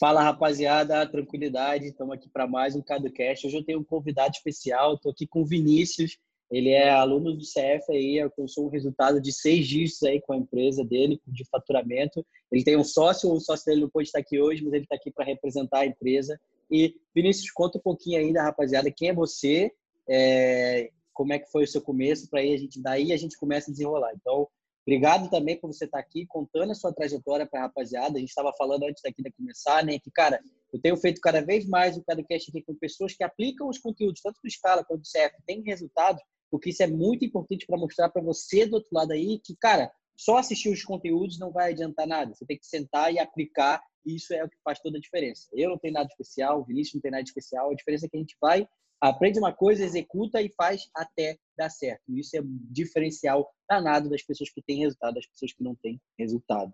Fala 0.00 0.22
rapaziada, 0.22 1.06
tranquilidade, 1.06 1.88
estamos 1.88 2.14
aqui 2.14 2.26
para 2.26 2.46
mais 2.46 2.74
um 2.74 2.80
CadoCast. 2.80 3.46
Hoje 3.46 3.58
eu 3.58 3.62
tenho 3.62 3.80
um 3.80 3.84
convidado 3.84 4.30
especial, 4.34 4.94
estou 4.94 5.12
aqui 5.12 5.26
com 5.26 5.42
o 5.42 5.44
Vinícius, 5.44 6.16
ele 6.50 6.70
é 6.70 6.88
aluno 6.88 7.34
do 7.34 7.44
CF 7.44 7.84
aí, 7.90 8.18
alcançou 8.18 8.64
um 8.64 8.70
resultado 8.70 9.20
de 9.20 9.30
seis 9.30 9.68
dígitos 9.68 10.02
aí 10.04 10.18
com 10.22 10.32
a 10.32 10.38
empresa 10.38 10.82
dele, 10.82 11.20
de 11.26 11.44
faturamento. 11.50 12.24
Ele 12.50 12.64
tem 12.64 12.78
um 12.78 12.82
sócio, 12.82 13.30
o 13.30 13.38
sócio 13.40 13.66
dele 13.66 13.82
não 13.82 13.90
pode 13.90 14.08
estar 14.08 14.20
aqui 14.20 14.40
hoje, 14.40 14.64
mas 14.64 14.72
ele 14.72 14.84
está 14.84 14.94
aqui 14.94 15.10
para 15.10 15.26
representar 15.26 15.80
a 15.80 15.86
empresa. 15.86 16.40
E 16.70 16.94
Vinícius, 17.14 17.50
conta 17.50 17.76
um 17.76 17.82
pouquinho 17.82 18.20
ainda, 18.20 18.42
rapaziada, 18.42 18.90
quem 18.90 19.10
é 19.10 19.14
você, 19.14 19.70
é, 20.08 20.88
como 21.12 21.34
é 21.34 21.38
que 21.38 21.50
foi 21.52 21.64
o 21.64 21.68
seu 21.68 21.82
começo, 21.82 22.30
para 22.30 22.40
aí 22.40 22.54
a 22.54 22.56
gente 22.56 22.80
daí 22.80 23.12
a 23.12 23.18
gente 23.18 23.36
começa 23.36 23.70
a 23.70 23.72
desenrolar. 23.72 24.12
Então, 24.14 24.48
Obrigado 24.86 25.28
também 25.28 25.58
por 25.58 25.72
você 25.72 25.84
estar 25.84 25.98
aqui 25.98 26.26
contando 26.26 26.72
a 26.72 26.74
sua 26.74 26.92
trajetória 26.92 27.46
para 27.46 27.60
a 27.60 27.62
rapaziada. 27.64 28.16
A 28.16 28.20
gente 28.20 28.30
estava 28.30 28.52
falando 28.56 28.84
antes 28.84 29.02
daqui 29.02 29.22
de 29.22 29.30
começar, 29.30 29.84
né? 29.84 29.98
Que, 29.98 30.10
cara, 30.10 30.40
eu 30.72 30.80
tenho 30.80 30.96
feito 30.96 31.20
cada 31.20 31.40
vez 31.40 31.66
mais 31.66 31.96
o 31.96 32.02
podcast 32.02 32.50
aqui 32.50 32.62
com 32.62 32.74
pessoas 32.74 33.14
que 33.14 33.22
aplicam 33.22 33.68
os 33.68 33.78
conteúdos, 33.78 34.22
tanto 34.22 34.40
do 34.42 34.50
Scala 34.50 34.84
quanto 34.84 35.02
do 35.02 35.06
CF, 35.06 35.36
tem 35.46 35.62
resultados, 35.62 36.22
porque 36.50 36.70
isso 36.70 36.82
é 36.82 36.86
muito 36.86 37.24
importante 37.24 37.66
para 37.66 37.78
mostrar 37.78 38.08
para 38.08 38.22
você 38.22 38.66
do 38.66 38.76
outro 38.76 38.88
lado 38.92 39.12
aí 39.12 39.38
que, 39.44 39.54
cara, 39.56 39.92
só 40.16 40.38
assistir 40.38 40.68
os 40.68 40.82
conteúdos 40.82 41.38
não 41.38 41.50
vai 41.50 41.72
adiantar 41.72 42.06
nada. 42.06 42.34
Você 42.34 42.44
tem 42.44 42.58
que 42.58 42.66
sentar 42.66 43.12
e 43.12 43.18
aplicar, 43.18 43.82
e 44.04 44.16
isso 44.16 44.32
é 44.34 44.44
o 44.44 44.48
que 44.48 44.56
faz 44.64 44.80
toda 44.80 44.98
a 44.98 45.00
diferença. 45.00 45.48
Eu 45.52 45.70
não 45.70 45.78
tenho 45.78 45.94
nada 45.94 46.08
especial, 46.08 46.60
o 46.60 46.64
Vinícius 46.64 46.94
não 46.94 47.00
tem 47.02 47.10
nada 47.10 47.24
especial, 47.24 47.70
a 47.70 47.74
diferença 47.74 48.06
é 48.06 48.08
que 48.08 48.16
a 48.16 48.20
gente 48.20 48.36
vai 48.40 48.66
aprende 49.00 49.38
uma 49.38 49.52
coisa, 49.52 49.84
executa 49.84 50.42
e 50.42 50.52
faz 50.52 50.82
até 50.94 51.38
dar 51.56 51.70
certo. 51.70 52.02
Isso 52.08 52.36
é 52.36 52.40
um 52.40 52.58
diferencial 52.70 53.48
danado 53.68 54.10
das 54.10 54.22
pessoas 54.22 54.50
que 54.50 54.62
têm 54.62 54.80
resultado, 54.80 55.14
das 55.14 55.26
pessoas 55.26 55.52
que 55.52 55.62
não 55.62 55.74
têm 55.74 56.00
resultado. 56.18 56.72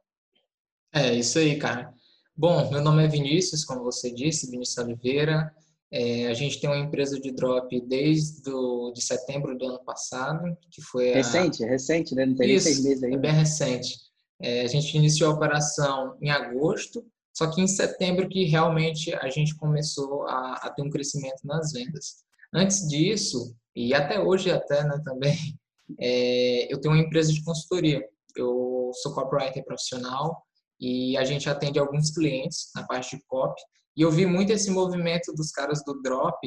É, 0.92 1.14
isso 1.14 1.38
aí, 1.38 1.58
cara. 1.58 1.94
Bom, 2.36 2.70
meu 2.70 2.82
nome 2.82 3.04
é 3.04 3.08
Vinícius, 3.08 3.64
como 3.64 3.82
você 3.82 4.10
disse, 4.12 4.50
Vinícius 4.50 4.78
Oliveira. 4.78 5.54
É, 5.90 6.26
a 6.26 6.34
gente 6.34 6.60
tem 6.60 6.68
uma 6.68 6.78
empresa 6.78 7.18
de 7.20 7.30
drop 7.30 7.80
desde 7.82 8.42
do, 8.42 8.90
de 8.92 9.00
setembro 9.00 9.56
do 9.56 9.66
ano 9.66 9.84
passado, 9.84 10.56
que 10.70 10.82
foi 10.82 11.12
a... 11.12 11.16
Recente, 11.16 11.62
é 11.64 11.66
recente, 11.68 12.14
né? 12.14 12.26
Não 12.26 12.34
tem 12.34 12.54
Isso, 12.54 12.66
nem 12.66 12.74
seis 12.74 12.84
meses 12.84 13.02
ainda. 13.04 13.16
é 13.16 13.20
bem 13.20 13.32
recente. 13.32 13.94
É, 14.42 14.62
a 14.62 14.66
gente 14.66 14.96
iniciou 14.96 15.30
a 15.30 15.34
operação 15.34 16.16
em 16.20 16.30
agosto, 16.30 17.06
só 17.36 17.50
que 17.50 17.60
em 17.60 17.66
setembro 17.66 18.30
que 18.30 18.44
realmente 18.44 19.14
a 19.14 19.28
gente 19.28 19.54
começou 19.56 20.26
a, 20.26 20.54
a 20.54 20.70
ter 20.70 20.80
um 20.80 20.88
crescimento 20.88 21.40
nas 21.44 21.70
vendas. 21.70 22.24
Antes 22.54 22.88
disso, 22.88 23.54
e 23.74 23.92
até 23.92 24.18
hoje 24.18 24.50
até 24.50 24.82
né, 24.82 24.98
também, 25.04 25.36
é, 26.00 26.72
eu 26.72 26.80
tenho 26.80 26.94
uma 26.94 27.02
empresa 27.02 27.30
de 27.30 27.44
consultoria. 27.44 28.02
Eu 28.34 28.90
sou 29.02 29.12
copywriter 29.12 29.62
profissional 29.66 30.42
e 30.80 31.14
a 31.18 31.24
gente 31.24 31.48
atende 31.50 31.78
alguns 31.78 32.10
clientes 32.10 32.70
na 32.74 32.86
parte 32.86 33.18
de 33.18 33.22
copy. 33.26 33.60
E 33.94 34.00
eu 34.00 34.10
vi 34.10 34.24
muito 34.24 34.50
esse 34.50 34.70
movimento 34.70 35.30
dos 35.34 35.50
caras 35.50 35.82
do 35.84 36.00
Drop 36.00 36.38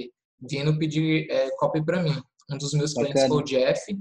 vindo 0.41 0.79
pedir 0.79 1.29
é, 1.29 1.51
copy 1.57 1.85
para 1.85 2.01
mim. 2.01 2.19
Um 2.51 2.57
dos 2.57 2.73
meus 2.73 2.95
Bacana. 2.95 3.13
clientes 3.13 3.27
foi 3.27 3.37
o 3.37 3.45
Jeff, 3.45 3.97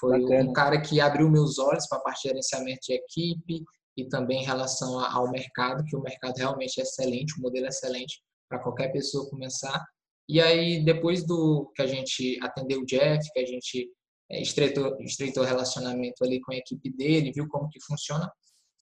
foi 0.00 0.20
Bacana. 0.20 0.50
um 0.50 0.52
cara 0.52 0.80
que 0.80 1.00
abriu 1.00 1.30
meus 1.30 1.60
olhos 1.60 1.86
para 1.86 1.98
a 1.98 2.00
parte 2.00 2.22
de 2.22 2.28
gerenciamento 2.30 2.80
de 2.84 2.94
equipe, 2.94 3.62
e 3.96 4.08
também 4.08 4.42
em 4.42 4.44
relação 4.44 4.98
ao 4.98 5.30
mercado, 5.30 5.84
que 5.84 5.96
o 5.96 6.02
mercado 6.02 6.36
realmente 6.36 6.80
é 6.80 6.82
excelente, 6.82 7.38
o 7.38 7.42
modelo 7.42 7.66
é 7.66 7.68
excelente 7.68 8.22
para 8.48 8.58
qualquer 8.58 8.90
pessoa 8.92 9.28
começar. 9.28 9.84
E 10.28 10.40
aí, 10.40 10.84
depois 10.84 11.26
do 11.26 11.70
que 11.74 11.82
a 11.82 11.86
gente 11.86 12.38
atendeu 12.42 12.80
o 12.80 12.86
Jeff, 12.86 13.28
que 13.32 13.40
a 13.40 13.46
gente 13.46 13.90
é, 14.30 14.40
estreitou, 14.40 14.96
estreitou 15.00 15.44
relacionamento 15.44 16.24
ali 16.24 16.40
com 16.40 16.52
a 16.52 16.56
equipe 16.56 16.90
dele, 16.90 17.32
viu 17.32 17.46
como 17.48 17.68
que 17.68 17.82
funciona, 17.84 18.30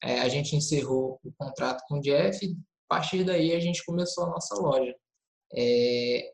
é, 0.02 0.20
a 0.20 0.28
gente 0.28 0.54
encerrou 0.54 1.18
o 1.24 1.32
contrato 1.36 1.82
com 1.88 1.98
o 1.98 2.00
Jeff 2.00 2.44
e, 2.44 2.52
a 2.52 2.94
partir 2.96 3.24
daí, 3.24 3.52
a 3.52 3.60
gente 3.60 3.84
começou 3.84 4.24
a 4.24 4.30
nossa 4.30 4.54
loja. 4.56 4.94
É, 5.56 6.32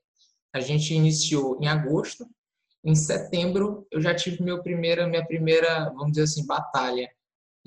a 0.54 0.60
gente 0.60 0.94
iniciou 0.94 1.58
em 1.60 1.66
agosto, 1.66 2.26
em 2.84 2.94
setembro 2.94 3.86
eu 3.90 4.00
já 4.00 4.14
tive 4.14 4.42
meu 4.42 4.62
primeira, 4.62 5.06
minha 5.06 5.26
primeira, 5.26 5.90
vamos 5.90 6.12
dizer 6.12 6.22
assim, 6.22 6.46
batalha 6.46 7.10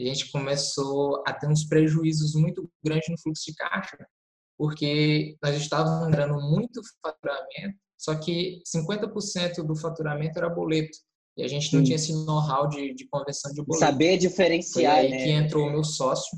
a 0.04 0.14
gente 0.14 0.32
começou 0.32 1.24
a 1.28 1.34
ter 1.34 1.48
uns 1.48 1.66
prejuízos 1.66 2.34
muito 2.34 2.70
grandes 2.84 3.10
no 3.10 3.20
fluxo 3.20 3.46
de 3.46 3.56
caixa, 3.56 3.98
porque 4.58 5.38
nós 5.44 5.56
estávamos 5.56 6.10
gerando 6.10 6.40
muito 6.42 6.82
faturamento, 7.02 7.78
só 7.98 8.16
que 8.16 8.62
50% 8.66 9.64
do 9.66 9.76
faturamento 9.76 10.38
era 10.38 10.50
boleto. 10.50 10.98
E 11.38 11.44
a 11.44 11.48
gente 11.48 11.74
não 11.74 11.80
Sim. 11.80 11.86
tinha 11.86 11.96
esse 11.96 12.14
know-how 12.26 12.68
de, 12.68 12.94
de 12.94 13.08
conversão 13.08 13.52
de 13.54 13.64
boleto. 13.64 13.86
Saber 13.86 14.18
diferenciar, 14.18 14.96
Foi 14.96 15.06
aí 15.06 15.10
né? 15.10 15.24
que 15.24 15.30
entrou 15.30 15.68
o 15.68 15.72
meu 15.72 15.84
sócio. 15.84 16.38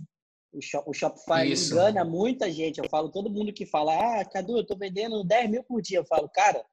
O, 0.54 0.62
Shop, 0.62 0.88
o 0.88 0.94
Shopify 0.94 1.52
Isso. 1.52 1.74
engana 1.74 2.04
muita 2.04 2.52
gente. 2.52 2.80
Eu 2.80 2.90
falo, 2.90 3.10
todo 3.10 3.30
mundo 3.30 3.54
que 3.54 3.66
fala, 3.66 3.94
ah, 3.94 4.26
Cadu, 4.26 4.58
eu 4.58 4.66
tô 4.66 4.76
vendendo 4.76 5.24
10 5.24 5.50
mil 5.50 5.64
por 5.64 5.82
dia. 5.82 6.00
Eu 6.00 6.06
falo, 6.06 6.30
cara, 6.30 6.64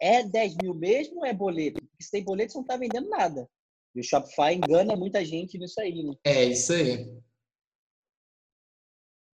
é 0.00 0.22
10 0.22 0.56
mil 0.62 0.74
mesmo 0.74 1.18
ou 1.18 1.26
é 1.26 1.32
boleto? 1.32 1.80
Porque 1.80 2.04
se 2.04 2.10
tem 2.10 2.22
boleto, 2.22 2.52
você 2.52 2.58
não 2.58 2.64
tá 2.64 2.76
vendendo 2.76 3.08
nada. 3.08 3.48
E 3.94 4.00
o 4.00 4.02
Shopify 4.02 4.54
engana 4.54 4.96
muita 4.96 5.24
gente 5.24 5.58
nisso 5.58 5.80
aí, 5.80 6.02
né? 6.02 6.14
É, 6.24 6.44
isso 6.44 6.72
aí. 6.72 7.18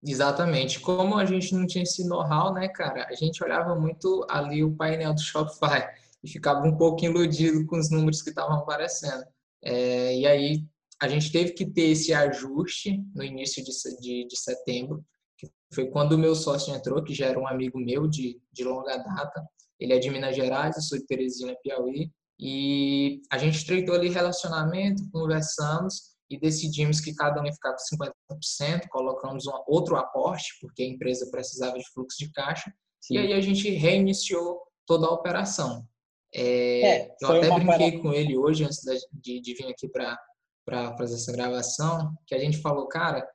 Exatamente. 0.03 0.81
Como 0.81 1.17
a 1.17 1.25
gente 1.25 1.55
não 1.55 1.67
tinha 1.67 1.83
esse 1.83 2.07
know-how, 2.07 2.53
né, 2.53 2.69
cara? 2.69 3.07
A 3.09 3.15
gente 3.15 3.43
olhava 3.43 3.75
muito 3.75 4.27
ali 4.29 4.63
o 4.63 4.77
painel 4.77 5.15
do 5.15 5.21
Shopify 5.21 5.89
e 6.23 6.29
ficava 6.29 6.67
um 6.67 6.77
pouco 6.77 7.05
iludido 7.05 7.67
com 7.67 7.79
os 7.79 7.91
números 7.91 8.21
que 8.21 8.29
estavam 8.29 8.59
aparecendo. 8.59 9.25
É, 9.63 10.15
e 10.17 10.27
aí 10.27 10.65
a 11.01 11.09
gente 11.09 11.33
teve 11.33 11.53
que 11.53 11.67
ter 11.67 11.91
esse 11.91 12.13
ajuste 12.13 13.03
no 13.15 13.25
início 13.25 13.65
de, 13.65 13.71
de, 14.01 14.27
de, 14.27 14.39
setembro, 14.39 15.05
que 15.39 15.51
foi 15.75 15.87
quando 15.87 16.13
o 16.13 16.19
meu 16.19 16.35
sócio 16.35 16.75
entrou, 16.75 17.03
que 17.03 17.15
já 17.15 17.27
era 17.27 17.39
um 17.39 17.49
amigo 17.49 17.79
meu 17.79 18.07
de, 18.07 18.41
de 18.53 18.65
longa 18.65 18.97
data. 18.99 19.47
Ele 19.81 19.95
é 19.95 19.99
de 19.99 20.11
Minas 20.11 20.37
Gerais, 20.37 20.77
eu 20.77 20.83
sou 20.83 20.99
de 20.99 21.07
Teresina, 21.07 21.57
Piauí. 21.63 22.11
E 22.39 23.23
a 23.31 23.39
gente 23.39 23.59
estreitou 23.59 23.95
ali 23.95 24.09
relacionamento, 24.09 25.09
conversamos 25.11 26.15
e 26.29 26.39
decidimos 26.39 27.01
que 27.01 27.15
cada 27.15 27.41
um 27.41 27.45
ia 27.45 27.53
ficar 27.53 27.73
com 27.73 27.97
50%, 28.37 28.89
colocamos 28.89 29.47
um, 29.47 29.53
outro 29.67 29.97
aporte, 29.97 30.57
porque 30.61 30.83
a 30.83 30.87
empresa 30.87 31.31
precisava 31.31 31.79
de 31.79 31.89
fluxo 31.93 32.19
de 32.19 32.33
caixa, 32.33 32.73
Sim. 33.01 33.15
e 33.15 33.19
aí 33.19 33.33
a 33.33 33.41
gente 33.41 33.71
reiniciou 33.71 34.63
toda 34.87 35.07
a 35.07 35.11
operação. 35.11 35.87
É, 36.35 36.81
é, 36.81 37.17
eu 37.21 37.29
até 37.29 37.51
brinquei 37.51 38.01
com 38.01 38.13
ele 38.13 38.37
hoje, 38.37 38.65
antes 38.65 38.81
de, 39.13 39.41
de 39.41 39.55
vir 39.55 39.67
aqui 39.67 39.89
para 39.89 40.97
fazer 40.97 41.15
essa 41.15 41.33
gravação, 41.33 42.17
que 42.27 42.35
a 42.35 42.39
gente 42.39 42.59
falou, 42.59 42.89
cara. 42.89 43.31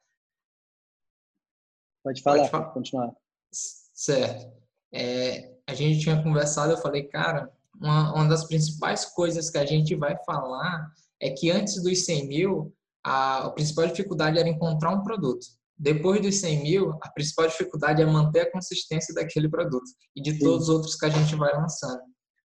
Pode 2.03 2.21
falar, 2.21 2.37
pode, 2.37 2.49
falar. 2.49 2.63
pode 2.63 2.73
continuar. 2.73 3.15
Certo. 3.51 4.59
É, 4.91 5.55
a 5.67 5.73
gente 5.73 6.01
tinha 6.01 6.21
conversado, 6.21 6.73
eu 6.73 6.77
falei, 6.77 7.03
cara, 7.03 7.49
uma, 7.79 8.13
uma 8.13 8.27
das 8.27 8.45
principais 8.45 9.05
coisas 9.05 9.49
que 9.49 9.57
a 9.57 9.65
gente 9.65 9.95
vai 9.95 10.15
falar 10.25 10.91
é 11.21 11.29
que 11.29 11.49
antes 11.49 11.81
dos 11.81 12.05
100 12.05 12.27
mil, 12.27 12.73
a, 13.03 13.45
a 13.45 13.49
principal 13.51 13.87
dificuldade 13.87 14.37
era 14.37 14.49
encontrar 14.49 14.91
um 14.91 15.03
produto. 15.03 15.45
Depois 15.77 16.21
dos 16.21 16.39
100 16.41 16.63
mil, 16.63 16.93
a 17.01 17.09
principal 17.09 17.47
dificuldade 17.47 18.01
é 18.01 18.05
manter 18.05 18.41
a 18.41 18.51
consistência 18.51 19.13
daquele 19.13 19.49
produto 19.49 19.85
e 20.15 20.21
de 20.21 20.33
Sim. 20.33 20.39
todos 20.39 20.63
os 20.67 20.69
outros 20.69 20.95
que 20.95 21.05
a 21.05 21.09
gente 21.09 21.35
vai 21.35 21.53
lançando. 21.53 22.01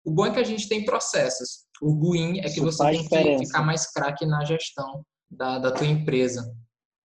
O 0.03 0.11
bom 0.11 0.25
é 0.25 0.31
que 0.33 0.39
a 0.39 0.43
gente 0.43 0.67
tem 0.67 0.83
processos. 0.83 1.65
O 1.81 1.91
ruim 1.91 2.39
é 2.39 2.43
que 2.43 2.59
Isso 2.59 2.63
você 2.63 2.83
tem 2.83 3.03
diferença. 3.03 3.39
que 3.39 3.45
ficar 3.45 3.61
mais 3.61 3.91
craque 3.91 4.25
na 4.25 4.43
gestão 4.43 5.05
da, 5.29 5.59
da 5.59 5.71
tua 5.71 5.85
empresa. 5.85 6.51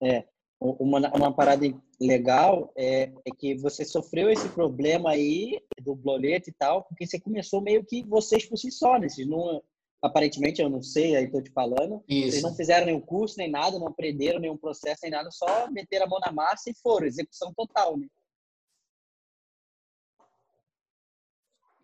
É, 0.03 0.25
uma, 0.65 0.99
uma 1.15 1.33
parada 1.33 1.67
legal 2.01 2.73
é, 2.77 3.13
é 3.25 3.31
que 3.37 3.55
você 3.57 3.85
sofreu 3.85 4.31
esse 4.31 4.49
problema 4.49 5.11
aí 5.11 5.61
do 5.83 5.95
boleto 5.95 6.49
e 6.49 6.53
tal, 6.53 6.85
porque 6.85 7.07
você 7.07 7.21
começou 7.21 7.61
meio 7.61 7.85
que 7.85 8.03
vocês 8.05 8.47
por 8.47 8.57
si 8.57 8.71
só, 8.71 8.99
né? 8.99 9.09
Vocês 9.09 9.29
não, 9.29 9.63
aparentemente, 10.01 10.63
eu 10.63 10.71
não 10.71 10.83
sei, 10.83 11.17
aí 11.17 11.31
tô 11.31 11.43
te 11.43 11.51
falando, 11.51 12.03
Isso. 12.09 12.31
vocês 12.31 12.43
não 12.43 12.55
fizeram 12.55 12.87
nenhum 12.87 13.01
curso, 13.01 13.37
nem 13.37 13.51
nada, 13.51 13.79
não 13.79 13.89
aprenderam 13.89 14.41
nenhum 14.41 14.57
processo, 14.57 15.01
nem 15.03 15.11
nada, 15.11 15.31
só 15.31 15.71
meteram 15.71 16.07
a 16.07 16.09
mão 16.09 16.21
na 16.25 16.33
massa 16.33 16.71
e 16.71 16.75
foram, 16.75 17.07
execução 17.07 17.53
total, 17.55 17.99
né? 17.99 18.07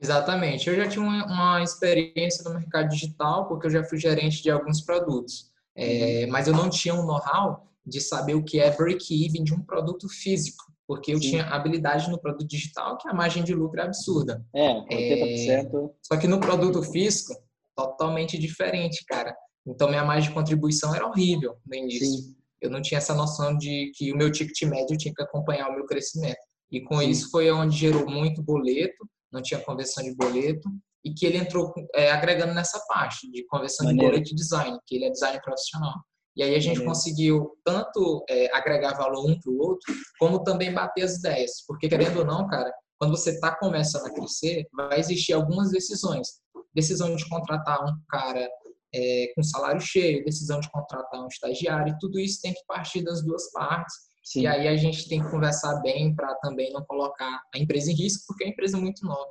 Exatamente. 0.03 0.67
Eu 0.67 0.77
já 0.77 0.88
tinha 0.88 1.05
uma, 1.05 1.27
uma, 1.27 1.62
experiência 1.62 2.43
no 2.43 2.59
mercado 2.59 2.88
digital, 2.88 3.47
porque 3.47 3.67
eu 3.67 3.71
já 3.71 3.85
fui 3.85 3.99
gerente 3.99 4.43
de 4.43 4.50
alguns 4.50 4.81
produtos. 4.81 5.50
É, 5.77 6.25
uhum. 6.25 6.32
mas 6.32 6.49
eu 6.49 6.55
não 6.55 6.71
tinha 6.71 6.94
um 6.94 7.05
know-how 7.05 7.69
de 7.87 8.00
saber 8.00 8.35
o 8.35 8.44
que 8.44 8.61
é 8.61 8.75
break-even 8.75 9.43
de 9.43 9.55
um 9.55 9.62
produto 9.62 10.09
físico, 10.09 10.65
porque 10.87 11.12
eu 11.12 11.21
Sim. 11.21 11.31
tinha 11.31 11.44
habilidade 11.44 12.11
no 12.11 12.21
produto 12.21 12.47
digital, 12.47 12.99
que 12.99 13.09
a 13.09 13.15
margem 13.15 13.44
de 13.44 13.55
lucro 13.55 13.81
é 13.81 13.85
absurda. 13.85 14.44
É, 14.55 14.75
80%. 14.75 15.49
É, 15.49 15.91
só 16.03 16.17
que 16.17 16.27
no 16.27 16.41
produto 16.41 16.82
físico, 16.82 17.35
totalmente 17.77 18.38
diferente, 18.38 19.05
cara. 19.06 19.35
Então, 19.67 19.88
minha 19.88 20.05
margem 20.05 20.29
de 20.29 20.35
contribuição 20.35 20.94
era 20.94 21.06
horrível 21.06 21.56
no 21.67 21.75
início. 21.75 22.06
Sim. 22.06 22.37
Eu 22.61 22.71
não 22.71 22.82
tinha 22.82 22.99
essa 22.99 23.15
noção 23.15 23.56
de 23.56 23.91
que 23.94 24.12
o 24.12 24.17
meu 24.17 24.31
ticket 24.31 24.62
médio 24.69 24.97
tinha 24.97 25.15
que 25.15 25.23
acompanhar 25.23 25.69
o 25.69 25.75
meu 25.75 25.87
crescimento. 25.87 26.38
E 26.71 26.81
com 26.81 26.99
Sim. 26.99 27.09
isso 27.09 27.31
foi 27.31 27.50
onde 27.50 27.77
gerou 27.77 28.09
muito 28.09 28.43
boleto, 28.43 29.09
não 29.32 29.43
tinha 29.43 29.61
conversão 29.61 30.05
de 30.05 30.15
boleto, 30.15 30.69
e 31.05 31.12
que 31.12 31.25
ele 31.25 31.38
entrou 31.38 31.73
é, 31.94 32.11
agregando 32.11 32.53
nessa 32.53 32.79
parte 32.87 33.31
de 33.31 33.44
conversão 33.47 33.87
Maneiro. 33.87 34.06
de 34.06 34.19
boleto 34.19 34.32
e 34.32 34.35
design, 34.35 34.79
que 34.87 34.97
ele 34.97 35.06
é 35.06 35.11
design 35.11 35.41
profissional. 35.41 35.94
E 36.41 36.43
aí 36.43 36.55
a 36.55 36.59
gente 36.59 36.83
conseguiu 36.83 37.55
tanto 37.63 38.25
é, 38.27 38.51
agregar 38.57 38.97
valor 38.97 39.29
um 39.29 39.39
para 39.39 39.53
o 39.53 39.59
outro, 39.59 39.95
como 40.19 40.43
também 40.43 40.73
bater 40.73 41.03
as 41.03 41.17
ideias. 41.19 41.63
Porque, 41.67 41.87
querendo 41.87 42.21
ou 42.21 42.25
não, 42.25 42.47
cara, 42.47 42.73
quando 42.99 43.11
você 43.11 43.33
está 43.33 43.55
começando 43.55 44.07
a 44.07 44.15
crescer, 44.15 44.67
vai 44.73 44.99
existir 44.99 45.35
algumas 45.35 45.71
decisões. 45.71 46.41
Decisão 46.75 47.15
de 47.15 47.29
contratar 47.29 47.85
um 47.85 47.95
cara 48.09 48.49
é, 48.95 49.31
com 49.37 49.43
salário 49.43 49.83
cheio, 49.83 50.25
decisão 50.25 50.61
de 50.61 50.71
contratar 50.71 51.23
um 51.23 51.29
estagiário, 51.29 51.95
tudo 52.01 52.19
isso 52.19 52.41
tem 52.41 52.55
que 52.55 52.65
partir 52.67 53.05
das 53.05 53.23
duas 53.23 53.53
partes. 53.53 53.95
Sim. 54.25 54.41
E 54.41 54.47
aí 54.47 54.67
a 54.67 54.77
gente 54.79 55.11
tem 55.11 55.23
que 55.23 55.31
conversar 55.31 55.79
bem 55.83 56.15
para 56.15 56.35
também 56.37 56.73
não 56.73 56.83
colocar 56.87 57.43
a 57.55 57.59
empresa 57.59 57.91
em 57.91 57.95
risco, 57.95 58.25
porque 58.27 58.45
é 58.45 58.47
uma 58.47 58.53
empresa 58.53 58.79
muito 58.79 59.05
nova. 59.05 59.31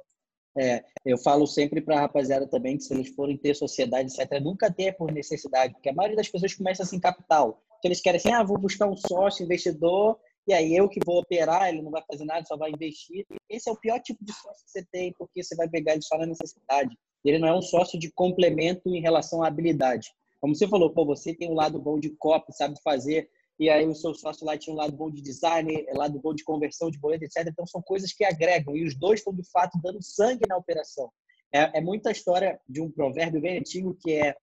É, 0.57 0.83
eu 1.05 1.17
falo 1.17 1.45
sempre 1.45 1.79
para 1.79 1.97
a 1.97 2.01
rapaziada 2.01 2.47
também 2.47 2.77
que 2.77 2.83
se 2.83 2.93
eles 2.93 3.09
forem 3.09 3.37
ter 3.37 3.55
sociedade, 3.55 4.11
etc., 4.11 4.41
nunca 4.41 4.71
ter 4.71 4.93
por 4.93 5.11
necessidade, 5.11 5.73
porque 5.73 5.89
a 5.89 5.93
maioria 5.93 6.17
das 6.17 6.27
pessoas 6.27 6.53
começa 6.53 6.83
assim 6.83 6.99
capital. 6.99 7.61
Então 7.77 7.89
eles 7.89 8.01
querem 8.01 8.17
assim, 8.17 8.31
ah, 8.31 8.43
vou 8.43 8.57
buscar 8.57 8.87
um 8.87 8.97
sócio, 8.97 9.43
investidor, 9.43 10.19
e 10.47 10.53
aí 10.53 10.75
eu 10.75 10.89
que 10.89 10.99
vou 11.05 11.19
operar, 11.19 11.69
ele 11.69 11.81
não 11.81 11.91
vai 11.91 12.03
fazer 12.09 12.25
nada, 12.25 12.45
só 12.45 12.57
vai 12.57 12.71
investir. 12.71 13.25
Esse 13.49 13.69
é 13.69 13.71
o 13.71 13.79
pior 13.79 13.99
tipo 14.01 14.23
de 14.25 14.33
sócio 14.33 14.65
que 14.65 14.71
você 14.71 14.85
tem, 14.91 15.13
porque 15.17 15.43
você 15.43 15.55
vai 15.55 15.69
pegar 15.69 15.93
ele 15.93 16.01
só 16.01 16.17
na 16.17 16.25
necessidade. 16.25 16.97
Ele 17.23 17.37
não 17.37 17.47
é 17.47 17.53
um 17.53 17.61
sócio 17.61 17.99
de 17.99 18.11
complemento 18.11 18.89
em 18.89 19.01
relação 19.01 19.43
à 19.43 19.47
habilidade. 19.47 20.09
Como 20.41 20.55
você 20.55 20.67
falou, 20.67 20.91
pô, 20.91 21.05
você 21.05 21.33
tem 21.33 21.51
um 21.51 21.53
lado 21.53 21.79
bom 21.79 21.99
de 21.99 22.09
copy, 22.11 22.51
sabe 22.53 22.75
fazer, 22.83 23.29
e 23.59 23.69
aí 23.69 23.85
o 23.85 23.93
seu 23.93 24.13
sócio 24.13 24.45
lá 24.45 24.57
tinha 24.57 24.73
um 24.73 24.77
lado 24.77 24.93
bom 24.93 25.11
de 25.11 25.21
design, 25.21 25.85
lado 25.93 26.17
bom 26.19 26.33
de 26.33 26.45
conversão 26.45 26.89
de 26.89 26.97
boleto, 26.97 27.25
etc. 27.25 27.45
Então 27.47 27.67
são 27.67 27.81
coisas 27.81 28.13
que 28.13 28.23
agregam 28.23 28.75
e 28.75 28.85
os 28.85 28.95
dois 28.95 29.19
estão 29.19 29.33
de 29.33 29.43
fato 29.51 29.77
dando 29.83 30.01
sangue 30.01 30.47
na 30.47 30.55
operação. 30.55 31.11
É, 31.53 31.79
é 31.79 31.81
muita 31.81 32.09
história 32.09 32.59
de 32.67 32.79
um 32.79 32.89
provérbio 32.89 33.41
bem 33.41 33.59
antigo 33.59 33.97
que 33.99 34.13
é 34.13 34.35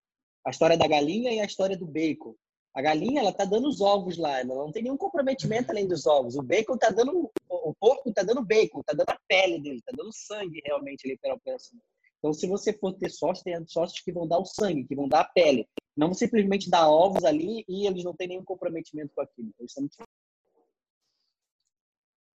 a 0.45 0.51
história 0.51 0.77
da 0.77 0.87
galinha 0.87 1.33
e 1.33 1.41
a 1.41 1.47
história 1.47 1.77
do 1.77 1.87
bacon. 1.87 2.35
A 2.75 2.83
galinha 2.83 3.21
ela 3.21 3.33
tá 3.33 3.47
dando 3.47 3.69
os 3.69 3.81
ovos 3.81 4.19
lá, 4.19 4.41
ela 4.41 4.55
não 4.55 4.71
tem 4.71 4.83
nenhum 4.83 4.99
comprometimento 4.99 5.71
além 5.71 5.89
dos 5.89 6.07
ovos. 6.07 6.37
O 6.37 6.43
bacon 6.43 6.77
tá 6.77 6.91
dando, 6.91 7.31
o 7.49 7.75
porco 7.81 8.13
tá 8.13 8.23
dando 8.23 8.45
bacon, 8.45 8.83
tá 8.85 8.93
dando 8.93 9.09
a 9.09 9.19
pele 9.27 9.59
dele, 9.59 9.81
tá 9.81 9.93
dando 9.97 10.13
sangue 10.13 10.61
realmente 10.63 11.07
ali 11.07 11.17
pela 11.17 11.37
operação. 11.37 11.79
Então, 12.19 12.35
se 12.35 12.47
você 12.47 12.75
for 12.75 12.93
ter 12.93 13.09
sócios, 13.09 13.43
tem 13.43 13.67
sócios 13.67 14.01
que 14.01 14.13
vão 14.13 14.29
dar 14.29 14.39
o 14.39 14.45
sangue, 14.45 14.85
que 14.85 14.95
vão 14.95 15.09
dar 15.09 15.21
a 15.21 15.25
pele. 15.25 15.67
Não 15.97 16.13
simplesmente 16.13 16.69
dar 16.69 16.89
ovos 16.89 17.25
ali 17.25 17.65
e 17.69 17.87
eles 17.87 18.05
não 18.05 18.15
têm 18.15 18.29
nenhum 18.29 18.45
comprometimento 18.45 19.13
com 19.15 19.23
aquilo. 19.23 19.53
Isso 19.61 19.81
muito... 19.81 19.97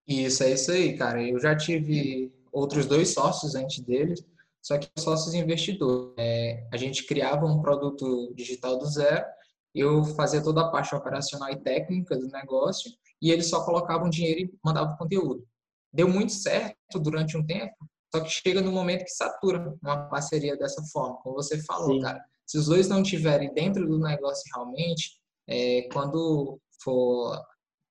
Isso, 0.08 0.44
é 0.44 0.52
isso 0.52 0.72
aí, 0.72 0.98
cara. 0.98 1.22
Eu 1.22 1.40
já 1.40 1.56
tive 1.56 2.34
outros 2.52 2.86
dois 2.86 3.14
sócios 3.14 3.56
antes 3.56 3.80
deles, 3.82 4.26
só 4.62 4.78
que 4.78 4.90
sócios 5.00 5.34
investidores. 5.34 6.14
É, 6.18 6.68
a 6.72 6.78
gente 6.78 7.06
criava 7.06 7.46
um 7.46 7.62
produto 7.62 8.34
digital 8.36 8.78
do 8.78 8.86
zero, 8.86 9.26
eu 9.74 10.04
fazia 10.04 10.44
toda 10.44 10.62
a 10.62 10.72
parte 10.72 10.94
operacional 10.94 11.50
e 11.50 11.62
técnica 11.62 12.18
do 12.18 12.28
negócio, 12.28 12.92
e 13.22 13.32
eles 13.32 13.50
só 13.50 13.64
colocavam 13.64 14.10
dinheiro 14.10 14.42
e 14.42 14.60
mandavam 14.64 14.98
conteúdo. 14.98 15.48
Deu 15.94 16.10
muito 16.10 16.34
certo 16.34 17.00
durante 17.00 17.38
um 17.38 17.46
tempo, 17.46 17.76
só 18.14 18.22
que 18.22 18.30
chega 18.30 18.62
no 18.62 18.72
momento 18.72 19.06
que 19.06 19.12
satura 19.12 19.78
uma 19.82 20.10
parceria 20.10 20.58
dessa 20.58 20.84
forma, 20.92 21.18
como 21.22 21.36
você 21.36 21.62
falou, 21.64 21.96
Sim. 21.96 22.02
cara. 22.02 22.26
Se 22.52 22.58
os 22.58 22.66
dois 22.66 22.90
não 22.90 23.02
estiverem 23.02 23.54
dentro 23.54 23.88
do 23.88 23.98
negócio 23.98 24.44
realmente, 24.54 25.12
é, 25.48 25.88
quando 25.94 26.60
for 26.84 27.42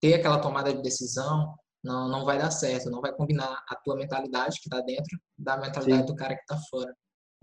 ter 0.02 0.12
aquela 0.12 0.38
tomada 0.38 0.70
de 0.70 0.82
decisão, 0.82 1.54
não, 1.82 2.10
não 2.10 2.26
vai 2.26 2.36
dar 2.36 2.50
certo, 2.50 2.90
não 2.90 3.00
vai 3.00 3.10
combinar 3.10 3.64
a 3.66 3.76
tua 3.76 3.96
mentalidade 3.96 4.60
que 4.60 4.68
está 4.68 4.82
dentro 4.82 5.18
da 5.38 5.56
mentalidade 5.56 6.02
Sim. 6.02 6.06
do 6.06 6.14
cara 6.14 6.34
que 6.34 6.42
está 6.42 6.58
fora. 6.68 6.94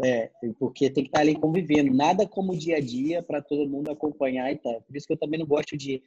É, 0.06 0.30
porque 0.60 0.92
tem 0.92 1.06
que 1.06 1.10
estar 1.10 1.18
tá 1.18 1.22
ali 1.24 1.34
convivendo. 1.34 1.92
Nada 1.92 2.28
como 2.28 2.56
dia 2.56 2.78
a 2.78 2.80
dia 2.80 3.24
para 3.24 3.42
todo 3.42 3.68
mundo 3.68 3.90
acompanhar 3.90 4.52
e 4.52 4.60
tal. 4.60 4.80
Por 4.84 4.96
isso 4.96 5.08
que 5.08 5.14
eu 5.14 5.18
também 5.18 5.40
não 5.40 5.48
gosto 5.48 5.76
de 5.76 6.04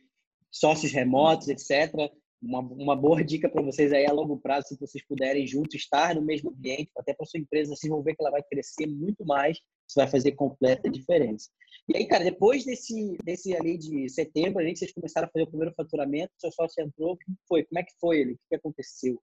sócios 0.48 0.92
remotos, 0.92 1.48
etc 1.48 2.08
uma, 2.42 2.60
uma 2.60 2.96
boa 2.96 3.22
dica 3.22 3.48
para 3.48 3.62
vocês 3.62 3.92
aí 3.92 4.06
a 4.06 4.12
longo 4.12 4.38
prazo, 4.38 4.68
se 4.68 4.78
vocês 4.78 5.04
puderem 5.06 5.46
juntos 5.46 5.74
estar 5.74 6.14
no 6.14 6.22
mesmo 6.22 6.50
ambiente, 6.50 6.90
até 6.96 7.12
para 7.12 7.26
sua 7.26 7.40
empresa, 7.40 7.74
vocês 7.74 7.90
vão 7.90 8.02
ver 8.02 8.14
que 8.14 8.22
ela 8.22 8.30
vai 8.30 8.42
crescer 8.42 8.86
muito 8.86 9.24
mais, 9.26 9.58
isso 9.90 9.94
vai 9.96 10.06
fazer 10.06 10.32
completa 10.32 10.88
diferença. 10.88 11.50
E 11.88 11.96
aí, 11.96 12.06
cara, 12.06 12.22
depois 12.22 12.64
desse, 12.64 13.16
desse 13.24 13.54
ali 13.56 13.76
de 13.76 14.08
setembro, 14.08 14.60
a 14.60 14.64
gente 14.64 14.78
vocês 14.78 14.92
começaram 14.92 15.26
a 15.26 15.30
fazer 15.30 15.44
o 15.44 15.48
primeiro 15.48 15.74
faturamento, 15.74 16.32
seu 16.38 16.52
sócio 16.52 16.82
entrou, 16.82 17.12
o 17.12 17.16
que 17.16 17.26
foi? 17.48 17.64
Como 17.64 17.78
é 17.78 17.82
que 17.82 17.92
foi 18.00 18.20
ele? 18.20 18.32
O 18.34 18.38
que 18.48 18.54
aconteceu? 18.54 19.20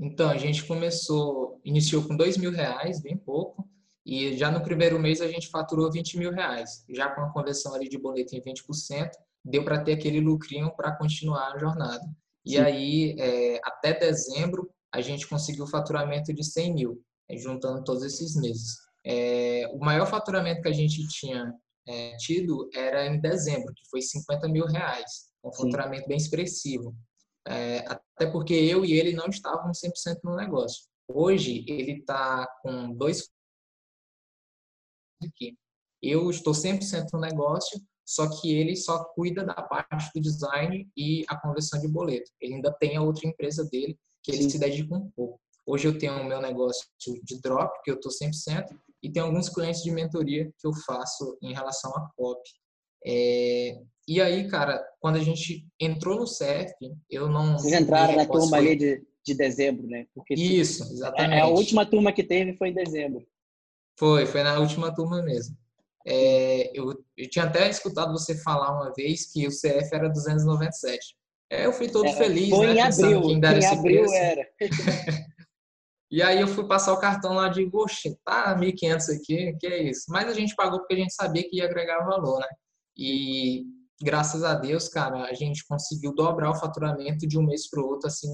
Então, 0.00 0.30
a 0.30 0.36
gente 0.36 0.64
começou, 0.64 1.60
iniciou 1.64 2.06
com 2.06 2.16
dois 2.16 2.38
mil 2.38 2.52
reais, 2.52 3.02
bem 3.02 3.16
pouco, 3.16 3.68
e 4.06 4.36
já 4.38 4.50
no 4.50 4.62
primeiro 4.62 4.98
mês 4.98 5.20
a 5.20 5.28
gente 5.28 5.48
faturou 5.48 5.92
20 5.92 6.16
mil 6.16 6.30
reais. 6.32 6.84
Já 6.88 7.10
com 7.10 7.20
a 7.20 7.32
conversão 7.32 7.74
ali 7.74 7.88
de 7.88 7.98
boleto 7.98 8.34
em 8.34 8.40
20%, 8.40 9.10
deu 9.44 9.64
para 9.64 9.82
ter 9.82 9.94
aquele 9.94 10.20
lucrinho 10.20 10.74
para 10.74 10.96
continuar 10.96 11.52
a 11.52 11.58
jornada. 11.58 12.04
E 12.44 12.52
Sim. 12.52 12.58
aí, 12.58 13.16
é, 13.18 13.60
até 13.62 13.92
dezembro, 13.92 14.70
a 14.92 15.00
gente 15.00 15.26
conseguiu 15.26 15.66
faturamento 15.66 16.32
de 16.32 16.44
100 16.44 16.74
mil, 16.74 17.02
é, 17.28 17.36
juntando 17.36 17.84
todos 17.84 18.02
esses 18.02 18.34
meses. 18.36 18.76
É, 19.04 19.68
o 19.72 19.78
maior 19.78 20.06
faturamento 20.06 20.62
que 20.62 20.68
a 20.68 20.72
gente 20.72 21.06
tinha 21.08 21.52
é, 21.86 22.16
tido 22.16 22.68
era 22.74 23.06
em 23.06 23.20
dezembro, 23.20 23.72
que 23.74 23.88
foi 23.90 24.02
50 24.02 24.48
mil 24.48 24.66
reais, 24.66 25.30
um 25.44 25.52
faturamento 25.52 26.02
Sim. 26.02 26.08
bem 26.08 26.16
expressivo. 26.16 26.94
É, 27.46 27.78
até 27.86 28.30
porque 28.30 28.52
eu 28.52 28.84
e 28.84 28.92
ele 28.92 29.14
não 29.14 29.26
estavam 29.28 29.70
100% 29.70 30.18
no 30.22 30.36
negócio. 30.36 30.84
Hoje, 31.08 31.64
ele 31.66 32.00
está 32.00 32.46
com 32.62 32.92
dois 32.92 33.30
aqui. 35.22 35.56
Eu 36.02 36.28
estou 36.30 36.52
100% 36.52 37.06
no 37.14 37.20
negócio, 37.20 37.80
só 38.06 38.28
que 38.28 38.54
ele 38.54 38.76
só 38.76 39.02
cuida 39.14 39.44
da 39.44 39.54
parte 39.54 40.10
do 40.14 40.20
design 40.20 40.88
e 40.96 41.24
a 41.28 41.40
conversão 41.40 41.80
de 41.80 41.88
boleto. 41.88 42.30
Ele 42.40 42.54
ainda 42.54 42.72
tem 42.72 42.96
a 42.96 43.02
outra 43.02 43.26
empresa 43.26 43.64
dele, 43.64 43.98
que 44.28 44.36
ele 44.36 44.50
se 44.50 44.58
dedica 44.58 44.94
um 44.94 45.10
pouco. 45.10 45.40
Hoje 45.66 45.88
eu 45.88 45.98
tenho 45.98 46.20
o 46.20 46.24
meu 46.24 46.40
negócio 46.40 46.86
de 46.98 47.40
drop, 47.40 47.72
que 47.82 47.90
eu 47.90 47.94
estou 47.94 48.12
100%, 48.12 48.66
e 49.02 49.10
tem 49.10 49.22
alguns 49.22 49.48
clientes 49.48 49.82
de 49.82 49.90
mentoria 49.90 50.52
que 50.58 50.66
eu 50.66 50.72
faço 50.86 51.38
em 51.42 51.54
relação 51.54 51.90
a 51.94 52.10
copy. 52.16 52.50
É, 53.06 53.80
e 54.06 54.20
aí, 54.20 54.48
cara, 54.48 54.84
quando 55.00 55.16
a 55.16 55.22
gente 55.22 55.66
entrou 55.80 56.18
no 56.18 56.26
CEF, 56.26 56.72
eu 57.08 57.28
não. 57.28 57.58
Vocês 57.58 57.80
entraram 57.80 58.16
na 58.16 58.26
turma 58.26 58.48
foi... 58.48 58.58
ali 58.58 58.76
de, 58.76 59.06
de 59.24 59.34
dezembro, 59.34 59.86
né? 59.86 60.06
Porque 60.14 60.34
Isso, 60.34 60.82
exatamente. 60.92 61.34
É, 61.34 61.40
a 61.40 61.46
última 61.46 61.86
turma 61.86 62.12
que 62.12 62.24
teve 62.24 62.56
foi 62.56 62.68
em 62.68 62.74
dezembro. 62.74 63.24
Foi, 63.98 64.26
foi 64.26 64.42
na 64.42 64.58
última 64.58 64.94
turma 64.94 65.22
mesmo. 65.22 65.56
É, 66.06 66.70
eu, 66.78 67.04
eu 67.16 67.28
tinha 67.28 67.44
até 67.44 67.68
escutado 67.68 68.12
você 68.12 68.36
falar 68.36 68.72
uma 68.72 68.92
vez 68.94 69.30
que 69.30 69.46
o 69.46 69.50
CF 69.50 69.88
era 69.92 70.08
297. 70.08 71.16
É, 71.50 71.66
eu 71.66 71.72
fui 71.72 71.88
todo 71.88 72.06
é, 72.06 72.12
feliz, 72.12 72.50
foi 72.50 72.66
né? 72.66 72.74
Em 72.74 72.80
abril, 72.80 73.22
em, 73.22 73.40
em 73.40 73.66
abril 73.66 74.02
preço. 74.02 74.14
era. 74.14 74.48
e 76.10 76.22
aí 76.22 76.40
eu 76.40 76.48
fui 76.48 76.66
passar 76.66 76.92
o 76.92 77.00
cartão 77.00 77.34
lá 77.34 77.48
de, 77.48 77.68
oxe, 77.72 78.18
tá 78.24 78.56
1.500 78.58 79.16
aqui, 79.16 79.56
que 79.58 79.66
é 79.66 79.82
isso? 79.84 80.04
Mas 80.08 80.28
a 80.28 80.34
gente 80.34 80.54
pagou 80.54 80.78
porque 80.78 80.94
a 80.94 80.98
gente 80.98 81.14
sabia 81.14 81.48
que 81.48 81.56
ia 81.56 81.64
agregar 81.64 82.04
valor, 82.04 82.40
né? 82.40 82.48
E 82.96 83.64
graças 84.02 84.44
a 84.44 84.54
Deus, 84.54 84.88
cara, 84.88 85.24
a 85.24 85.32
gente 85.32 85.66
conseguiu 85.66 86.14
dobrar 86.14 86.50
o 86.50 86.58
faturamento 86.58 87.26
de 87.26 87.38
um 87.38 87.42
mês 87.42 87.68
para 87.68 87.82
o 87.82 87.86
outro, 87.86 88.08
assim, 88.08 88.28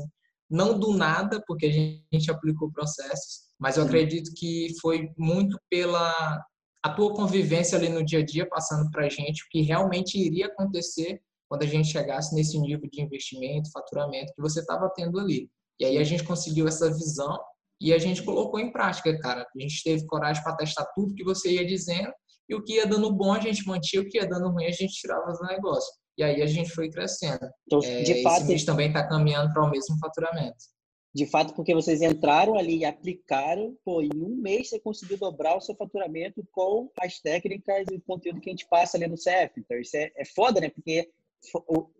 não 0.51 0.79
do 0.79 0.97
nada, 0.97 1.43
porque 1.47 1.67
a 1.67 1.71
gente 1.71 2.31
aplicou 2.31 2.71
processos, 2.71 3.45
mas 3.59 3.77
eu 3.77 3.85
acredito 3.85 4.33
que 4.35 4.69
foi 4.81 5.11
muito 5.17 5.59
pela 5.71 6.43
a 6.83 6.91
tua 6.91 7.15
convivência 7.15 7.79
ali 7.79 7.89
no 7.89 8.05
dia 8.05 8.19
a 8.19 8.25
dia 8.25 8.47
passando 8.47 8.91
para 8.91 9.07
a 9.07 9.09
gente 9.09 9.43
o 9.43 9.49
que 9.51 9.63
realmente 9.63 10.19
iria 10.19 10.47
acontecer 10.47 11.19
quando 11.49 11.63
a 11.63 11.67
gente 11.67 11.89
chegasse 11.89 12.35
nesse 12.35 12.59
nível 12.59 12.89
de 12.91 13.03
investimento, 13.03 13.71
faturamento 13.71 14.33
que 14.35 14.43
você 14.43 14.61
estava 14.61 14.91
tendo 14.95 15.19
ali. 15.19 15.49
E 15.81 15.85
aí 15.85 15.99
a 15.99 16.05
gente 16.05 16.25
conseguiu 16.25 16.67
essa 16.67 16.89
visão 16.93 17.39
e 17.81 17.93
a 17.93 17.99
gente 17.99 18.23
colocou 18.23 18.61
em 18.61 18.73
prática, 18.73 19.19
cara. 19.19 19.43
A 19.43 19.61
gente 19.61 19.83
teve 19.83 20.07
coragem 20.07 20.43
para 20.43 20.57
testar 20.57 20.87
tudo 20.95 21.15
que 21.15 21.25
você 21.25 21.53
ia 21.53 21.67
dizendo 21.67 22.13
e 22.49 22.55
o 22.55 22.63
que 22.63 22.75
ia 22.75 22.87
dando 22.87 23.13
bom 23.13 23.33
a 23.33 23.41
gente 23.41 23.67
mantinha, 23.67 24.03
o 24.03 24.09
que 24.09 24.19
ia 24.19 24.27
dando 24.27 24.51
ruim 24.51 24.67
a 24.67 24.71
gente 24.71 24.95
tirava 24.95 25.33
do 25.33 25.47
negócio. 25.47 25.93
E 26.17 26.23
aí 26.23 26.43
a 26.43 26.47
gente 26.47 26.71
foi 26.71 26.89
crescendo. 26.89 27.47
Então, 27.67 27.81
de 27.81 28.13
é, 28.13 28.23
fato, 28.23 28.43
esse 28.43 28.49
mês 28.49 28.65
também 28.65 28.89
está 28.89 29.07
caminhando 29.07 29.53
para 29.53 29.65
o 29.65 29.71
mesmo 29.71 29.99
faturamento 29.99 30.75
de 31.15 31.27
fato, 31.27 31.55
porque 31.55 31.73
vocês 31.73 32.03
entraram 32.03 32.59
ali 32.59 32.79
e 32.79 32.85
aplicaram, 32.85 33.77
pô, 33.85 34.03
em 34.03 34.11
um 34.17 34.35
mês 34.35 34.69
você 34.69 34.81
conseguiu 34.81 35.17
dobrar 35.17 35.57
o 35.57 35.61
seu 35.61 35.77
faturamento 35.77 36.45
com 36.51 36.91
as 36.99 37.21
técnicas 37.21 37.87
e 37.91 37.95
o 37.95 38.01
conteúdo 38.01 38.41
que 38.41 38.51
a 38.51 38.53
gente 38.53 38.67
passa 38.69 38.97
ali 38.97 39.07
no 39.07 39.15
CF. 39.15 39.53
Então, 39.57 39.79
isso 39.79 39.97
é, 39.97 40.11
é 40.17 40.25
foda, 40.25 40.61
né? 40.61 40.71
Porque 40.71 41.09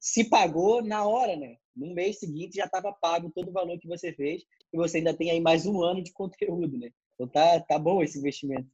se 0.01 0.29
pagou 0.29 0.83
na 0.83 1.07
hora, 1.07 1.37
né? 1.37 1.57
No 1.77 1.93
mês 1.95 2.19
seguinte 2.19 2.57
já 2.57 2.65
estava 2.65 2.93
pago 2.93 3.33
todo 3.35 3.49
o 3.49 3.53
valor 3.53 3.79
que 3.79 3.89
você 3.89 4.13
fez 4.13 4.43
e 4.73 4.77
você 4.77 4.99
ainda 4.99 5.15
tem 5.15 5.31
aí 5.31 5.41
mais 5.41 5.67
um 5.67 5.83
ano 5.83 6.03
de 6.03 6.13
conteúdo, 6.15 6.79
né? 6.79 6.91
Então 7.15 7.29
tá, 7.29 7.61
tá 7.61 7.79
bom 7.79 8.03
esse 8.03 8.19
investimento. 8.19 8.69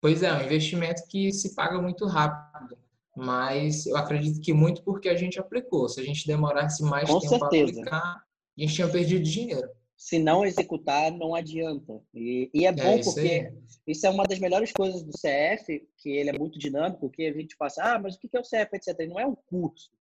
Pois 0.00 0.22
é, 0.22 0.32
um 0.32 0.42
investimento 0.42 1.02
que 1.08 1.32
se 1.32 1.54
paga 1.54 1.80
muito 1.80 2.06
rápido, 2.06 2.76
mas 3.16 3.86
eu 3.86 3.96
acredito 3.96 4.40
que 4.40 4.52
muito 4.52 4.82
porque 4.82 5.08
a 5.08 5.16
gente 5.16 5.38
aplicou. 5.38 5.88
Se 5.88 6.00
a 6.00 6.04
gente 6.04 6.26
demorasse 6.26 6.82
mais 6.82 7.08
Com 7.08 7.20
tempo 7.20 7.38
certeza. 7.38 7.72
para 7.72 7.98
aplicar, 7.98 8.24
a 8.58 8.60
gente 8.60 8.74
tinha 8.74 8.88
perdido 8.88 9.22
dinheiro. 9.22 9.68
Se 10.02 10.18
não 10.18 10.44
executar, 10.44 11.12
não 11.12 11.32
adianta. 11.32 12.02
E, 12.12 12.50
e 12.52 12.66
é, 12.66 12.72
bom 12.72 12.82
é 12.82 12.98
isso 12.98 13.14
porque 13.14 13.28
aí. 13.28 13.52
isso 13.86 14.04
é 14.04 14.10
uma 14.10 14.24
das 14.24 14.40
melhores 14.40 14.72
coisas 14.72 15.00
do 15.00 15.12
CF, 15.12 15.88
que 15.96 16.10
ele 16.10 16.30
é 16.30 16.36
muito 16.36 16.58
dinâmico, 16.58 17.08
que 17.08 17.24
a 17.24 17.32
gente 17.32 17.56
passa, 17.56 17.84
ah, 17.84 17.98
mas 18.00 18.16
o 18.16 18.18
que 18.18 18.36
é 18.36 18.40
o 18.40 18.42
CF, 18.42 18.74
etc. 18.74 18.98
Ele 18.98 19.12
não 19.12 19.20
é 19.20 19.26
um 19.26 19.36
curso. 19.46 19.92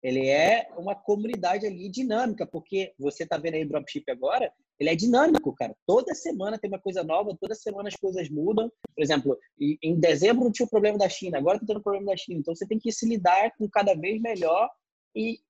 Ele 0.00 0.28
é 0.28 0.68
uma 0.76 0.94
comunidade 0.94 1.66
ali 1.66 1.90
dinâmica, 1.90 2.46
porque 2.46 2.94
você 2.96 3.24
está 3.24 3.36
vendo 3.36 3.54
aí 3.54 3.64
o 3.64 3.68
dropship 3.68 4.08
agora, 4.08 4.52
ele 4.78 4.90
é 4.90 4.94
dinâmico, 4.94 5.52
cara. 5.56 5.74
Toda 5.84 6.14
semana 6.14 6.56
tem 6.56 6.70
uma 6.70 6.78
coisa 6.78 7.02
nova, 7.02 7.36
toda 7.40 7.52
semana 7.56 7.88
as 7.88 7.96
coisas 7.96 8.30
mudam. 8.30 8.70
Por 8.94 9.02
exemplo, 9.02 9.36
em 9.58 9.98
dezembro 9.98 10.44
não 10.44 10.52
tinha 10.52 10.66
o 10.66 10.70
problema 10.70 10.96
da 10.96 11.08
China, 11.08 11.36
agora 11.36 11.56
está 11.56 11.66
tendo 11.66 11.80
o 11.80 11.82
problema 11.82 12.06
da 12.06 12.16
China. 12.16 12.38
Então 12.38 12.54
você 12.54 12.64
tem 12.64 12.78
que 12.78 12.92
se 12.92 13.08
lidar 13.08 13.50
com 13.58 13.68
cada 13.68 13.92
vez 13.94 14.20
melhor 14.20 14.70
e 15.16 15.40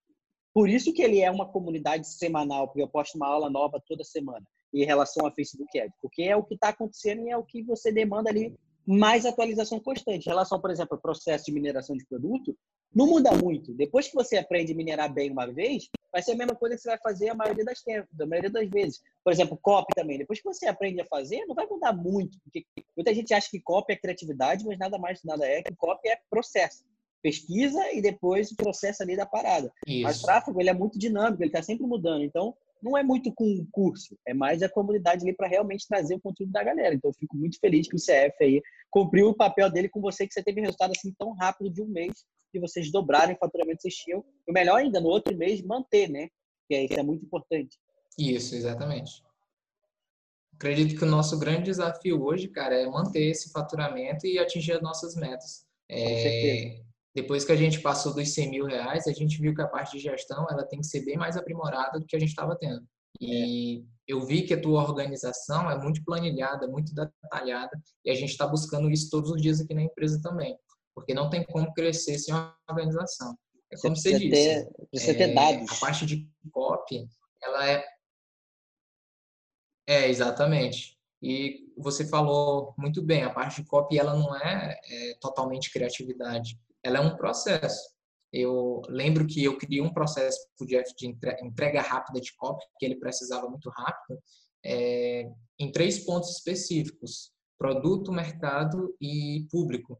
por 0.59 0.69
isso 0.69 0.93
que 0.93 1.01
ele 1.01 1.21
é 1.21 1.31
uma 1.31 1.47
comunidade 1.47 2.09
semanal, 2.09 2.67
porque 2.67 2.83
eu 2.83 2.89
posto 2.89 3.15
uma 3.15 3.29
aula 3.29 3.49
nova 3.49 3.81
toda 3.87 4.03
semana 4.03 4.45
em 4.75 4.85
relação 4.85 5.25
a 5.25 5.31
Facebook 5.31 5.79
Ads, 5.79 5.95
porque 6.03 6.25
é 6.25 6.35
o 6.35 6.43
que 6.43 6.55
está 6.55 6.71
acontecendo 6.71 7.23
e 7.23 7.31
é 7.31 7.37
o 7.37 7.45
que 7.45 7.63
você 7.63 7.93
demanda 7.93 8.29
ali 8.29 8.53
mais 8.85 9.25
atualização 9.25 9.79
constante. 9.79 10.27
Em 10.27 10.31
relação, 10.31 10.61
por 10.61 10.73
exemplo, 10.73 10.97
ao 10.97 11.01
processo 11.01 11.45
de 11.45 11.53
mineração 11.53 11.97
de 11.97 12.05
produto, 12.07 12.59
não 12.93 13.07
muda 13.07 13.31
muito. 13.37 13.73
Depois 13.73 14.09
que 14.09 14.17
você 14.17 14.37
aprende 14.37 14.73
a 14.73 14.75
minerar 14.75 15.15
bem 15.15 15.31
uma 15.31 15.47
vez, 15.47 15.89
vai 16.11 16.25
ser 16.25 16.33
a 16.33 16.37
mesma 16.37 16.57
coisa 16.57 16.75
que 16.75 16.83
você 16.83 16.89
vai 16.89 16.99
fazer 16.99 17.29
a 17.29 17.37
maioria 17.37 17.65
das 17.65 17.81
tempos, 17.81 18.13
da 18.13 18.27
maioria 18.27 18.51
das 18.51 18.69
vezes. 18.69 19.01
Por 19.23 19.33
exemplo, 19.33 19.57
copy 19.63 19.95
também. 19.95 20.19
Depois 20.19 20.41
que 20.41 20.45
você 20.45 20.67
aprende 20.67 21.01
a 21.01 21.07
fazer, 21.07 21.47
não 21.47 21.55
vai 21.55 21.69
mudar 21.69 21.93
muito, 21.93 22.37
porque 22.43 22.67
muita 22.97 23.15
gente 23.15 23.33
acha 23.33 23.49
que 23.49 23.61
copy 23.61 23.93
é 23.93 23.97
criatividade, 23.97 24.67
mas 24.67 24.77
nada 24.77 24.99
mais 24.99 25.23
nada 25.23 25.47
é 25.47 25.63
que 25.63 25.77
copy 25.77 26.09
é 26.09 26.19
processo 26.29 26.83
pesquisa 27.29 27.93
e 27.93 28.01
depois 28.01 28.51
o 28.51 28.57
processo 28.57 29.03
ali 29.03 29.17
da 29.17 29.27
parada. 29.27 29.71
Isso. 29.87 30.03
Mas 30.03 30.19
o 30.19 30.23
tráfego 30.23 30.61
ele 30.61 30.71
é 30.71 30.75
muito 30.75 30.99
dinâmico, 30.99 31.43
ele 31.43 31.51
está 31.51 31.63
sempre 31.63 31.87
mudando. 31.87 32.25
Então, 32.25 32.55
não 32.83 32.97
é 32.97 33.03
muito 33.03 33.33
com 33.35 33.45
o 33.45 33.67
curso, 33.71 34.17
é 34.27 34.33
mais 34.33 34.63
a 34.63 34.69
comunidade 34.69 35.23
ali 35.25 35.37
para 35.37 35.49
realmente 35.49 35.87
trazer 35.87 36.15
o 36.15 36.21
conteúdo 36.21 36.53
da 36.53 36.63
galera. 36.63 36.95
Então, 36.95 37.11
eu 37.11 37.15
fico 37.15 37.37
muito 37.37 37.59
feliz 37.61 37.89
que 37.89 37.97
o 37.97 37.99
CF 37.99 38.35
aí 38.41 38.63
cumpriu 38.91 39.29
o 39.29 39.37
papel 39.37 39.71
dele 39.71 39.89
com 39.89 40.01
você, 40.01 40.27
que 40.27 40.33
você 40.33 40.43
teve 40.43 40.61
resultado 40.61 40.93
assim 40.97 41.13
tão 41.19 41.33
rápido 41.35 41.71
de 41.71 41.83
um 41.83 41.87
mês, 41.87 42.25
e 42.55 42.59
vocês 42.59 42.91
dobraram 42.91 43.35
o 43.35 43.39
faturamento 43.39 43.77
que 43.77 43.83
vocês 43.83 43.97
tinham. 43.97 44.25
O 44.49 44.53
melhor 44.53 44.77
ainda, 44.77 45.01
no 45.01 45.09
outro 45.09 45.37
mês, 45.37 45.61
manter, 45.63 46.09
né? 46.09 46.29
Que 46.67 46.77
é, 46.77 46.85
isso 46.85 46.99
é 46.99 47.03
muito 47.03 47.27
importante. 47.27 47.77
Isso, 48.19 48.55
exatamente. 48.55 49.23
Acredito 50.55 50.97
que 50.97 51.05
o 51.05 51.09
nosso 51.09 51.39
grande 51.39 51.65
desafio 51.65 52.23
hoje, 52.23 52.49
cara, 52.49 52.75
é 52.75 52.87
manter 52.87 53.27
esse 53.27 53.51
faturamento 53.51 54.27
e 54.27 54.39
atingir 54.39 54.73
as 54.73 54.83
nossas 54.83 55.15
metas. 55.15 55.67
É, 55.91 56.03
com 56.03 56.17
certeza 56.17 56.88
depois 57.21 57.45
que 57.45 57.51
a 57.51 57.57
gente 57.57 57.81
passou 57.81 58.15
dos 58.15 58.33
100 58.33 58.51
mil 58.51 58.65
reais, 58.65 59.07
a 59.09 59.13
gente 59.13 59.41
viu 59.41 59.55
que 59.55 59.61
a 59.61 59.67
parte 59.67 59.97
de 59.97 60.03
gestão 60.03 60.47
ela 60.49 60.65
tem 60.65 60.81
que 60.81 60.87
ser 60.87 61.05
bem 61.05 61.17
mais 61.17 61.37
aprimorada 61.37 61.99
do 61.99 62.07
que 62.07 62.15
a 62.15 62.19
gente 62.19 62.29
estava 62.29 62.57
tendo. 62.57 62.87
E 63.21 63.79
é. 63.79 63.83
eu 64.07 64.25
vi 64.25 64.43
que 64.43 64.55
a 64.55 64.61
tua 64.61 64.83
organização 64.83 65.69
é 65.69 65.77
muito 65.77 66.05
planilhada, 66.05 66.69
muito 66.69 66.95
detalhada, 66.95 67.77
e 68.05 68.11
a 68.11 68.15
gente 68.15 68.31
está 68.31 68.47
buscando 68.47 68.89
isso 68.89 69.11
todos 69.11 69.31
os 69.31 69.43
dias 69.43 69.61
aqui 69.61 69.75
na 69.75 69.83
empresa 69.83 70.21
também, 70.23 70.57
porque 70.95 71.13
não 71.13 71.29
tem 71.29 71.45
como 71.45 71.73
crescer 71.75 72.19
sem 72.19 72.33
uma 72.33 72.57
organização. 72.71 73.37
É 73.73 73.77
como 73.79 73.97
você, 73.97 74.13
você 74.13 74.19
disse. 74.19 74.31
Ter, 74.31 74.71
você 74.93 75.11
é, 75.11 75.15
ter 75.15 75.35
dados. 75.35 75.77
A 75.77 75.81
parte 75.81 76.07
de 76.07 76.31
copy, 76.53 77.09
ela 77.43 77.69
é. 77.69 77.85
É, 79.89 80.09
exatamente. 80.09 80.97
E 81.21 81.73
você 81.77 82.07
falou 82.07 82.75
muito 82.79 83.03
bem, 83.03 83.25
a 83.25 83.31
parte 83.31 83.61
de 83.61 83.69
copy 83.69 83.99
ela 83.99 84.15
não 84.15 84.37
é, 84.37 84.79
é 84.85 85.15
totalmente 85.21 85.73
criatividade 85.73 86.57
ela 86.83 86.99
é 86.99 87.01
um 87.01 87.17
processo. 87.17 87.97
Eu 88.33 88.83
lembro 88.89 89.27
que 89.27 89.43
eu 89.43 89.57
criei 89.57 89.81
um 89.81 89.93
processo 89.93 90.39
para 90.57 90.65
o 90.65 90.69
Jeff 90.69 90.95
de 90.97 91.07
entrega 91.43 91.81
rápida 91.81 92.21
de 92.21 92.35
copy, 92.37 92.65
que 92.79 92.85
ele 92.85 92.97
precisava 92.97 93.49
muito 93.49 93.71
rápido, 93.71 94.21
é, 94.65 95.31
em 95.59 95.73
três 95.73 96.05
pontos 96.05 96.31
específicos: 96.31 97.33
produto, 97.59 98.13
mercado 98.13 98.95
e 99.01 99.47
público. 99.51 99.99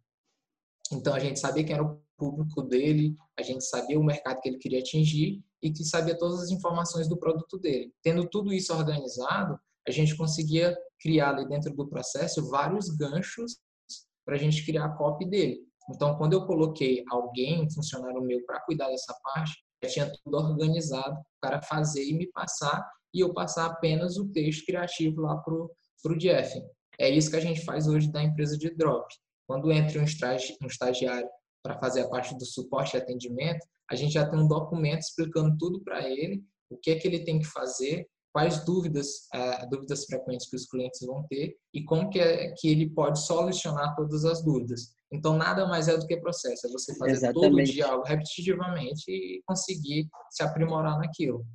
Então 0.93 1.15
a 1.15 1.19
gente 1.19 1.39
sabia 1.39 1.65
quem 1.65 1.75
era 1.75 1.85
o 1.85 2.03
público 2.17 2.63
dele, 2.63 3.17
a 3.39 3.43
gente 3.43 3.65
sabia 3.65 3.99
o 3.99 4.05
mercado 4.05 4.41
que 4.41 4.49
ele 4.49 4.59
queria 4.59 4.81
atingir 4.81 5.43
e 5.63 5.71
que 5.71 5.85
sabia 5.85 6.17
todas 6.17 6.41
as 6.41 6.51
informações 6.51 7.09
do 7.09 7.17
produto 7.17 7.59
dele. 7.59 7.93
Tendo 8.03 8.29
tudo 8.29 8.53
isso 8.53 8.75
organizado, 8.75 9.59
a 9.87 9.91
gente 9.91 10.17
conseguia 10.17 10.77
criar 11.01 11.31
ali 11.31 11.49
dentro 11.49 11.75
do 11.75 11.89
processo 11.89 12.49
vários 12.49 12.89
ganchos 12.91 13.59
para 14.25 14.35
a 14.37 14.39
gente 14.39 14.65
criar 14.65 14.87
a 14.87 14.97
copy 14.97 15.25
dele. 15.25 15.68
Então, 15.91 16.17
quando 16.17 16.35
eu 16.35 16.47
coloquei 16.47 17.05
alguém, 17.11 17.71
funcionário 17.71 18.21
meu, 18.21 18.45
para 18.45 18.61
cuidar 18.61 18.89
dessa 18.89 19.15
parte, 19.23 19.53
já 19.83 19.91
tinha 19.91 20.13
tudo 20.25 20.37
organizado 20.37 21.17
para 21.41 21.63
fazer 21.63 22.05
e 22.05 22.15
me 22.15 22.27
passar, 22.33 22.87
e 23.15 23.21
eu 23.21 23.33
passar 23.33 23.67
apenas 23.67 24.19
o 24.19 24.31
texto 24.31 24.67
criativo 24.67 25.23
lá 25.23 25.37
para 25.39 25.55
o 25.55 26.19
Jeff. 26.19 26.61
É 27.01 27.09
isso 27.09 27.31
que 27.31 27.37
a 27.37 27.41
gente 27.41 27.65
faz 27.65 27.87
hoje 27.87 28.11
da 28.11 28.23
empresa 28.23 28.59
de 28.59 28.71
drop. 28.71 29.07
Quando 29.47 29.73
entra 29.73 30.01
um, 30.01 30.05
estagi 30.05 30.57
um 30.63 30.67
estagiário 30.67 31.29
para 31.63 31.79
fazer 31.79 32.03
a 32.03 32.09
parte 32.09 32.37
do 32.37 32.45
suporte 32.45 32.95
e 32.95 33.01
atendimento, 33.01 33.67
a 33.91 33.95
gente 33.95 34.13
já 34.13 34.29
tem 34.29 34.39
um 34.39 34.49
documento 34.49 35.01
explicando 35.01 35.57
tudo 35.57 35.83
para 35.83 36.07
ele, 36.07 36.43
o 36.71 36.77
que 36.77 36.91
é 36.91 36.97
que 36.97 37.09
ele 37.09 37.25
tem 37.25 37.39
que 37.39 37.47
fazer, 37.47 38.07
quais 38.33 38.65
dúvidas, 38.65 39.29
uh, 39.35 39.69
dúvidas 39.71 40.05
frequentes 40.05 40.49
que 40.49 40.57
os 40.57 40.67
clientes 40.67 41.01
vão 41.07 41.25
ter 41.29 41.57
e 41.73 41.83
como 41.83 42.11
que, 42.11 42.21
é, 42.21 42.53
que 42.59 42.69
ele 42.69 42.91
pode 42.91 43.25
solucionar 43.25 43.97
todas 43.97 44.25
as 44.25 44.45
dúvidas. 44.45 44.93
Então, 45.11 45.37
nada 45.37 45.67
mais 45.67 45.89
é 45.89 45.97
do 45.97 46.07
que 46.07 46.17
processo, 46.19 46.67
é 46.67 46.71
você 46.71 46.95
fazer 46.97 47.13
Exatamente. 47.13 47.51
todo 47.51 47.65
dia 47.65 47.87
algo 47.87 48.05
repetitivamente 48.05 49.11
e 49.11 49.43
conseguir 49.47 50.07
se 50.31 50.43
aprimorar 50.43 50.99
naquilo. 50.99 51.47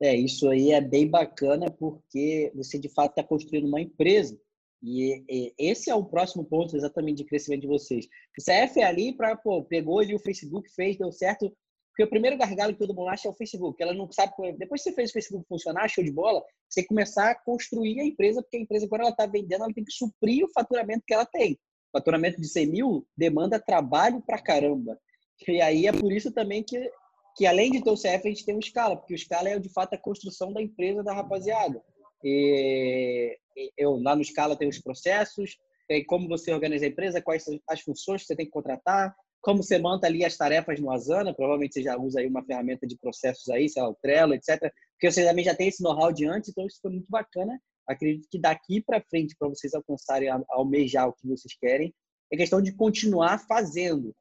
É, 0.00 0.14
isso 0.14 0.48
aí 0.48 0.72
é 0.72 0.80
bem 0.80 1.08
bacana 1.08 1.70
porque 1.70 2.52
você 2.54 2.78
de 2.78 2.88
fato 2.88 3.10
está 3.10 3.24
construindo 3.24 3.66
uma 3.66 3.80
empresa. 3.80 4.38
E, 4.82 5.24
e, 5.28 5.54
esse 5.58 5.90
é 5.90 5.94
o 5.94 6.04
próximo 6.04 6.44
ponto 6.44 6.76
exatamente 6.76 7.18
de 7.18 7.24
crescimento 7.24 7.62
de 7.62 7.68
vocês. 7.68 8.06
O 8.06 8.42
CF 8.42 8.80
é 8.80 8.84
ali 8.84 9.16
para, 9.16 9.36
pô, 9.36 9.62
pegou 9.64 10.00
ali 10.00 10.14
o 10.14 10.18
Facebook, 10.18 10.68
fez, 10.70 10.96
deu 10.96 11.12
certo. 11.12 11.52
Porque 11.90 12.04
o 12.04 12.10
primeiro 12.10 12.38
gargalo 12.38 12.72
que 12.72 12.78
todo 12.78 12.94
mundo 12.94 13.08
acha 13.08 13.28
é 13.28 13.30
o 13.30 13.34
Facebook. 13.34 13.80
Ela 13.80 13.94
não 13.94 14.10
sabe. 14.10 14.32
Depois 14.58 14.82
que 14.82 14.90
você 14.90 14.94
fez 14.94 15.10
o 15.10 15.12
Facebook 15.12 15.46
funcionar, 15.46 15.88
show 15.88 16.02
de 16.02 16.10
bola, 16.10 16.42
você 16.68 16.84
começar 16.84 17.30
a 17.30 17.34
construir 17.34 18.00
a 18.00 18.04
empresa, 18.04 18.42
porque 18.42 18.56
a 18.56 18.60
empresa, 18.60 18.88
quando 18.88 19.02
ela 19.02 19.10
está 19.10 19.26
vendendo, 19.26 19.64
ela 19.64 19.74
tem 19.74 19.84
que 19.84 19.92
suprir 19.92 20.44
o 20.44 20.52
faturamento 20.52 21.04
que 21.06 21.14
ela 21.14 21.26
tem 21.26 21.58
faturamento 21.92 22.40
de 22.40 22.48
100 22.48 22.66
mil 22.66 23.06
demanda 23.16 23.60
trabalho 23.60 24.22
pra 24.22 24.42
caramba. 24.42 24.98
E 25.46 25.60
aí 25.60 25.86
é 25.86 25.92
por 25.92 26.12
isso 26.12 26.32
também 26.32 26.62
que, 26.62 26.90
que 27.36 27.46
além 27.46 27.70
de 27.70 27.82
ter 27.82 27.90
o 27.90 27.96
CF, 27.96 28.26
a 28.26 28.30
gente 28.30 28.44
tem 28.44 28.56
o 28.56 28.62
Scala, 28.62 28.96
porque 28.96 29.14
o 29.14 29.18
Scala 29.18 29.48
é 29.48 29.58
de 29.58 29.68
fato 29.68 29.94
a 29.94 29.98
construção 29.98 30.52
da 30.52 30.62
empresa 30.62 31.02
da 31.02 31.12
rapaziada. 31.12 31.82
E 32.24 33.36
eu 33.76 33.96
lá 33.96 34.14
no 34.14 34.24
Scala 34.24 34.56
tem 34.56 34.68
os 34.68 34.78
processos, 34.78 35.58
tem 35.88 36.04
como 36.04 36.28
você 36.28 36.52
organiza 36.52 36.86
a 36.86 36.88
empresa, 36.88 37.20
quais 37.20 37.44
são 37.44 37.58
as 37.68 37.80
funções 37.80 38.22
que 38.22 38.28
você 38.28 38.36
tem 38.36 38.46
que 38.46 38.52
contratar, 38.52 39.14
como 39.40 39.62
você 39.62 39.76
monta 39.76 40.06
ali 40.06 40.24
as 40.24 40.36
tarefas 40.36 40.78
no 40.78 40.90
Asana, 40.90 41.34
provavelmente 41.34 41.74
você 41.74 41.82
já 41.82 41.98
usa 41.98 42.20
aí 42.20 42.28
uma 42.28 42.44
ferramenta 42.44 42.86
de 42.86 42.96
processos 42.96 43.48
aí, 43.48 43.68
sei 43.68 43.82
lá, 43.82 43.88
o 43.88 43.96
Trello, 44.00 44.34
etc. 44.34 44.72
Porque 44.92 45.10
você 45.10 45.24
também 45.24 45.44
já 45.44 45.54
tem 45.54 45.66
esse 45.66 45.82
know-how 45.82 46.12
de 46.12 46.26
antes, 46.26 46.50
então 46.50 46.64
isso 46.64 46.78
foi 46.80 46.92
muito 46.92 47.10
bacana 47.10 47.60
acredito 47.92 48.28
que 48.30 48.38
daqui 48.38 48.80
para 48.80 49.00
frente, 49.00 49.36
para 49.38 49.48
vocês 49.48 49.74
alcançarem, 49.74 50.28
almejar 50.50 51.08
o 51.08 51.12
que 51.12 51.26
vocês 51.26 51.54
querem, 51.58 51.94
é 52.32 52.36
questão 52.36 52.60
de 52.60 52.72
continuar 52.72 53.38
fazendo. 53.46 54.14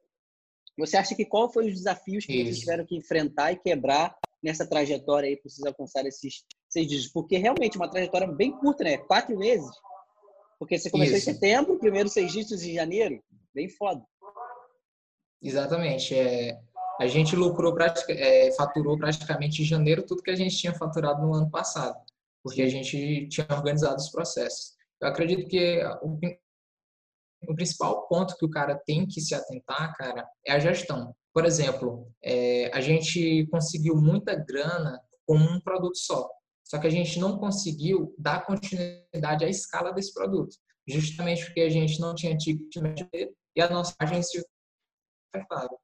Você 0.78 0.98
acha 0.98 1.16
que 1.16 1.26
qual 1.26 1.52
foi 1.52 1.68
os 1.68 1.74
desafios 1.74 2.26
que 2.26 2.34
Isso. 2.34 2.46
vocês 2.46 2.60
tiveram 2.60 2.86
que 2.86 2.96
enfrentar 2.96 3.52
e 3.52 3.58
quebrar 3.58 4.16
nessa 4.42 4.66
trajetória 4.66 5.30
aí 5.30 5.36
para 5.36 5.50
vocês 5.50 5.66
alcançarem 5.66 6.10
esses 6.10 6.44
seis 6.70 6.88
dígitos? 6.88 7.12
Porque 7.12 7.38
realmente 7.38 7.76
é 7.76 7.80
uma 7.80 7.90
trajetória 7.90 8.28
bem 8.28 8.52
curta, 8.52 8.84
né? 8.84 8.98
Quatro 8.98 9.38
meses. 9.38 9.70
Porque 10.60 10.78
você 10.78 10.90
começou 10.90 11.18
Isso. 11.18 11.30
em 11.30 11.34
setembro, 11.34 11.80
primeiro 11.80 12.10
seis 12.10 12.32
dígitos 12.32 12.64
em 12.64 12.74
janeiro. 12.74 13.22
Bem 13.54 13.70
foda. 13.70 14.04
Exatamente. 15.42 16.16
É, 16.16 16.60
a 17.00 17.08
gente 17.08 17.36
lucrou, 17.36 17.76
é, 18.10 18.52
faturou 18.54 18.98
praticamente 18.98 19.62
em 19.62 19.66
janeiro 19.66 20.04
tudo 20.04 20.24
que 20.24 20.32
a 20.32 20.36
gente 20.36 20.56
tinha 20.56 20.74
faturado 20.74 21.22
no 21.22 21.34
ano 21.34 21.50
passado 21.50 22.00
porque 22.44 22.62
a 22.62 22.70
gente 22.70 23.28
tinha 23.28 23.48
organizado 23.50 23.96
os 23.96 24.10
processos. 24.10 24.74
Eu 25.02 25.08
acredito 25.08 25.48
que 25.48 25.82
o, 26.02 26.20
o 27.48 27.56
principal 27.56 28.08
ponto 28.08 28.36
que 28.36 28.46
o 28.46 28.50
cara 28.50 28.76
tem 28.86 29.08
que 29.08 29.22
se 29.22 29.34
atentar, 29.34 29.96
cara, 29.96 30.28
é 30.46 30.54
a 30.54 30.60
gestão. 30.60 31.16
Por 31.34 31.46
exemplo, 31.46 32.12
é, 32.24 32.70
a 32.74 32.82
gente 32.82 33.48
conseguiu 33.48 33.96
muita 33.96 34.36
grana 34.36 35.02
com 35.26 35.36
um 35.36 35.62
produto 35.62 35.98
só, 35.98 36.30
só 36.64 36.78
que 36.78 36.88
a 36.88 36.92
gente 36.92 37.20
não 37.20 37.38
conseguiu 37.38 38.14
dar 38.18 38.46
continuidade 38.46 39.46
à 39.46 39.50
escala 39.50 39.94
desse 39.94 40.14
produto, 40.14 40.56
justamente 40.88 41.46
porque 41.46 41.62
a 41.62 41.70
gente 41.70 42.00
não 42.00 42.14
tinha 42.14 42.38
ticket 42.38 42.76
médio 42.78 43.08
e 43.56 43.62
a 43.62 43.70
nossa 43.70 43.96
agência 44.00 44.44
apertada. 45.34 45.76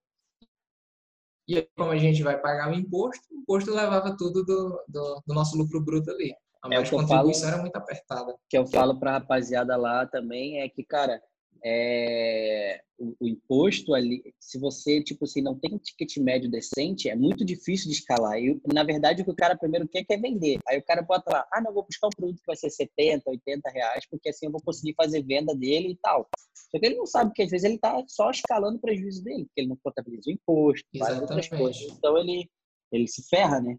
E 1.48 1.58
aí, 1.58 1.70
como 1.78 1.92
a 1.92 1.98
gente 1.98 2.22
vai 2.24 2.40
pagar 2.40 2.70
o 2.70 2.76
imposto, 2.76 3.24
o 3.32 3.38
imposto 3.38 3.72
levava 3.72 4.16
tudo 4.18 4.44
do, 4.44 4.84
do, 4.88 5.24
do 5.26 5.34
nosso 5.34 5.58
lucro 5.58 5.80
bruto 5.80 6.12
ali. 6.12 6.36
A 6.64 6.74
é, 6.74 6.90
contribuição 6.90 7.44
falo, 7.44 7.54
era 7.54 7.62
muito 7.62 7.76
apertada. 7.76 8.36
Que 8.50 8.58
eu 8.58 8.66
falo 8.66 9.00
pra 9.00 9.14
rapaziada 9.14 9.76
lá 9.76 10.06
também 10.06 10.62
é 10.62 10.70
que, 10.70 10.84
cara, 10.84 11.22
é, 11.64 12.82
o, 12.98 13.16
o, 13.20 13.28
imposto 13.28 13.94
ali, 13.94 14.34
se 14.40 14.60
você, 14.60 15.04
tipo 15.04 15.26
assim, 15.26 15.42
não 15.42 15.58
tem 15.58 15.74
um 15.74 15.78
ticket 15.78 16.18
médio 16.18 16.50
decente, 16.50 17.10
é 17.10 17.16
muito 17.16 17.44
difícil 17.46 17.90
de 17.90 17.98
escalar. 17.98 18.40
E, 18.40 18.60
na 18.74 18.84
verdade, 18.84 19.22
o 19.22 19.26
que 19.26 19.32
o 19.32 19.36
cara 19.36 19.58
primeiro 19.58 19.88
quer, 19.88 20.04
quer 20.04 20.20
vender. 20.20 20.60
Aí 20.68 20.78
o 20.78 20.84
cara 20.84 21.02
bota 21.02 21.32
lá, 21.32 21.48
ah, 21.52 21.62
não, 21.62 21.74
vou 21.74 21.84
buscar 21.84 22.08
um 22.08 22.16
produto 22.16 22.40
que 22.40 22.48
vai 22.48 22.56
ser 22.56 22.70
70, 22.70 23.30
80 23.30 23.70
reais, 23.70 24.06
porque 24.10 24.30
assim 24.30 24.48
eu 24.48 24.52
vou 24.52 24.62
conseguir 24.62 24.94
fazer 24.96 25.24
venda 25.24 25.56
dele 25.56 25.92
e 25.92 25.98
tal. 25.98 26.28
Só 26.72 26.80
que 26.80 26.86
ele 26.86 26.96
não 26.96 27.06
sabe 27.06 27.32
que 27.34 27.44
às 27.44 27.50
vezes 27.50 27.64
ele 27.64 27.76
está 27.76 28.04
só 28.08 28.30
escalando 28.30 28.78
o 28.78 28.82
prejuízo 28.82 29.24
dele, 29.24 29.46
porque 29.46 29.62
ele 29.62 29.70
não 29.70 29.78
contabiliza 29.78 30.30
o 30.30 30.34
imposto, 30.34 30.88
várias 30.98 31.22
outras 31.22 31.48
coisas. 31.48 31.82
Então 31.82 32.18
ele, 32.18 32.50
ele 32.92 33.08
se 33.08 33.28
ferra, 33.28 33.62
né? 33.62 33.78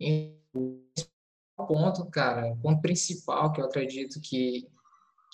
E 0.00 0.34
o 0.54 0.80
ponto, 1.66 2.06
cara, 2.06 2.52
o 2.52 2.56
ponto 2.56 2.80
principal 2.80 3.52
que 3.52 3.60
eu 3.60 3.66
acredito 3.66 4.20
que 4.20 4.66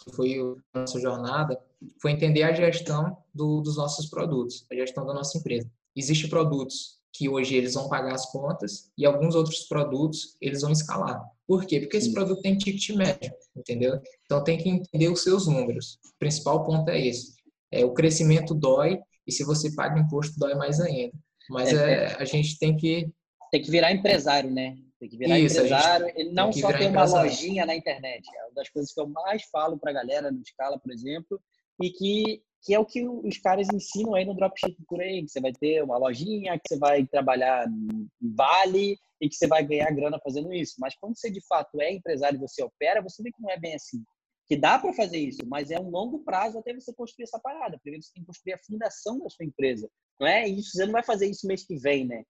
que 0.02 0.14
foi 0.14 0.37
a 0.73 0.81
nossa 0.81 1.00
jornada, 1.00 1.59
foi 2.00 2.12
entender 2.12 2.43
a 2.43 2.52
gestão 2.52 3.16
do, 3.33 3.61
dos 3.61 3.76
nossos 3.76 4.07
produtos, 4.07 4.66
a 4.71 4.75
gestão 4.75 5.07
da 5.07 5.14
nossa 5.14 5.38
empresa. 5.38 5.71
Existem 5.95 6.28
produtos 6.28 6.99
que 7.12 7.28
hoje 7.28 7.54
eles 7.54 7.75
vão 7.75 7.88
pagar 7.88 8.14
as 8.14 8.31
contas 8.31 8.90
e 8.99 9.07
alguns 9.07 9.35
outros 9.35 9.61
produtos 9.61 10.37
eles 10.40 10.62
vão 10.62 10.73
escalar. 10.73 11.23
Por 11.47 11.64
quê? 11.64 11.81
Porque 11.81 11.97
esse 11.97 12.12
produto 12.12 12.43
tem 12.43 12.59
ticket 12.59 12.97
médio, 12.97 13.33
entendeu? 13.57 14.00
Então 14.25 14.43
tem 14.43 14.59
que 14.59 14.69
entender 14.69 15.09
os 15.09 15.23
seus 15.23 15.47
números. 15.47 15.99
O 16.04 16.19
principal 16.19 16.64
ponto 16.64 16.90
é 16.90 17.07
esse. 17.07 17.35
É, 17.71 17.85
o 17.85 17.93
crescimento 17.93 18.54
dói 18.54 18.99
e 19.26 19.33
se 19.33 19.45
você 19.45 19.73
paga 19.75 20.00
imposto 20.00 20.38
dói 20.38 20.54
mais 20.54 20.81
ainda. 20.81 21.12
Mas 21.49 21.73
é, 21.73 22.07
é, 22.07 22.16
a 22.16 22.25
gente 22.25 22.59
tem 22.59 22.76
que 22.76 23.09
tem 23.50 23.62
que 23.62 23.71
virar 23.71 23.93
empresário, 23.93 24.50
né? 24.50 24.76
Tem 24.99 25.09
que 25.09 25.17
virar 25.17 25.39
Isso, 25.39 25.57
empresário. 25.57 26.13
Ele 26.15 26.33
não 26.33 26.53
só 26.53 26.73
ter 26.73 26.87
uma 26.87 27.05
lojinha 27.05 27.67
na 27.67 27.75
internet. 27.75 28.25
É 28.37 28.45
uma 28.45 28.55
das 28.55 28.69
coisas 28.69 28.93
que 28.93 29.01
eu 29.01 29.07
mais 29.07 29.43
falo 29.45 29.79
para 29.79 29.91
a 29.91 29.95
galera 29.95 30.31
no 30.31 30.45
Scala, 30.45 30.79
por 30.79 30.93
exemplo, 30.93 31.41
e 31.83 31.91
que, 31.91 32.43
que 32.63 32.75
é 32.75 32.79
o 32.79 32.87
que 32.87 33.07
os 33.07 33.39
caras 33.39 33.69
ensinam 33.73 34.15
aí 34.15 34.25
no 34.25 34.35
dropship 34.35 34.77
por 34.87 35.01
aí. 35.01 35.23
Que 35.23 35.29
você 35.29 35.41
vai 35.41 35.53
ter 35.53 35.83
uma 35.83 35.99
lojinha, 35.99 36.59
que 36.59 36.69
você 36.69 36.79
vai 36.79 37.07
trabalhar 37.07 37.67
em 37.69 38.09
Vale 38.21 38.97
e 39.21 39.29
que 39.29 39.35
você 39.35 39.47
vai 39.47 39.65
ganhar 39.65 39.91
grana 39.91 40.19
fazendo 40.23 40.53
isso. 40.53 40.75
Mas 40.79 40.95
quando 40.97 41.17
você 41.17 41.31
de 41.31 41.45
fato 41.47 41.81
é 41.81 41.93
empresário 41.93 42.37
e 42.37 42.41
você 42.41 42.63
opera, 42.63 43.03
você 43.03 43.23
vê 43.23 43.31
que 43.31 43.43
não 43.43 43.51
é 43.51 43.59
bem 43.59 43.75
assim. 43.75 44.03
Que 44.47 44.57
dá 44.57 44.79
para 44.79 44.93
fazer 44.93 45.19
isso, 45.19 45.41
mas 45.47 45.71
é 45.71 45.81
um 45.81 45.89
longo 45.89 46.19
prazo 46.23 46.59
até 46.59 46.75
você 46.75 46.93
construir 46.93 47.25
essa 47.25 47.41
parada. 47.41 47.79
Primeiro 47.83 48.05
você 48.05 48.13
tem 48.13 48.23
que 48.23 48.27
construir 48.27 48.53
a 48.53 48.59
fundação 48.59 49.19
da 49.19 49.31
sua 49.31 49.47
empresa. 49.47 49.89
Não 50.21 50.27
é 50.27 50.47
isso, 50.47 50.73
você 50.73 50.85
não 50.85 50.93
vai 50.93 51.03
fazer 51.03 51.27
isso 51.27 51.47
mês 51.47 51.65
que 51.65 51.77
vem, 51.77 52.07
né? 52.07 52.25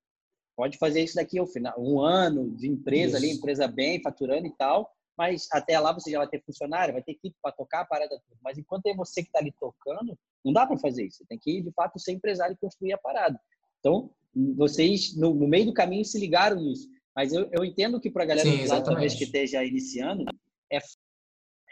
Pode 0.56 0.78
fazer 0.78 1.02
isso 1.02 1.16
daqui 1.16 1.38
ao 1.38 1.46
final, 1.46 1.74
um 1.78 2.00
ano 2.00 2.50
de 2.56 2.68
empresa 2.68 3.16
isso. 3.16 3.26
ali, 3.26 3.30
empresa 3.34 3.66
bem, 3.66 4.00
faturando 4.00 4.46
e 4.46 4.52
tal, 4.56 4.90
mas 5.16 5.48
até 5.52 5.78
lá 5.78 5.92
você 5.92 6.10
já 6.10 6.18
vai 6.18 6.28
ter 6.28 6.42
funcionário, 6.42 6.94
vai 6.94 7.02
ter 7.02 7.12
equipe 7.12 7.36
para 7.42 7.52
tocar 7.52 7.80
a 7.80 7.84
parada 7.84 8.10
toda. 8.10 8.38
Mas 8.42 8.58
enquanto 8.58 8.86
é 8.86 8.94
você 8.94 9.22
que 9.22 9.28
está 9.28 9.38
ali 9.38 9.52
tocando, 9.58 10.16
não 10.44 10.52
dá 10.52 10.66
para 10.66 10.78
fazer 10.78 11.06
isso. 11.06 11.18
Você 11.18 11.26
tem 11.26 11.38
que, 11.38 11.62
de 11.62 11.72
fato, 11.72 11.98
ser 11.98 12.12
empresário 12.12 12.54
e 12.54 12.58
construir 12.58 12.92
a 12.92 12.98
parada. 12.98 13.40
Então, 13.78 14.10
vocês, 14.56 15.16
no, 15.16 15.34
no 15.34 15.46
meio 15.46 15.66
do 15.66 15.74
caminho, 15.74 16.04
se 16.04 16.18
ligaram 16.18 16.56
nisso. 16.56 16.88
Mas 17.14 17.32
eu, 17.32 17.48
eu 17.52 17.64
entendo 17.64 18.00
que 18.00 18.10
para 18.10 18.24
a 18.24 18.26
galera 18.26 18.48
Sim, 18.48 18.66
talvez 18.84 19.14
que 19.14 19.24
esteja 19.24 19.64
iniciando, 19.64 20.24
é, 20.72 20.78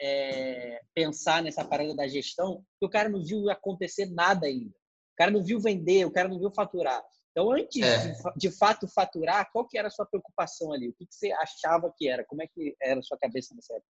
é, 0.00 0.80
pensar 0.94 1.42
nessa 1.42 1.64
parada 1.64 1.94
da 1.94 2.06
gestão, 2.06 2.64
que 2.78 2.86
o 2.86 2.90
cara 2.90 3.08
não 3.08 3.22
viu 3.24 3.50
acontecer 3.50 4.06
nada 4.06 4.46
ainda. 4.46 4.70
O 4.70 5.16
cara 5.16 5.30
não 5.30 5.42
viu 5.42 5.60
vender, 5.60 6.04
o 6.04 6.12
cara 6.12 6.28
não 6.28 6.38
viu 6.38 6.50
faturar. 6.52 7.02
Então, 7.32 7.50
antes 7.50 7.82
é. 7.82 8.08
de, 8.08 8.18
de, 8.36 8.50
fato 8.50 8.86
faturar, 8.86 9.50
qual 9.50 9.66
que 9.66 9.78
era 9.78 9.88
a 9.88 9.90
sua 9.90 10.04
preocupação 10.04 10.70
ali? 10.72 10.90
O 10.90 10.92
que, 10.92 11.06
que, 11.06 11.14
você 11.14 11.32
achava 11.32 11.92
que 11.96 12.06
era? 12.06 12.24
Como 12.24 12.42
é 12.42 12.46
que 12.46 12.76
era 12.80 13.00
a 13.00 13.02
sua 13.02 13.16
cabeça 13.16 13.54
nessa 13.54 13.72
época? 13.72 13.88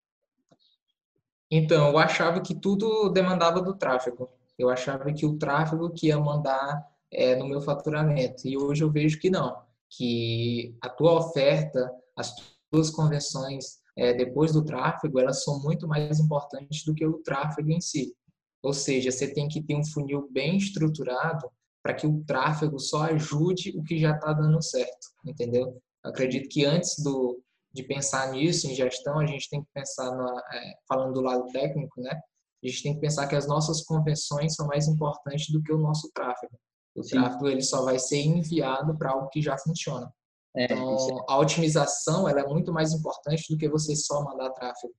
Então, 1.51 1.89
eu 1.89 1.99
achava 1.99 2.41
que 2.41 2.55
tudo 2.55 3.11
demandava 3.11 3.61
do 3.61 3.77
tráfego. 3.77 4.31
Eu 4.57 4.71
achava 4.71 5.13
que 5.13 5.27
o 5.27 5.37
tráfego 5.37 5.91
que 5.91 6.07
ia 6.07 6.19
mandar 6.19 6.89
é, 7.11 7.35
no 7.35 7.47
meu 7.47 7.61
faturamento. 7.61 8.47
E 8.47 8.57
hoje 8.57 8.85
eu 8.85 8.91
vejo 8.91 9.19
que 9.19 9.29
não. 9.29 9.61
Que 9.91 10.77
a 10.81 10.89
tua 10.89 11.13
oferta, 11.15 11.93
as 12.17 12.35
tuas 12.71 12.91
conversões 12.91 13.83
é, 13.97 14.15
depois 14.15 14.53
do 14.53 14.65
tráfego, 14.65 15.19
elas 15.19 15.43
são 15.43 15.61
muito 15.61 15.87
mais 15.87 16.19
importantes 16.21 16.85
do 16.85 16.95
que 16.95 17.05
o 17.05 17.19
tráfego 17.19 17.71
em 17.71 17.81
si. 17.81 18.15
Ou 18.63 18.73
seja, 18.73 19.11
você 19.11 19.33
tem 19.33 19.49
que 19.49 19.61
ter 19.61 19.75
um 19.75 19.85
funil 19.85 20.29
bem 20.31 20.57
estruturado 20.57 21.51
para 21.83 21.95
que 21.95 22.07
o 22.07 22.23
tráfego 22.25 22.79
só 22.79 23.03
ajude 23.05 23.77
o 23.77 23.83
que 23.83 23.99
já 23.99 24.15
está 24.15 24.33
dando 24.33 24.63
certo, 24.63 25.09
entendeu? 25.25 25.81
Eu 26.05 26.11
acredito 26.11 26.49
que 26.49 26.65
antes 26.65 27.03
do, 27.03 27.43
de 27.73 27.83
pensar 27.83 28.31
nisso, 28.31 28.69
em 28.69 28.75
gestão, 28.75 29.19
a 29.19 29.27
gente 29.27 29.49
tem 29.51 29.63
que 29.63 29.69
pensar, 29.75 30.11
na, 30.15 30.43
é, 30.53 30.75
falando 30.89 31.15
do 31.15 31.21
lado 31.21 31.47
técnico, 31.53 32.01
né? 32.01 32.21
A 32.63 32.69
gente 32.69 32.83
tem 32.83 32.95
que 32.95 33.01
pensar 33.01 33.27
que 33.27 33.35
as 33.35 33.49
nossas 33.49 33.83
convenções 33.85 34.55
são 34.55 34.67
mais 34.67 34.87
importantes 34.87 35.51
do 35.51 35.61
que 35.63 35.73
o 35.73 35.79
nosso 35.79 36.11
tráfego. 36.15 36.57
O 36.95 37.03
Sim. 37.03 37.17
tráfego 37.17 37.49
ele 37.49 37.63
só 37.63 37.85
vai 37.85 37.99
ser 37.99 38.21
enviado 38.21 38.97
para 38.97 39.11
algo 39.11 39.29
que 39.29 39.43
já 39.43 39.59
funciona. 39.59 40.13
É, 40.55 40.65
então, 40.65 41.25
a 41.29 41.39
otimização 41.39 42.29
ela 42.29 42.41
é 42.41 42.47
muito 42.47 42.73
mais 42.73 42.93
importante 42.93 43.51
do 43.51 43.59
que 43.59 43.69
você 43.69 43.97
só 43.97 44.23
mandar 44.23 44.51
tráfego 44.51 44.93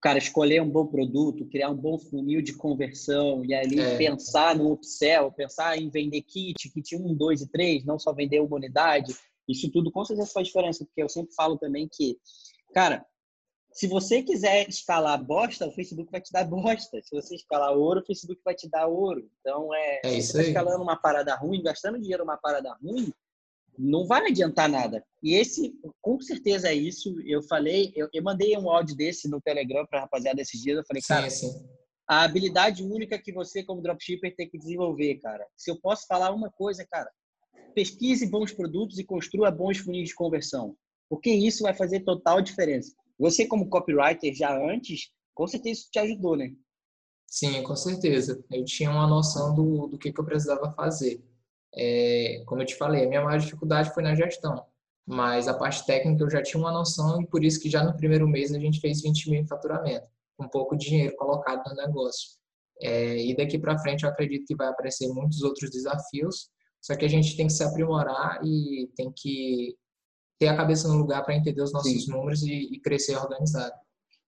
cara 0.00 0.18
escolher 0.18 0.62
um 0.62 0.68
bom 0.68 0.86
produto, 0.86 1.46
criar 1.46 1.70
um 1.70 1.76
bom 1.76 1.98
funil 1.98 2.42
de 2.42 2.54
conversão 2.54 3.44
e 3.44 3.54
ali 3.54 3.80
é. 3.80 3.96
pensar 3.96 4.56
no 4.56 4.72
upsell, 4.72 5.32
pensar 5.32 5.76
em 5.78 5.88
vender 5.88 6.22
kit, 6.22 6.70
kit 6.70 6.96
1, 6.96 7.14
2 7.14 7.42
e 7.42 7.48
3, 7.48 7.84
não 7.84 7.98
só 7.98 8.12
vender 8.12 8.40
uma 8.40 8.56
unidade. 8.56 9.14
Isso 9.48 9.70
tudo 9.70 9.90
com 9.92 10.04
certeza 10.04 10.32
faz 10.32 10.48
diferença, 10.48 10.84
porque 10.84 11.02
eu 11.02 11.08
sempre 11.08 11.34
falo 11.34 11.56
também 11.56 11.88
que, 11.90 12.18
cara, 12.74 13.04
se 13.72 13.86
você 13.86 14.22
quiser 14.22 14.68
escalar 14.68 15.22
bosta, 15.22 15.66
o 15.66 15.72
Facebook 15.72 16.10
vai 16.10 16.20
te 16.20 16.32
dar 16.32 16.44
bosta. 16.44 17.00
Se 17.02 17.14
você 17.14 17.34
escalar 17.34 17.72
ouro, 17.72 18.00
o 18.00 18.06
Facebook 18.06 18.40
vai 18.42 18.54
te 18.54 18.68
dar 18.70 18.86
ouro. 18.86 19.30
Então, 19.40 19.72
é, 19.74 20.00
é 20.04 20.14
isso 20.14 20.32
você 20.32 20.44
tá 20.44 20.48
escalando 20.48 20.82
uma 20.82 20.96
parada 20.96 21.34
ruim, 21.36 21.62
gastando 21.62 22.00
dinheiro 22.00 22.24
numa 22.24 22.38
parada 22.38 22.72
ruim, 22.82 23.12
não 23.78 24.06
vai 24.06 24.26
adiantar 24.26 24.68
nada. 24.68 25.04
E 25.22 25.34
esse, 25.34 25.74
com 26.00 26.20
certeza 26.20 26.68
é 26.68 26.74
isso. 26.74 27.14
Eu 27.24 27.42
falei, 27.42 27.92
eu, 27.94 28.08
eu 28.12 28.22
mandei 28.22 28.56
um 28.56 28.70
áudio 28.70 28.96
desse 28.96 29.28
no 29.28 29.40
Telegram 29.40 29.86
para 29.86 30.00
rapaziada 30.00 30.40
esses 30.40 30.60
dias. 30.60 30.78
Eu 30.78 30.84
falei, 30.86 31.02
sim, 31.02 31.08
cara, 31.08 31.30
sim. 31.30 31.50
a 32.08 32.22
habilidade 32.22 32.82
única 32.82 33.18
que 33.18 33.32
você, 33.32 33.62
como 33.62 33.82
dropshipper, 33.82 34.34
tem 34.36 34.48
que 34.48 34.58
desenvolver, 34.58 35.16
cara. 35.16 35.46
Se 35.56 35.70
eu 35.70 35.80
posso 35.80 36.06
falar 36.06 36.32
uma 36.32 36.50
coisa, 36.50 36.86
cara, 36.90 37.10
pesquise 37.74 38.26
bons 38.26 38.52
produtos 38.52 38.98
e 38.98 39.04
construa 39.04 39.50
bons 39.50 39.78
funis 39.78 40.08
de 40.08 40.14
conversão. 40.14 40.76
Porque 41.08 41.30
isso 41.30 41.62
vai 41.62 41.74
fazer 41.74 42.00
total 42.00 42.40
diferença. 42.40 42.92
Você, 43.18 43.46
como 43.46 43.68
copywriter, 43.68 44.34
já 44.34 44.56
antes, 44.56 45.10
com 45.34 45.46
certeza 45.46 45.80
isso 45.80 45.90
te 45.90 45.98
ajudou, 45.98 46.36
né? 46.36 46.52
Sim, 47.26 47.62
com 47.62 47.74
certeza. 47.74 48.42
Eu 48.50 48.64
tinha 48.64 48.90
uma 48.90 49.06
noção 49.06 49.54
do, 49.54 49.88
do 49.88 49.98
que, 49.98 50.12
que 50.12 50.20
eu 50.20 50.24
precisava 50.24 50.72
fazer. 50.72 51.22
É, 51.76 52.42
como 52.46 52.62
eu 52.62 52.66
te 52.66 52.74
falei, 52.76 53.04
a 53.04 53.08
minha 53.08 53.22
maior 53.22 53.38
dificuldade 53.38 53.92
foi 53.92 54.02
na 54.02 54.14
gestão, 54.14 54.64
mas 55.06 55.46
a 55.46 55.54
parte 55.54 55.84
técnica 55.84 56.24
eu 56.24 56.30
já 56.30 56.42
tinha 56.42 56.60
uma 56.60 56.72
noção 56.72 57.20
e 57.20 57.26
por 57.26 57.44
isso 57.44 57.60
que 57.60 57.68
já 57.68 57.84
no 57.84 57.96
primeiro 57.96 58.26
mês 58.26 58.52
a 58.52 58.58
gente 58.58 58.80
fez 58.80 59.02
20 59.02 59.30
mil 59.30 59.40
em 59.40 59.46
faturamento, 59.46 60.06
com 60.36 60.48
pouco 60.48 60.76
dinheiro 60.76 61.14
colocado 61.16 61.68
no 61.68 61.76
negócio. 61.76 62.30
É, 62.80 63.24
e 63.24 63.36
daqui 63.36 63.58
para 63.58 63.78
frente 63.78 64.04
eu 64.04 64.10
acredito 64.10 64.46
que 64.46 64.56
vai 64.56 64.68
aparecer 64.68 65.08
muitos 65.08 65.42
outros 65.42 65.70
desafios, 65.70 66.48
só 66.80 66.94
que 66.94 67.04
a 67.04 67.08
gente 67.08 67.36
tem 67.36 67.46
que 67.46 67.52
se 67.52 67.62
aprimorar 67.62 68.40
e 68.44 68.90
tem 68.96 69.12
que 69.14 69.76
ter 70.38 70.48
a 70.48 70.56
cabeça 70.56 70.88
no 70.88 70.98
lugar 70.98 71.24
para 71.24 71.34
entender 71.34 71.62
os 71.62 71.72
nossos 71.72 72.04
Sim. 72.04 72.10
números 72.10 72.42
e, 72.42 72.74
e 72.74 72.80
crescer 72.80 73.16
organizado. 73.16 73.74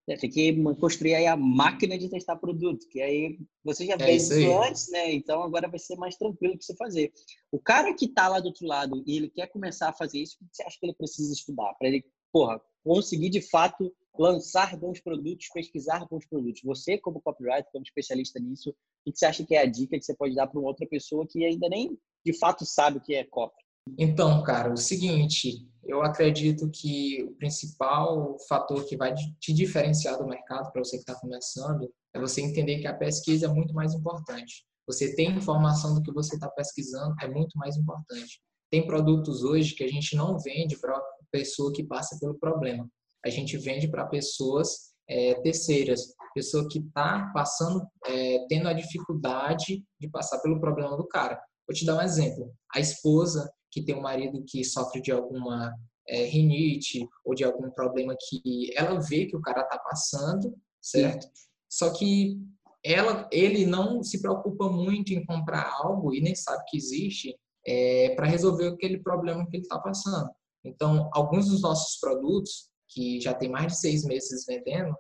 É, 0.08 0.16
tem 0.16 0.30
que 0.30 0.54
construir 0.80 1.14
aí 1.14 1.26
a 1.26 1.36
máquina 1.36 1.98
de 1.98 2.08
testar 2.08 2.36
produto, 2.36 2.88
que 2.88 2.98
aí 3.00 3.38
você 3.62 3.84
já 3.84 3.94
é 3.94 3.98
fez 3.98 4.22
isso, 4.24 4.40
isso 4.40 4.62
antes, 4.62 4.90
né? 4.90 5.12
Então 5.12 5.42
agora 5.42 5.68
vai 5.68 5.78
ser 5.78 5.96
mais 5.96 6.16
tranquilo 6.16 6.54
para 6.54 6.62
você 6.62 6.74
fazer. 6.76 7.12
O 7.52 7.60
cara 7.60 7.92
que 7.92 8.06
está 8.06 8.26
lá 8.26 8.40
do 8.40 8.46
outro 8.46 8.66
lado 8.66 9.04
e 9.06 9.18
ele 9.18 9.28
quer 9.28 9.48
começar 9.48 9.90
a 9.90 9.92
fazer 9.92 10.20
isso, 10.20 10.36
o 10.40 10.48
que 10.48 10.56
você 10.56 10.62
acha 10.62 10.78
que 10.80 10.86
ele 10.86 10.94
precisa 10.94 11.30
estudar? 11.30 11.74
Para 11.74 11.88
ele, 11.88 12.02
porra, 12.32 12.58
conseguir 12.82 13.28
de 13.28 13.42
fato 13.42 13.94
lançar 14.18 14.74
bons 14.78 14.98
produtos, 14.98 15.48
pesquisar 15.52 16.06
bons 16.10 16.26
produtos. 16.26 16.62
Você, 16.64 16.96
como 16.96 17.20
copywriter, 17.20 17.70
como 17.70 17.84
especialista 17.84 18.40
nisso, 18.40 18.74
o 19.06 19.12
que 19.12 19.18
você 19.18 19.26
acha 19.26 19.44
que 19.44 19.54
é 19.54 19.60
a 19.60 19.66
dica 19.66 19.98
que 19.98 20.04
você 20.04 20.14
pode 20.14 20.34
dar 20.34 20.46
para 20.46 20.58
uma 20.58 20.68
outra 20.68 20.86
pessoa 20.86 21.26
que 21.26 21.44
ainda 21.44 21.68
nem 21.68 21.98
de 22.24 22.32
fato 22.32 22.64
sabe 22.64 22.96
o 22.96 23.00
que 23.00 23.14
é 23.14 23.24
copy? 23.24 23.62
Então, 23.96 24.42
cara, 24.42 24.72
o 24.72 24.76
seguinte, 24.76 25.66
eu 25.84 26.02
acredito 26.02 26.68
que 26.70 27.22
o 27.22 27.34
principal 27.36 28.36
fator 28.48 28.84
que 28.84 28.96
vai 28.96 29.14
te 29.14 29.52
diferenciar 29.52 30.18
do 30.18 30.26
mercado 30.26 30.70
para 30.70 30.84
você 30.84 30.96
que 30.96 31.02
está 31.02 31.14
começando 31.14 31.90
é 32.14 32.20
você 32.20 32.42
entender 32.42 32.78
que 32.78 32.86
a 32.86 32.94
pesquisa 32.94 33.46
é 33.46 33.48
muito 33.48 33.72
mais 33.74 33.94
importante. 33.94 34.66
Você 34.86 35.14
ter 35.14 35.24
informação 35.24 35.94
do 35.94 36.02
que 36.02 36.12
você 36.12 36.34
está 36.34 36.48
pesquisando 36.48 37.14
é 37.20 37.28
muito 37.28 37.56
mais 37.58 37.76
importante. 37.76 38.40
Tem 38.70 38.86
produtos 38.86 39.42
hoje 39.42 39.74
que 39.74 39.84
a 39.84 39.88
gente 39.88 40.14
não 40.14 40.38
vende 40.38 40.78
para 40.78 41.00
pessoa 41.30 41.72
que 41.72 41.84
passa 41.84 42.18
pelo 42.18 42.38
problema. 42.38 42.88
A 43.24 43.30
gente 43.30 43.56
vende 43.56 43.88
para 43.88 44.06
pessoas 44.06 44.92
é, 45.08 45.34
terceiras, 45.40 46.14
pessoa 46.34 46.68
que 46.68 46.78
está 46.78 47.30
passando, 47.32 47.86
é, 48.06 48.46
tendo 48.48 48.68
a 48.68 48.72
dificuldade 48.72 49.82
de 49.98 50.08
passar 50.10 50.38
pelo 50.40 50.60
problema 50.60 50.96
do 50.96 51.06
cara. 51.06 51.40
Vou 51.66 51.74
te 51.74 51.84
dar 51.84 51.96
um 51.96 52.02
exemplo. 52.02 52.52
A 52.74 52.80
esposa 52.80 53.50
que 53.70 53.82
tem 53.82 53.94
um 53.94 54.00
marido 54.00 54.44
que 54.46 54.64
sofre 54.64 55.00
de 55.00 55.12
alguma 55.12 55.74
é, 56.08 56.24
rinite 56.24 57.06
ou 57.24 57.34
de 57.34 57.44
algum 57.44 57.70
problema 57.70 58.16
que 58.18 58.72
ela 58.76 58.98
vê 59.00 59.26
que 59.26 59.36
o 59.36 59.42
cara 59.42 59.64
tá 59.64 59.78
passando, 59.78 60.54
certo? 60.80 61.24
Sim. 61.24 61.30
Só 61.70 61.90
que 61.90 62.38
ela, 62.82 63.28
ele 63.30 63.66
não 63.66 64.02
se 64.02 64.20
preocupa 64.22 64.70
muito 64.70 65.12
em 65.12 65.24
comprar 65.24 65.70
algo 65.82 66.14
e 66.14 66.20
nem 66.20 66.34
sabe 66.34 66.64
que 66.68 66.76
existe 66.76 67.36
é, 67.66 68.14
para 68.14 68.26
resolver 68.26 68.68
aquele 68.68 68.98
problema 68.98 69.46
que 69.46 69.56
ele 69.56 69.62
está 69.62 69.78
passando. 69.78 70.30
Então, 70.64 71.10
alguns 71.12 71.48
dos 71.48 71.60
nossos 71.60 71.98
produtos, 72.00 72.68
que 72.88 73.20
já 73.20 73.34
tem 73.34 73.50
mais 73.50 73.72
de 73.72 73.78
seis 73.80 74.04
meses 74.04 74.46
vendendo, 74.46 74.96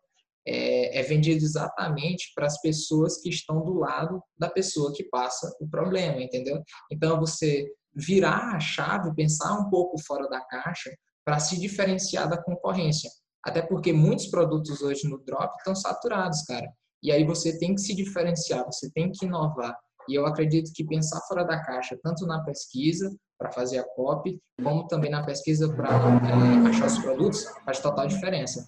é, 0.46 0.98
é 0.98 1.02
vendido 1.02 1.44
exatamente 1.44 2.32
para 2.34 2.46
as 2.46 2.60
pessoas 2.60 3.20
que 3.20 3.28
estão 3.28 3.64
do 3.64 3.74
lado 3.74 4.22
da 4.38 4.50
pessoa 4.50 4.92
que 4.92 5.04
passa 5.04 5.54
o 5.60 5.68
problema, 5.68 6.22
entendeu? 6.22 6.62
Então, 6.90 7.18
você 7.18 7.66
virar 7.98 8.54
a 8.54 8.60
chave, 8.60 9.14
pensar 9.14 9.52
um 9.58 9.68
pouco 9.68 9.98
fora 10.06 10.28
da 10.28 10.40
caixa 10.40 10.90
para 11.24 11.40
se 11.40 11.58
diferenciar 11.60 12.28
da 12.28 12.40
concorrência. 12.40 13.10
Até 13.44 13.60
porque 13.60 13.92
muitos 13.92 14.28
produtos 14.28 14.80
hoje 14.80 15.08
no 15.08 15.18
drop 15.24 15.54
estão 15.58 15.74
saturados, 15.74 16.42
cara. 16.42 16.66
E 17.02 17.10
aí 17.10 17.24
você 17.24 17.58
tem 17.58 17.74
que 17.74 17.80
se 17.80 17.94
diferenciar, 17.94 18.64
você 18.64 18.90
tem 18.92 19.10
que 19.10 19.26
inovar. 19.26 19.76
E 20.08 20.14
eu 20.14 20.26
acredito 20.26 20.72
que 20.74 20.84
pensar 20.84 21.20
fora 21.28 21.44
da 21.44 21.62
caixa, 21.62 21.98
tanto 22.02 22.26
na 22.26 22.42
pesquisa, 22.42 23.14
para 23.38 23.52
fazer 23.52 23.78
a 23.78 23.84
copy, 23.94 24.40
como 24.62 24.86
também 24.88 25.10
na 25.10 25.24
pesquisa 25.24 25.72
para 25.72 25.90
é, 25.90 26.68
achar 26.68 26.86
os 26.86 26.98
produtos, 26.98 27.44
faz 27.64 27.78
total 27.78 28.06
diferença. 28.08 28.66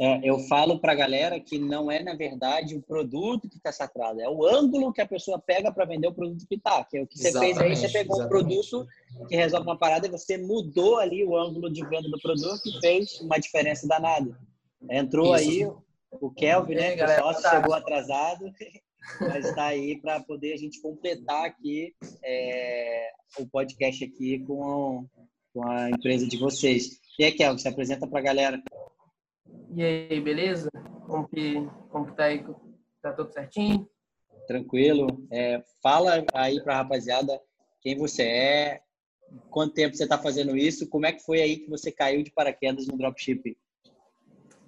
É, 0.00 0.20
eu 0.22 0.38
falo 0.40 0.78
para 0.78 0.92
a 0.92 0.94
galera 0.96 1.40
que 1.40 1.58
não 1.58 1.90
é, 1.90 2.00
na 2.00 2.14
verdade, 2.14 2.76
o 2.76 2.82
produto 2.82 3.48
que 3.48 3.56
está 3.56 3.72
saturado, 3.72 4.20
é 4.20 4.28
o 4.28 4.46
ângulo 4.46 4.92
que 4.92 5.00
a 5.00 5.06
pessoa 5.06 5.40
pega 5.40 5.72
para 5.72 5.84
vender 5.84 6.06
o 6.06 6.14
produto 6.14 6.46
que 6.46 6.54
está. 6.54 6.84
Que 6.84 6.98
é 6.98 7.02
o 7.02 7.06
que 7.06 7.18
você 7.18 7.28
exatamente, 7.28 7.58
fez 7.58 7.70
aí, 7.70 7.76
você 7.76 7.88
pegou 7.88 8.16
exatamente. 8.16 8.24
um 8.24 8.46
produto 8.46 8.88
que 9.28 9.34
resolve 9.34 9.66
uma 9.66 9.76
parada 9.76 10.06
e 10.06 10.10
você 10.10 10.38
mudou 10.38 10.98
ali 10.98 11.24
o 11.24 11.36
ângulo 11.36 11.68
de 11.68 11.84
venda 11.84 12.08
do 12.08 12.20
produto 12.20 12.62
e 12.64 12.80
fez 12.80 13.20
uma 13.20 13.38
diferença 13.38 13.88
danada. 13.88 14.38
Entrou 14.88 15.34
Isso. 15.34 15.50
aí 15.50 15.72
o 16.12 16.30
Kelvin, 16.30 16.74
né? 16.76 16.96
Que 16.96 17.08
só 17.16 17.50
chegou 17.50 17.74
atrasado, 17.74 18.52
mas 19.20 19.46
está 19.46 19.66
aí 19.66 20.00
para 20.00 20.20
poder 20.20 20.52
a 20.52 20.56
gente 20.56 20.80
completar 20.80 21.44
aqui 21.44 21.92
é, 22.22 23.10
o 23.36 23.46
podcast 23.48 24.04
aqui 24.04 24.38
com, 24.46 25.06
com 25.52 25.68
a 25.68 25.90
empresa 25.90 26.24
de 26.26 26.36
vocês. 26.36 27.00
E 27.18 27.24
aí, 27.24 27.32
Kelvin, 27.32 27.58
se 27.58 27.66
apresenta 27.66 28.06
para 28.06 28.20
a 28.20 28.22
galera. 28.22 28.62
E 29.74 29.82
aí, 29.82 30.20
beleza? 30.20 30.70
Como 31.06 31.28
que, 31.28 31.54
como 31.90 32.06
que 32.06 32.16
tá 32.16 32.24
aí? 32.24 32.44
Tá 33.02 33.12
tudo 33.12 33.32
certinho? 33.32 33.88
Tranquilo. 34.46 35.26
É, 35.30 35.62
fala 35.82 36.24
aí 36.34 36.62
pra 36.62 36.76
rapaziada 36.76 37.40
quem 37.80 37.96
você 37.96 38.22
é, 38.22 38.82
quanto 39.50 39.74
tempo 39.74 39.96
você 39.96 40.06
tá 40.06 40.18
fazendo 40.18 40.56
isso, 40.56 40.88
como 40.88 41.06
é 41.06 41.12
que 41.12 41.24
foi 41.24 41.40
aí 41.40 41.58
que 41.58 41.70
você 41.70 41.92
caiu 41.92 42.22
de 42.22 42.30
paraquedas 42.30 42.86
no 42.86 42.96
dropshipping? 42.96 43.56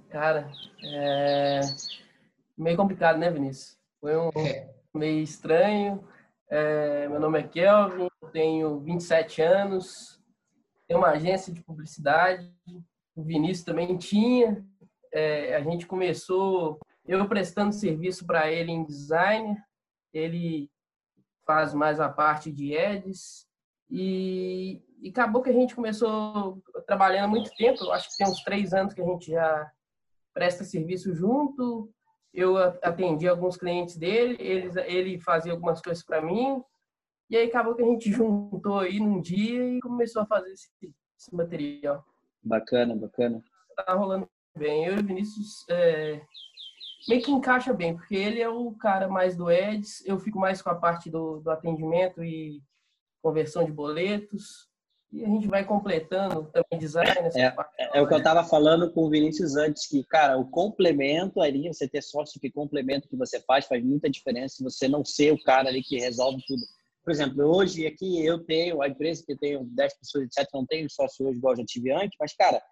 Cara, 0.09 0.51
é 0.85 1.61
meio 2.57 2.77
complicado, 2.77 3.19
né, 3.19 3.31
Vinícius? 3.31 3.79
Foi 4.01 4.17
um 4.17 4.31
é. 4.37 4.69
meio 4.95 5.23
estranho. 5.23 6.05
É, 6.49 7.09
meu 7.09 7.21
nome 7.21 7.39
é 7.39 7.43
Kelvin, 7.45 8.09
tenho 8.33 8.81
27 8.81 9.41
anos, 9.41 10.21
tenho 10.87 11.01
uma 11.01 11.11
agência 11.11 11.53
de 11.53 11.63
publicidade. 11.63 12.53
O 13.15 13.23
Vinícius 13.23 13.65
também 13.65 13.97
tinha, 13.97 14.65
é, 15.13 15.55
a 15.57 15.61
gente 15.61 15.87
começou, 15.87 16.79
eu 17.07 17.27
prestando 17.29 17.73
serviço 17.73 18.27
para 18.27 18.51
ele 18.51 18.71
em 18.71 18.85
design, 18.85 19.57
ele 20.13 20.71
faz 21.47 21.75
mais 21.75 22.01
a 22.01 22.09
parte 22.09 22.53
de 22.53 22.77
ads, 22.77 23.47
e, 23.91 24.81
e 25.01 25.09
acabou 25.09 25.43
que 25.43 25.51
a 25.51 25.55
gente 25.55 25.75
começou 25.75 26.63
trabalhando 26.87 27.25
há 27.25 27.29
muito 27.29 27.51
tempo, 27.57 27.91
acho 27.91 28.11
que 28.11 28.17
tem 28.17 28.27
uns 28.27 28.43
três 28.43 28.73
anos 28.73 28.95
que 28.95 29.03
a 29.03 29.07
gente 29.07 29.31
já 29.31 29.71
presta 30.33 30.63
serviço 30.63 31.13
junto, 31.13 31.91
eu 32.33 32.57
atendi 32.57 33.27
alguns 33.27 33.57
clientes 33.57 33.97
dele, 33.97 34.37
ele, 34.39 34.71
ele 34.87 35.21
fazia 35.21 35.53
algumas 35.53 35.81
coisas 35.83 36.05
para 36.05 36.23
mim, 36.23 36.63
e 37.29 37.37
aí 37.37 37.49
acabou 37.49 37.75
que 37.75 37.83
a 37.83 37.87
gente 37.87 38.13
juntou 38.13 38.79
aí 38.79 39.01
num 39.01 39.21
dia 39.21 39.77
e 39.77 39.81
começou 39.81 40.23
a 40.23 40.27
fazer 40.27 40.53
esse, 40.53 40.69
esse 41.19 41.35
material. 41.35 42.05
Bacana, 42.43 42.95
bacana. 42.97 43.43
Tá 43.77 43.95
rolando 43.95 44.29
bem. 44.57 44.87
Eu 44.87 44.97
e 44.97 45.01
o 45.01 45.07
Vinícius 45.07 45.65
é, 45.69 46.21
meio 47.09 47.23
que 47.23 47.31
encaixa 47.31 47.73
bem, 47.73 47.97
porque 47.97 48.15
ele 48.15 48.41
é 48.41 48.49
o 48.49 48.73
cara 48.73 49.09
mais 49.09 49.37
do 49.37 49.51
Eds, 49.51 50.05
eu 50.07 50.19
fico 50.19 50.39
mais 50.39 50.61
com 50.61 50.71
a 50.71 50.75
parte 50.75 51.11
do, 51.11 51.41
do 51.41 51.51
atendimento 51.51 52.23
e 52.23 52.63
conversão 53.23 53.65
de 53.65 53.73
boletos. 53.73 54.69
E 55.13 55.25
a 55.25 55.29
gente 55.29 55.49
vai 55.49 55.65
completando 55.65 56.49
também 56.53 56.79
design. 56.79 57.11
É, 57.35 57.47
é, 57.79 57.99
é, 57.99 58.01
o 58.01 58.07
que 58.07 58.15
eu 58.15 58.19
estava 58.19 58.45
falando 58.45 58.93
com 58.93 59.07
o 59.07 59.11
Vinícius 59.11 59.57
antes, 59.57 59.89
que, 59.89 60.05
cara, 60.05 60.39
o 60.39 60.49
complemento 60.49 61.41
ali, 61.41 61.67
você 61.67 61.89
ter 61.89 62.01
sócio 62.01 62.41
que 62.41 62.49
complementa 62.49 63.07
o 63.07 63.11
que 63.11 63.17
você 63.17 63.41
faz, 63.41 63.67
faz 63.67 63.83
muita 63.85 64.09
diferença 64.09 64.57
se 64.57 64.63
você 64.63 64.87
não 64.87 65.05
ser 65.05 65.33
o 65.33 65.43
cara 65.43 65.69
ali 65.69 65.83
que 65.83 65.99
resolve 65.99 66.41
tudo. 66.47 66.63
Por 67.03 67.11
exemplo, 67.11 67.45
hoje 67.45 67.89
aqui 67.89 68.25
eu 68.25 68.39
tenho 68.45 68.81
a 68.83 68.89
empresa 68.89 69.25
que 69.27 69.35
tenho 69.35 69.65
10 69.65 69.99
pessoas, 69.99 70.25
etc., 70.27 70.49
não 70.55 70.65
tenho 70.65 70.89
sócio 70.89 71.27
hoje 71.27 71.39
igual 71.39 71.55
eu 71.55 71.59
já 71.59 71.65
tive 71.65 71.91
antes, 71.91 72.17
mas, 72.21 72.33
cara, 72.35 72.63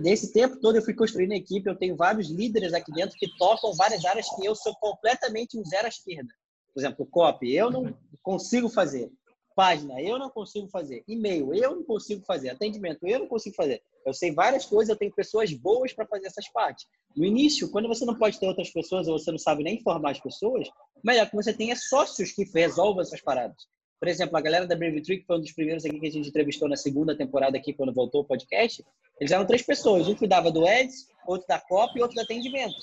Nesse 0.00 0.32
tempo 0.32 0.58
todo 0.60 0.76
eu 0.76 0.82
fui 0.82 0.94
construindo 0.94 1.32
a 1.32 1.36
equipe, 1.36 1.68
eu 1.68 1.76
tenho 1.76 1.96
vários 1.96 2.28
líderes 2.30 2.72
aqui 2.72 2.90
dentro 2.92 3.16
que 3.18 3.28
tocam 3.36 3.74
várias 3.74 4.04
áreas 4.04 4.26
que 4.34 4.44
eu 4.44 4.54
sou 4.54 4.74
completamente 4.76 5.58
um 5.58 5.64
zero 5.64 5.86
à 5.86 5.88
esquerda. 5.88 6.32
Por 6.72 6.80
exemplo, 6.80 7.06
copy, 7.06 7.54
eu 7.54 7.70
não 7.70 7.94
consigo 8.22 8.68
fazer. 8.68 9.12
Página, 9.54 10.02
eu 10.02 10.18
não 10.18 10.28
consigo 10.30 10.66
fazer. 10.68 11.04
E-mail, 11.06 11.54
eu 11.54 11.76
não 11.76 11.84
consigo 11.84 12.24
fazer. 12.24 12.48
Atendimento, 12.48 13.06
eu 13.06 13.20
não 13.20 13.28
consigo 13.28 13.54
fazer. 13.54 13.80
Eu 14.04 14.12
sei 14.12 14.32
várias 14.32 14.66
coisas, 14.66 14.88
eu 14.88 14.96
tenho 14.96 15.12
pessoas 15.12 15.52
boas 15.52 15.92
para 15.92 16.06
fazer 16.06 16.26
essas 16.26 16.48
partes. 16.48 16.86
No 17.16 17.24
início, 17.24 17.70
quando 17.70 17.86
você 17.86 18.04
não 18.04 18.16
pode 18.16 18.40
ter 18.40 18.48
outras 18.48 18.70
pessoas 18.70 19.06
ou 19.06 19.16
você 19.16 19.30
não 19.30 19.38
sabe 19.38 19.62
nem 19.62 19.76
informar 19.76 20.10
as 20.10 20.20
pessoas, 20.20 20.68
melhor 21.04 21.30
que 21.30 21.36
você 21.36 21.52
tenha 21.52 21.76
sócios 21.76 22.32
que 22.32 22.44
resolvam 22.52 23.02
essas 23.02 23.20
paradas. 23.20 23.68
Por 24.04 24.08
exemplo, 24.08 24.36
a 24.36 24.40
galera 24.42 24.66
da 24.66 24.76
Brave 24.76 25.00
que 25.00 25.24
foi 25.26 25.38
um 25.38 25.40
dos 25.40 25.52
primeiros 25.52 25.82
aqui 25.82 25.98
que 25.98 26.06
a 26.06 26.10
gente 26.10 26.28
entrevistou 26.28 26.68
na 26.68 26.76
segunda 26.76 27.16
temporada 27.16 27.56
aqui, 27.56 27.72
quando 27.72 27.90
voltou 27.90 28.20
o 28.20 28.24
podcast, 28.24 28.84
eles 29.18 29.32
eram 29.32 29.46
três 29.46 29.62
pessoas. 29.62 30.06
Um 30.06 30.14
cuidava 30.14 30.50
do 30.50 30.68
Eds, 30.68 31.08
outro 31.26 31.48
da 31.48 31.58
COP 31.58 31.98
e 31.98 32.02
outro 32.02 32.14
do 32.14 32.20
atendimento. 32.20 32.74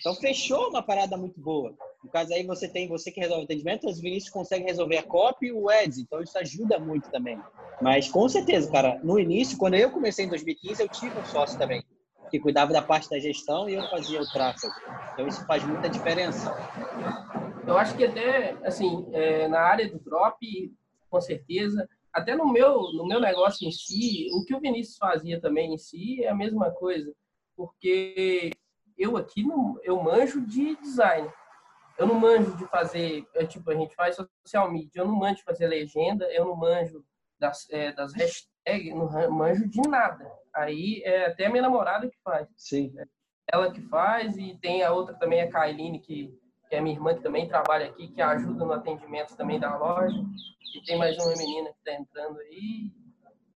Então, 0.00 0.14
fechou 0.16 0.68
uma 0.68 0.82
parada 0.82 1.16
muito 1.16 1.40
boa. 1.40 1.72
No 2.04 2.10
caso 2.10 2.34
aí, 2.34 2.44
você 2.44 2.68
tem 2.68 2.86
você 2.86 3.10
que 3.10 3.20
resolve 3.20 3.40
o 3.40 3.44
atendimento, 3.46 3.88
os 3.88 4.02
Vinícius 4.02 4.30
conseguem 4.30 4.66
resolver 4.66 4.98
a 4.98 5.02
COP 5.02 5.46
e 5.46 5.50
o 5.50 5.70
Eds. 5.70 5.96
Então, 5.96 6.22
isso 6.22 6.36
ajuda 6.36 6.78
muito 6.78 7.10
também. 7.10 7.40
Mas, 7.80 8.10
com 8.10 8.28
certeza, 8.28 8.70
cara, 8.70 9.00
no 9.02 9.18
início, 9.18 9.56
quando 9.56 9.76
eu 9.76 9.90
comecei 9.90 10.26
em 10.26 10.28
2015, 10.28 10.82
eu 10.82 10.88
tive 10.90 11.18
um 11.18 11.24
sócio 11.24 11.58
também, 11.58 11.82
que 12.30 12.38
cuidava 12.38 12.70
da 12.70 12.82
parte 12.82 13.08
da 13.08 13.18
gestão 13.18 13.66
e 13.66 13.76
eu 13.76 13.88
fazia 13.88 14.20
o 14.20 14.30
tráfego. 14.30 14.74
Então, 15.14 15.26
isso 15.26 15.42
faz 15.46 15.64
muita 15.64 15.88
diferença. 15.88 16.54
Eu 17.70 17.78
acho 17.78 17.96
que 17.96 18.04
até, 18.04 18.50
assim, 18.64 19.06
é, 19.12 19.46
na 19.46 19.60
área 19.60 19.88
do 19.88 20.00
drop, 20.00 20.74
com 21.08 21.20
certeza, 21.20 21.88
até 22.12 22.34
no 22.34 22.52
meu, 22.52 22.92
no 22.92 23.06
meu 23.06 23.20
negócio 23.20 23.64
em 23.64 23.70
si, 23.70 24.26
o 24.32 24.44
que 24.44 24.52
o 24.52 24.58
Vinícius 24.58 24.96
fazia 24.96 25.40
também 25.40 25.72
em 25.72 25.78
si 25.78 26.24
é 26.24 26.30
a 26.30 26.34
mesma 26.34 26.72
coisa, 26.72 27.14
porque 27.56 28.50
eu 28.98 29.16
aqui 29.16 29.44
não, 29.44 29.78
eu 29.84 30.02
manjo 30.02 30.44
de 30.44 30.74
design. 30.80 31.30
Eu 31.96 32.08
não 32.08 32.16
manjo 32.16 32.56
de 32.56 32.66
fazer, 32.66 33.24
é, 33.36 33.46
tipo, 33.46 33.70
a 33.70 33.74
gente 33.76 33.94
faz 33.94 34.16
social 34.16 34.68
media, 34.72 35.02
eu 35.02 35.06
não 35.06 35.14
manjo 35.14 35.36
de 35.36 35.44
fazer 35.44 35.68
legenda, 35.68 36.24
eu 36.32 36.46
não 36.46 36.56
manjo 36.56 37.04
das, 37.38 37.70
é, 37.70 37.92
das 37.92 38.12
hashtags, 38.14 38.92
não 38.92 39.30
manjo 39.30 39.68
de 39.68 39.80
nada. 39.88 40.28
Aí 40.52 41.02
é 41.04 41.26
até 41.26 41.46
a 41.46 41.50
minha 41.50 41.62
namorada 41.62 42.10
que 42.10 42.18
faz. 42.24 42.48
Sim. 42.56 42.92
Ela 43.46 43.70
que 43.70 43.80
faz 43.82 44.36
e 44.36 44.58
tem 44.60 44.82
a 44.82 44.92
outra 44.92 45.14
também, 45.14 45.40
a 45.40 45.48
Kailine, 45.48 46.00
que 46.00 46.36
que 46.70 46.76
é 46.76 46.80
minha 46.80 46.94
irmã 46.94 47.12
que 47.12 47.20
também 47.20 47.48
trabalha 47.48 47.86
aqui, 47.86 48.06
que 48.06 48.22
ajuda 48.22 48.64
no 48.64 48.72
atendimento 48.72 49.36
também 49.36 49.58
da 49.58 49.76
loja. 49.76 50.24
E 50.72 50.80
tem 50.82 50.96
mais 50.96 51.18
uma 51.18 51.34
menina 51.36 51.70
que 51.72 51.78
está 51.78 52.00
entrando 52.00 52.38
aí. 52.38 52.92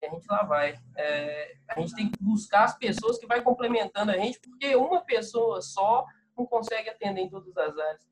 E 0.01 0.05
a 0.05 0.09
gente 0.09 0.25
lá 0.29 0.43
vai. 0.43 0.77
É, 0.97 1.55
a 1.69 1.79
gente 1.79 1.95
tem 1.95 2.11
que 2.11 2.21
buscar 2.21 2.65
as 2.65 2.77
pessoas 2.77 3.17
que 3.17 3.25
vai 3.25 3.41
complementando 3.41 4.11
a 4.11 4.17
gente, 4.17 4.37
porque 4.41 4.75
uma 4.75 4.99
pessoa 4.99 5.61
só 5.61 6.05
não 6.37 6.45
consegue 6.45 6.89
atender 6.89 7.21
em 7.21 7.29
todas 7.29 7.55
as 7.55 7.77
áreas. 7.77 8.05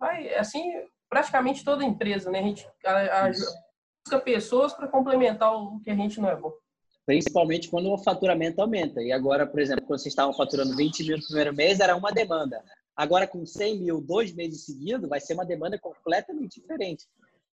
Vai, 0.00 0.34
assim, 0.34 0.72
praticamente 1.06 1.62
toda 1.62 1.84
empresa, 1.84 2.30
né? 2.30 2.38
A 2.38 2.42
gente 2.42 2.66
a, 2.82 3.26
a, 3.26 3.28
busca 3.28 4.18
pessoas 4.24 4.72
para 4.72 4.88
complementar 4.88 5.54
o 5.54 5.78
que 5.80 5.90
a 5.90 5.94
gente 5.94 6.18
não 6.18 6.30
é 6.30 6.36
bom 6.36 6.52
principalmente 7.04 7.68
quando 7.68 7.88
o 7.88 7.96
faturamento 7.96 8.60
aumenta. 8.60 9.00
E 9.00 9.12
agora, 9.12 9.46
por 9.46 9.60
exemplo, 9.60 9.86
quando 9.86 10.00
vocês 10.00 10.10
estavam 10.10 10.34
faturando 10.34 10.74
20 10.74 11.04
mil 11.04 11.16
no 11.16 11.22
primeiro 11.24 11.54
mês, 11.54 11.78
era 11.78 11.94
uma 11.94 12.10
demanda. 12.10 12.60
Agora, 12.96 13.26
com 13.26 13.44
100 13.44 13.80
mil, 13.80 14.00
dois 14.00 14.32
meses 14.32 14.64
seguidos, 14.64 15.08
vai 15.08 15.20
ser 15.20 15.34
uma 15.34 15.44
demanda 15.44 15.78
completamente 15.78 16.60
diferente. 16.60 17.04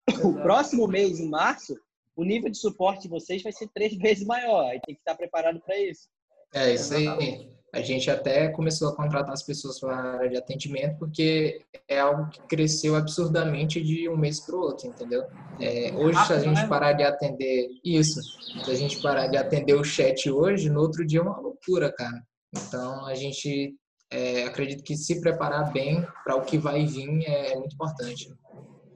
Exato. 0.10 0.28
O 0.28 0.42
próximo 0.42 0.88
mês, 0.88 1.20
em 1.20 1.30
março, 1.30 1.80
o 2.16 2.24
nível 2.24 2.50
de 2.50 2.58
suporte 2.58 3.04
de 3.04 3.08
vocês 3.10 3.42
vai 3.42 3.54
ser 3.54 3.70
três 3.74 3.96
vezes 3.98 4.26
maior. 4.26 4.66
Aí 4.66 4.82
tem 4.86 4.96
que 4.96 5.02
estar 5.02 5.16
preparado 5.16 5.62
para 5.62 5.78
isso. 5.80 6.10
É, 6.54 6.74
isso 6.74 6.94
aí. 6.94 7.50
A 7.72 7.82
gente 7.82 8.10
até 8.10 8.50
começou 8.50 8.90
a 8.90 8.96
contratar 8.96 9.32
as 9.32 9.44
pessoas 9.44 9.80
para 9.80 9.94
a 9.94 10.14
área 10.16 10.30
de 10.30 10.38
atendimento, 10.38 10.98
porque 10.98 11.62
é 11.88 12.00
algo 12.00 12.28
que 12.30 12.42
cresceu 12.48 12.96
absurdamente 12.96 13.80
de 13.80 14.10
um 14.10 14.18
mês 14.18 14.40
para 14.40 14.56
o 14.56 14.60
outro, 14.60 14.88
entendeu? 14.88 15.24
É, 15.60 15.94
hoje, 15.94 16.26
se 16.26 16.34
a 16.34 16.40
gente 16.40 16.68
parar 16.68 16.94
de 16.94 17.04
atender 17.04 17.68
isso, 17.86 18.20
se 18.64 18.72
a 18.72 18.74
gente 18.74 19.00
parar 19.00 19.28
de 19.28 19.38
atender 19.38 19.76
o 19.76 19.84
chat 19.84 20.32
hoje, 20.32 20.68
no 20.68 20.82
outro 20.82 21.06
dia 21.06 21.20
é 21.20 21.22
uma 21.22 21.40
loucura, 21.40 21.94
cara. 21.94 22.24
Então, 22.58 23.06
a 23.06 23.14
gente 23.14 23.76
é, 24.12 24.44
acredito 24.44 24.84
que 24.84 24.96
se 24.96 25.22
preparar 25.22 25.72
bem 25.72 26.06
para 26.24 26.36
o 26.36 26.44
que 26.44 26.58
vai 26.58 26.86
vir 26.86 27.24
é, 27.26 27.54
é 27.54 27.56
muito 27.56 27.74
importante. 27.74 28.34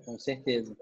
Com 0.05 0.19
certeza. 0.19 0.75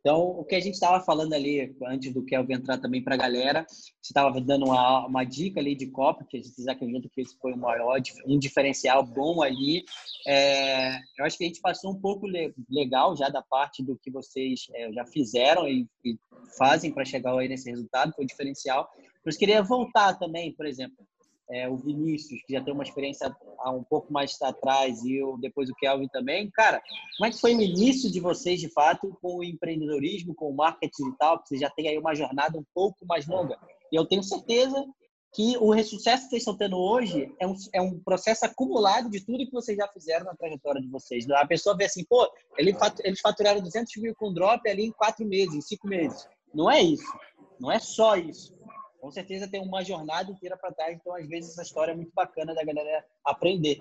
Então, 0.00 0.22
o 0.22 0.44
que 0.44 0.54
a 0.54 0.60
gente 0.60 0.74
estava 0.74 1.04
falando 1.04 1.34
ali, 1.34 1.76
antes 1.86 2.12
do 2.14 2.24
Kelvin 2.24 2.54
entrar 2.54 2.78
também 2.78 3.02
para 3.02 3.14
a 3.14 3.18
galera, 3.18 3.66
você 3.68 3.90
estava 4.02 4.40
dando 4.40 4.64
uma, 4.64 5.06
uma 5.06 5.24
dica 5.24 5.60
ali 5.60 5.74
de 5.74 5.88
copo, 5.88 6.24
que 6.24 6.38
a 6.38 6.40
gente 6.40 6.70
acredita 6.70 7.10
que 7.12 7.20
esse 7.20 7.36
foi 7.38 7.52
o 7.52 7.58
maior, 7.58 8.00
um 8.26 8.38
diferencial 8.38 9.04
bom 9.04 9.42
ali. 9.42 9.84
É, 10.26 10.96
eu 11.18 11.24
acho 11.26 11.36
que 11.36 11.44
a 11.44 11.46
gente 11.46 11.60
passou 11.60 11.90
um 11.90 12.00
pouco 12.00 12.26
legal 12.70 13.16
já 13.16 13.28
da 13.28 13.42
parte 13.42 13.82
do 13.82 13.98
que 13.98 14.10
vocês 14.10 14.68
é, 14.72 14.90
já 14.92 15.04
fizeram 15.04 15.68
e, 15.68 15.86
e 16.04 16.16
fazem 16.56 16.90
para 16.90 17.04
chegar 17.04 17.36
aí 17.36 17.48
nesse 17.48 17.68
resultado, 17.68 18.14
foi 18.14 18.24
o 18.24 18.28
diferencial. 18.28 18.88
Mas 19.26 19.36
queria 19.36 19.62
voltar 19.62 20.14
também, 20.14 20.54
por 20.54 20.64
exemplo, 20.64 20.96
é, 21.50 21.68
o 21.68 21.76
Vinícius, 21.76 22.42
que 22.42 22.52
já 22.52 22.62
tem 22.62 22.72
uma 22.72 22.82
experiência 22.82 23.34
há 23.58 23.70
um 23.70 23.82
pouco 23.82 24.12
mais 24.12 24.40
atrás, 24.42 25.02
e 25.02 25.16
eu, 25.16 25.38
depois 25.38 25.70
o 25.70 25.74
Kelvin 25.74 26.08
também. 26.08 26.50
Cara, 26.50 26.82
como 27.16 27.26
é 27.26 27.30
que 27.30 27.40
foi 27.40 27.54
o 27.54 27.60
início 27.60 28.10
de 28.10 28.20
vocês, 28.20 28.60
de 28.60 28.68
fato, 28.68 29.16
com 29.22 29.38
o 29.38 29.44
empreendedorismo, 29.44 30.34
com 30.34 30.50
o 30.50 30.56
marketing 30.56 31.08
e 31.08 31.16
tal? 31.16 31.38
Porque 31.38 31.48
vocês 31.48 31.60
já 31.60 31.70
têm 31.70 31.88
aí 31.88 31.98
uma 31.98 32.14
jornada 32.14 32.58
um 32.58 32.64
pouco 32.74 33.06
mais 33.06 33.26
longa. 33.26 33.58
E 33.90 33.96
eu 33.96 34.04
tenho 34.04 34.22
certeza 34.22 34.84
que 35.32 35.56
o 35.58 35.72
sucesso 35.84 36.24
que 36.24 36.30
vocês 36.30 36.42
estão 36.42 36.56
tendo 36.56 36.76
hoje 36.76 37.32
é 37.38 37.46
um, 37.46 37.54
é 37.74 37.80
um 37.80 37.98
processo 38.00 38.44
acumulado 38.46 39.10
de 39.10 39.20
tudo 39.24 39.44
que 39.44 39.52
vocês 39.52 39.76
já 39.76 39.86
fizeram 39.88 40.24
na 40.24 40.34
trajetória 40.34 40.80
de 40.80 40.88
vocês. 40.88 41.28
A 41.30 41.46
pessoa 41.46 41.76
vê 41.76 41.84
assim, 41.84 42.04
pô, 42.04 42.30
eles 42.56 43.20
faturaram 43.20 43.60
200 43.60 43.94
mil 43.96 44.14
com 44.14 44.32
drop 44.32 44.68
ali 44.68 44.86
em 44.86 44.92
quatro 44.92 45.26
meses, 45.26 45.54
em 45.54 45.60
cinco 45.60 45.86
meses. 45.86 46.26
Não 46.52 46.70
é 46.70 46.82
isso. 46.82 47.12
Não 47.60 47.70
é 47.70 47.78
só 47.78 48.16
isso 48.16 48.57
com 49.00 49.10
certeza 49.10 49.48
tem 49.48 49.60
uma 49.60 49.82
jornada 49.84 50.30
inteira 50.30 50.56
para 50.56 50.72
trás. 50.72 50.96
Então, 50.96 51.14
às 51.14 51.26
vezes, 51.26 51.52
essa 51.52 51.62
história 51.62 51.92
é 51.92 51.96
muito 51.96 52.12
bacana 52.14 52.54
da 52.54 52.64
galera 52.64 53.04
aprender. 53.24 53.80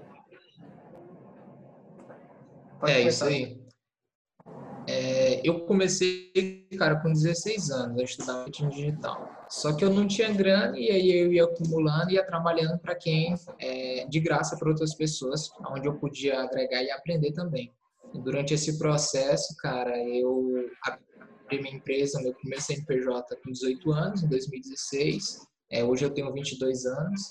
É 2.88 3.02
isso 3.02 3.24
aí. 3.24 3.68
É, 4.90 5.42
eu 5.44 5.66
comecei, 5.66 6.32
cara, 6.78 7.02
com 7.02 7.12
16 7.12 7.72
anos 7.72 8.00
a 8.00 8.04
estudar 8.04 8.34
marketing 8.34 8.70
digital. 8.70 9.46
Só 9.50 9.76
que 9.76 9.84
eu 9.84 9.90
não 9.90 10.08
tinha 10.08 10.32
grana 10.32 10.80
e 10.80 10.90
aí 10.90 11.12
eu 11.12 11.34
ia 11.34 11.44
acumulando 11.44 12.12
e 12.12 12.14
ia 12.14 12.26
trabalhando 12.26 12.80
para 12.80 12.96
quem, 12.96 13.36
é, 13.60 14.06
de 14.08 14.20
graça 14.22 14.56
para 14.58 14.70
outras 14.70 14.96
pessoas, 14.96 15.50
onde 15.72 15.88
eu 15.88 15.96
podia 15.96 16.42
agregar 16.42 16.82
e 16.84 16.92
aprender 16.92 17.34
também. 17.34 17.74
E 18.14 18.20
durante 18.22 18.54
esse 18.54 18.78
processo, 18.78 19.56
cara, 19.58 19.98
eu 19.98 20.70
abri 21.48 21.62
minha 21.62 21.76
empresa, 21.76 22.22
meu 22.22 22.34
primeiro 22.34 22.64
CNPJ 22.64 23.38
com 23.38 23.52
18 23.52 23.92
anos, 23.92 24.24
em 24.24 24.28
2016. 24.28 25.48
É, 25.72 25.84
hoje 25.84 26.06
eu 26.06 26.14
tenho 26.14 26.32
22 26.32 26.86
anos. 26.86 27.22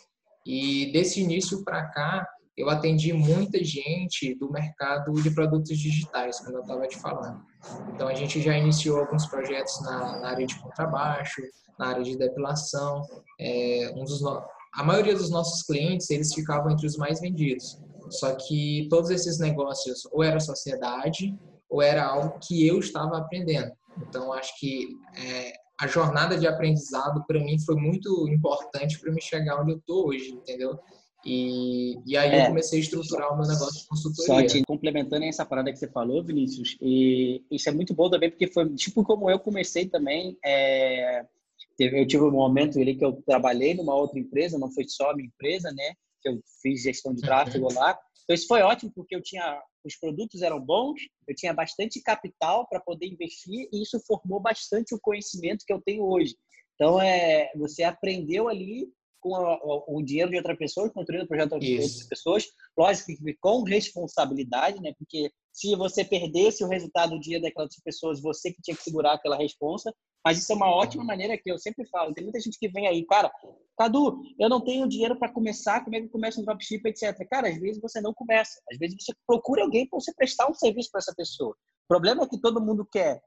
E 0.45 0.91
desse 0.93 1.21
início 1.21 1.63
para 1.63 1.87
cá, 1.91 2.27
eu 2.57 2.71
atendi 2.71 3.13
muita 3.13 3.63
gente 3.63 4.35
do 4.35 4.51
mercado 4.51 5.13
de 5.23 5.31
produtos 5.31 5.79
digitais, 5.79 6.41
como 6.41 6.57
eu 6.57 6.63
estava 6.63 6.87
te 6.87 6.99
falando. 6.99 7.43
Então, 7.93 8.09
a 8.09 8.15
gente 8.15 8.41
já 8.41 8.57
iniciou 8.57 8.99
alguns 8.99 9.27
projetos 9.27 9.83
na, 9.83 10.21
na 10.21 10.29
área 10.31 10.47
de 10.47 10.59
contrabaixo, 10.59 11.43
na 11.79 11.89
área 11.89 12.03
de 12.03 12.17
depilação. 12.17 13.03
É, 13.39 13.93
um 13.95 14.05
dos 14.05 14.23
no... 14.23 14.43
A 14.73 14.83
maioria 14.83 15.15
dos 15.15 15.31
nossos 15.31 15.63
clientes, 15.63 16.11
eles 16.11 16.33
ficavam 16.33 16.71
entre 16.71 16.87
os 16.87 16.97
mais 16.97 17.21
vendidos. 17.21 17.79
Só 18.11 18.35
que 18.35 18.87
todos 18.89 19.11
esses 19.11 19.39
negócios 19.39 20.07
ou 20.13 20.23
era 20.23 20.39
sociedade 20.39 21.37
ou 21.69 21.83
era 21.83 22.07
algo 22.07 22.39
que 22.41 22.67
eu 22.67 22.79
estava 22.79 23.19
aprendendo. 23.19 23.73
Então, 24.03 24.33
acho 24.33 24.59
que 24.59 24.89
é, 25.17 25.53
a 25.81 25.87
jornada 25.87 26.39
de 26.39 26.47
aprendizado, 26.47 27.25
para 27.27 27.39
mim, 27.39 27.59
foi 27.59 27.77
muito 27.77 28.29
importante 28.29 28.99
para 28.99 29.13
me 29.13 29.21
chegar 29.21 29.61
onde 29.61 29.73
eu 29.73 29.79
estou 29.79 30.09
hoje, 30.09 30.31
entendeu? 30.31 30.79
E, 31.25 31.99
e 32.07 32.17
aí 32.17 32.31
é, 32.31 32.43
eu 32.43 32.47
comecei 32.49 32.79
a 32.79 32.83
estruturar 32.83 33.33
o 33.33 33.37
meu 33.37 33.49
negócio 33.49 33.81
de 33.81 33.89
consultoria. 33.89 34.49
Só 34.49 34.55
te 34.55 34.63
complementando 34.65 35.25
essa 35.25 35.45
parada 35.45 35.73
que 35.73 35.79
você 35.79 35.89
falou, 35.89 36.25
Vinícius, 36.25 36.77
e 36.81 37.45
isso 37.51 37.69
é 37.69 37.73
muito 37.73 37.93
bom 37.93 38.09
também, 38.09 38.31
porque 38.31 38.47
foi 38.47 38.73
tipo 38.75 39.03
como 39.03 39.29
eu 39.29 39.41
comecei 39.41 39.89
também. 39.89 40.39
É, 40.45 41.25
eu 41.79 42.07
tive 42.07 42.23
um 42.23 42.31
momento 42.31 42.79
ali 42.79 42.95
que 42.95 43.05
eu 43.05 43.13
trabalhei 43.27 43.75
numa 43.75 43.95
outra 43.95 44.19
empresa, 44.19 44.59
não 44.59 44.71
foi 44.71 44.85
só 44.87 45.11
a 45.11 45.17
minha 45.17 45.27
empresa, 45.29 45.73
né? 45.73 45.95
Que 46.23 46.29
eu 46.29 46.41
fiz 46.63 46.83
gestão 46.83 47.13
de 47.13 47.23
tráfego 47.23 47.67
uhum. 47.69 47.75
lá. 47.75 47.99
Então 48.27 48.35
isso 48.35 48.49
foi 48.49 48.61
ótimo 48.61 48.91
porque 48.93 49.15
eu 49.15 49.23
tinha 49.23 49.63
os 49.85 49.97
produtos 49.97 50.43
eram 50.43 50.61
bons, 50.61 51.01
eu 51.29 51.35
tinha 51.35 51.55
bastante 51.55 52.03
capital 52.03 52.67
para 52.69 52.81
poder 52.81 53.07
investir 53.07 53.69
e 53.73 53.83
isso 53.83 54.01
formou 54.05 54.41
bastante 54.41 54.93
o 54.95 55.01
conhecimento 55.01 55.65
que 55.65 55.73
eu 55.73 55.81
tenho 55.81 56.05
hoje. 56.05 56.35
Então 56.75 57.01
é, 57.01 57.53
você 57.55 57.85
aprendeu 57.85 58.49
ali 58.49 58.89
com 59.21 59.31
o, 59.31 59.99
o 59.99 60.03
dinheiro 60.03 60.31
de 60.31 60.37
outra 60.37 60.57
pessoa, 60.57 60.91
construindo 60.91 61.23
o 61.23 61.29
projeto 61.29 61.59
de 61.59 61.75
outras 61.75 62.07
pessoas, 62.09 62.47
lógico 62.77 63.07
que 63.07 63.35
com 63.41 63.63
responsabilidade, 63.63 64.81
né? 64.81 64.93
Porque 64.99 65.31
se 65.53 65.75
você 65.77 66.05
perdesse 66.05 66.63
o 66.65 66.69
resultado 66.69 67.11
do 67.11 67.21
dia 67.21 67.41
daquelas 67.41 67.75
pessoas, 67.83 68.21
você 68.21 68.53
que 68.53 68.61
tinha 68.61 68.77
que 68.77 68.83
segurar 68.83 69.15
aquela 69.15 69.37
responsa. 69.37 69.95
Mas 70.27 70.39
isso 70.39 70.53
é 70.53 70.57
uma 70.57 70.69
ótima 70.69 71.05
maneira 71.05 71.39
que 71.39 71.49
eu 71.49 71.57
sempre 71.57 71.87
falo. 71.87 72.13
Tem 72.13 72.25
muita 72.25 72.41
gente 72.41 72.59
que 72.59 72.69
vem 72.69 72.89
aí, 72.89 73.07
cara, 73.07 73.31
Cadu, 73.79 74.21
eu 74.41 74.49
não 74.49 74.61
tenho 74.61 74.89
dinheiro 74.89 75.17
para 75.17 75.33
começar, 75.33 75.85
como 75.85 75.95
é 75.95 76.01
que 76.01 76.07
eu 76.07 76.11
começo 76.11 76.41
um 76.41 76.45
dropship, 76.45 76.85
etc. 76.85 77.17
Cara, 77.31 77.49
às 77.49 77.57
vezes 77.61 77.81
você 77.81 78.01
não 78.01 78.13
começa. 78.13 78.61
Às 78.73 78.77
vezes 78.77 78.97
você 78.99 79.13
procura 79.25 79.63
alguém 79.63 79.89
para 79.89 80.01
você 80.01 80.13
prestar 80.13 80.51
um 80.51 80.55
serviço 80.55 80.91
para 80.91 80.99
essa 80.99 81.15
pessoa. 81.17 81.53
O 81.53 81.87
problema 81.87 82.25
é 82.25 82.27
que 82.27 82.41
todo 82.41 82.61
mundo 82.61 82.85
quer. 82.91 83.23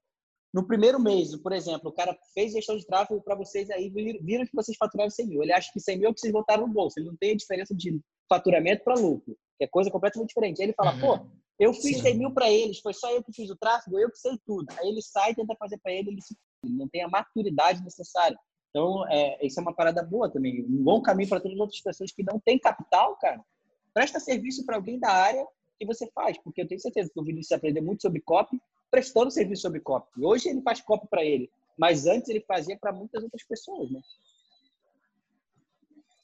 No 0.54 0.68
primeiro 0.68 1.00
mês, 1.00 1.34
por 1.38 1.54
exemplo, 1.54 1.90
o 1.90 1.94
cara 1.94 2.14
fez 2.34 2.52
gestão 2.52 2.76
de 2.76 2.86
tráfego 2.86 3.24
para 3.24 3.36
vocês 3.36 3.70
aí, 3.70 3.90
viram 3.90 4.46
que 4.46 4.54
vocês 4.54 4.76
faturaram 4.78 5.10
100 5.10 5.26
mil. 5.26 5.42
Ele 5.42 5.54
acha 5.54 5.72
que 5.72 5.80
100 5.80 6.00
mil 6.00 6.10
é 6.10 6.14
que 6.14 6.20
vocês 6.20 6.34
voltaram 6.34 6.68
no 6.68 6.74
bolso. 6.74 7.00
Ele 7.00 7.08
não 7.08 7.16
tem 7.16 7.32
a 7.32 7.38
diferença 7.38 7.74
de 7.74 7.98
faturamento 8.28 8.84
para 8.84 9.00
lucro, 9.00 9.38
que 9.58 9.64
é 9.64 9.68
coisa 9.68 9.90
completamente 9.90 10.28
diferente. 10.28 10.62
Aí 10.62 10.68
ele 10.68 10.74
fala, 10.74 10.96
uhum. 10.96 11.00
pô, 11.00 11.30
eu 11.60 11.74
fiz 11.74 11.98
Sim. 11.98 12.04
100 12.04 12.18
mil 12.18 12.34
para 12.34 12.50
eles, 12.50 12.80
foi 12.80 12.94
só 12.94 13.10
eu 13.12 13.24
que 13.24 13.34
fiz 13.34 13.50
o 13.50 13.56
tráfego, 13.56 14.00
eu 14.00 14.10
que 14.10 14.18
sei 14.18 14.38
tudo. 14.46 14.66
Aí 14.80 14.88
ele 14.88 15.02
sai 15.02 15.36
tenta 15.36 15.56
fazer 15.56 15.78
para 15.78 15.94
ele, 15.94 16.12
ele, 16.12 16.22
se... 16.22 16.36
não 16.64 16.88
tem 16.88 17.04
a 17.04 17.08
maturidade 17.08 17.84
necessária. 17.84 18.38
Então, 18.70 19.08
é, 19.10 19.46
isso 19.46 19.60
é 19.60 19.64
uma 19.64 19.74
parada 19.74 20.04
boa 20.04 20.30
também. 20.30 20.64
Um 20.64 20.84
bom 20.84 21.02
caminho 21.02 21.30
para 21.30 21.40
todas 21.40 21.56
as 21.56 21.62
outras 21.62 21.82
pessoas 21.82 22.12
que 22.12 22.24
não 22.24 22.40
têm 22.40 22.60
capital, 22.60 23.16
cara. 23.18 23.44
Presta 23.94 24.20
serviço 24.20 24.66
para 24.66 24.76
alguém 24.76 25.00
da 25.00 25.10
área 25.10 25.46
que 25.80 25.86
você 25.86 26.08
faz, 26.14 26.38
porque 26.44 26.62
eu 26.62 26.68
tenho 26.68 26.80
certeza 26.80 27.10
que 27.12 27.20
o 27.20 27.24
Vinícius 27.24 27.54
aprendeu 27.54 27.82
muito 27.82 28.02
sobre 28.02 28.22
copy, 28.22 28.62
prestando 28.92 29.32
serviço 29.32 29.64
sobre 29.64 29.80
copy. 29.80 30.24
Hoje 30.24 30.50
ele 30.50 30.62
faz 30.62 30.82
copy 30.82 31.08
para 31.08 31.24
ele, 31.24 31.50
mas 31.78 32.06
antes 32.06 32.30
ele 32.30 32.42
fazia 32.42 32.78
para 32.78 32.92
muitas 32.92 33.24
outras 33.24 33.44
pessoas, 33.44 33.90
né? 33.90 34.02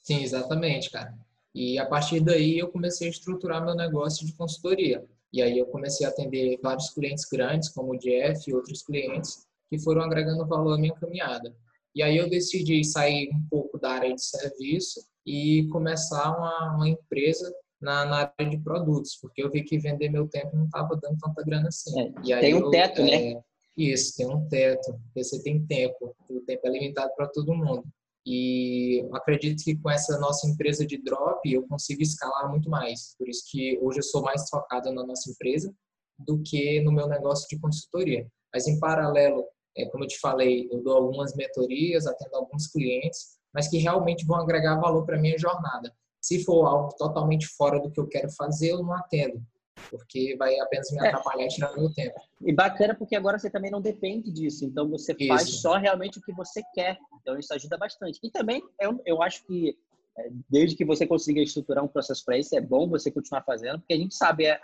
Sim, 0.02 0.22
exatamente, 0.22 0.90
cara. 0.90 1.16
E 1.54 1.78
a 1.78 1.86
partir 1.86 2.20
daí 2.20 2.58
eu 2.58 2.68
comecei 2.68 3.08
a 3.08 3.10
estruturar 3.10 3.64
meu 3.64 3.74
negócio 3.74 4.26
de 4.26 4.32
consultoria. 4.34 5.04
E 5.32 5.42
aí 5.42 5.58
eu 5.58 5.66
comecei 5.66 6.06
a 6.06 6.10
atender 6.10 6.58
vários 6.62 6.90
clientes 6.90 7.24
grandes, 7.24 7.68
como 7.70 7.92
o 7.92 7.98
Jeff 7.98 8.48
e 8.48 8.54
outros 8.54 8.82
clientes, 8.82 9.45
que 9.68 9.78
foram 9.78 10.02
agregando 10.02 10.46
valor 10.46 10.74
à 10.74 10.78
minha 10.78 10.94
caminhada. 10.94 11.54
E 11.94 12.02
aí 12.02 12.16
eu 12.16 12.28
decidi 12.28 12.84
sair 12.84 13.30
um 13.32 13.48
pouco 13.48 13.78
da 13.78 13.92
área 13.92 14.14
de 14.14 14.22
serviço 14.22 15.00
e 15.24 15.66
começar 15.68 16.36
uma, 16.36 16.76
uma 16.76 16.88
empresa 16.88 17.50
na, 17.80 18.04
na, 18.04 18.16
área 18.38 18.50
de 18.50 18.58
produtos, 18.58 19.16
porque 19.20 19.42
eu 19.42 19.50
vi 19.50 19.62
que 19.62 19.78
vender 19.78 20.10
meu 20.10 20.28
tempo 20.28 20.56
não 20.56 20.66
estava 20.66 20.98
dando 21.02 21.18
tanta 21.18 21.42
grana 21.42 21.68
assim. 21.68 21.98
É, 22.00 22.12
e 22.24 22.32
aí 22.32 22.40
tem 22.40 22.54
um 22.54 22.58
eu, 22.58 22.70
teto, 22.70 23.02
né? 23.02 23.14
é, 23.14 23.34
né? 23.34 23.40
Isso, 23.76 24.16
tem 24.16 24.26
um 24.26 24.48
teto, 24.48 24.92
porque 25.04 25.24
você 25.24 25.42
tem 25.42 25.66
tempo, 25.66 26.14
o 26.30 26.40
tempo 26.40 26.66
é 26.66 26.70
limitado 26.70 27.12
para 27.14 27.28
todo 27.28 27.54
mundo. 27.54 27.84
E 28.26 29.06
acredito 29.12 29.62
que 29.62 29.76
com 29.76 29.88
essa 29.88 30.18
nossa 30.18 30.48
empresa 30.48 30.84
de 30.84 30.98
drop 30.98 31.40
eu 31.50 31.66
consigo 31.68 32.02
escalar 32.02 32.50
muito 32.50 32.68
mais. 32.68 33.14
Por 33.16 33.28
isso 33.28 33.44
que 33.50 33.78
hoje 33.80 34.00
eu 34.00 34.02
sou 34.02 34.22
mais 34.22 34.48
focado 34.50 34.92
na 34.92 35.06
nossa 35.06 35.30
empresa 35.30 35.72
do 36.18 36.42
que 36.42 36.80
no 36.80 36.90
meu 36.90 37.06
negócio 37.06 37.46
de 37.48 37.58
consultoria. 37.60 38.26
Mas 38.52 38.66
em 38.66 38.80
paralelo, 38.80 39.44
é, 39.76 39.86
como 39.86 40.04
eu 40.04 40.08
te 40.08 40.18
falei, 40.18 40.68
eu 40.70 40.82
dou 40.82 40.96
algumas 40.96 41.34
mentorias, 41.34 42.06
atendo 42.06 42.36
alguns 42.36 42.66
clientes, 42.66 43.36
mas 43.52 43.68
que 43.68 43.78
realmente 43.78 44.26
vão 44.26 44.36
agregar 44.36 44.80
valor 44.80 45.04
para 45.04 45.18
minha 45.18 45.38
jornada. 45.38 45.92
Se 46.20 46.44
for 46.44 46.66
algo 46.66 46.94
totalmente 46.96 47.46
fora 47.46 47.80
do 47.80 47.90
que 47.90 48.00
eu 48.00 48.08
quero 48.08 48.30
fazer, 48.30 48.72
eu 48.72 48.82
não 48.82 48.92
atendo 48.92 49.42
porque 49.90 50.36
vai 50.36 50.58
apenas 50.58 50.90
me 50.90 50.98
é. 50.98 51.08
atrapalhar 51.08 51.44
é. 51.44 51.46
e 51.46 51.48
tirar 51.48 51.76
meu 51.76 51.92
tempo. 51.92 52.18
E 52.40 52.52
bacana 52.52 52.94
porque 52.94 53.16
agora 53.16 53.38
você 53.38 53.50
também 53.50 53.70
não 53.70 53.80
depende 53.80 54.30
disso, 54.30 54.64
então 54.64 54.88
você 54.88 55.14
isso. 55.18 55.28
faz 55.28 55.60
só 55.60 55.76
realmente 55.76 56.18
o 56.18 56.22
que 56.22 56.32
você 56.32 56.62
quer, 56.74 56.98
então 57.20 57.38
isso 57.38 57.52
ajuda 57.54 57.76
bastante. 57.76 58.18
E 58.22 58.30
também 58.30 58.62
eu, 58.80 59.00
eu 59.04 59.22
acho 59.22 59.44
que 59.46 59.76
é, 60.18 60.30
desde 60.48 60.76
que 60.76 60.84
você 60.84 61.06
consiga 61.06 61.40
estruturar 61.40 61.84
um 61.84 61.88
processo 61.88 62.24
para 62.24 62.38
isso, 62.38 62.56
é 62.56 62.60
bom 62.60 62.88
você 62.88 63.10
continuar 63.10 63.42
fazendo, 63.42 63.78
porque 63.78 63.94
a 63.94 63.98
gente 63.98 64.14
sabe 64.14 64.48
a, 64.48 64.58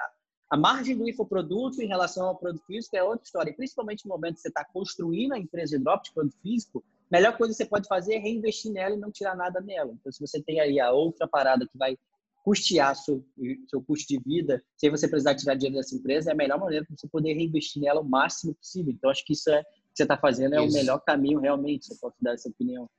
a 0.53 0.57
margem 0.59 0.95
do 0.95 1.09
infoproduto 1.09 1.81
em 1.81 1.87
relação 1.87 2.27
ao 2.27 2.37
produto 2.37 2.63
físico 2.67 2.95
é 2.95 3.03
outra 3.03 3.25
história, 3.25 3.51
e 3.51 3.55
principalmente 3.55 4.05
no 4.05 4.11
momento 4.11 4.35
que 4.35 4.43
você 4.43 4.49
está 4.49 4.63
construindo 4.63 5.33
a 5.33 5.39
empresa 5.39 5.79
de 5.79 5.83
drop 5.83 6.05
de 6.05 6.13
produto 6.13 6.37
físico, 6.43 6.85
a 7.11 7.17
melhor 7.17 7.39
coisa 7.39 7.55
que 7.55 7.57
você 7.57 7.65
pode 7.65 7.89
fazer 7.89 8.17
é 8.17 8.19
reinvestir 8.19 8.71
nela 8.71 8.95
e 8.95 8.99
não 8.99 9.11
tirar 9.11 9.35
nada 9.35 9.63
nela. 9.63 9.95
Então, 9.99 10.13
se 10.13 10.21
você 10.21 10.43
tem 10.43 10.61
aí 10.61 10.79
a 10.79 10.91
outra 10.93 11.27
parada 11.27 11.67
que 11.67 11.79
vai 11.79 11.97
custear 12.45 12.95
seu, 12.95 13.25
seu 13.67 13.81
custo 13.81 14.07
de 14.09 14.21
vida, 14.23 14.63
sem 14.77 14.91
você 14.91 15.09
precisar 15.09 15.35
tirar 15.37 15.55
dinheiro 15.55 15.79
dessa 15.79 15.97
empresa, 15.97 16.29
é 16.29 16.35
a 16.35 16.37
melhor 16.37 16.61
maneira 16.61 16.85
para 16.85 16.97
você 16.99 17.09
poder 17.09 17.33
reinvestir 17.33 17.81
nela 17.81 18.03
o 18.03 18.05
máximo 18.05 18.55
possível. 18.55 18.93
Então, 18.93 19.09
acho 19.11 19.25
que 19.25 19.33
isso 19.33 19.49
é 19.49 19.63
que 19.63 19.71
você 19.95 20.03
está 20.03 20.19
fazendo 20.19 20.55
é 20.55 20.63
isso. 20.63 20.77
o 20.77 20.79
melhor 20.79 20.99
caminho, 20.99 21.41
realmente. 21.41 21.87
Você 21.87 21.97
pode 21.99 22.17
dar 22.21 22.35
essa 22.35 22.51
opinião. 22.51 22.91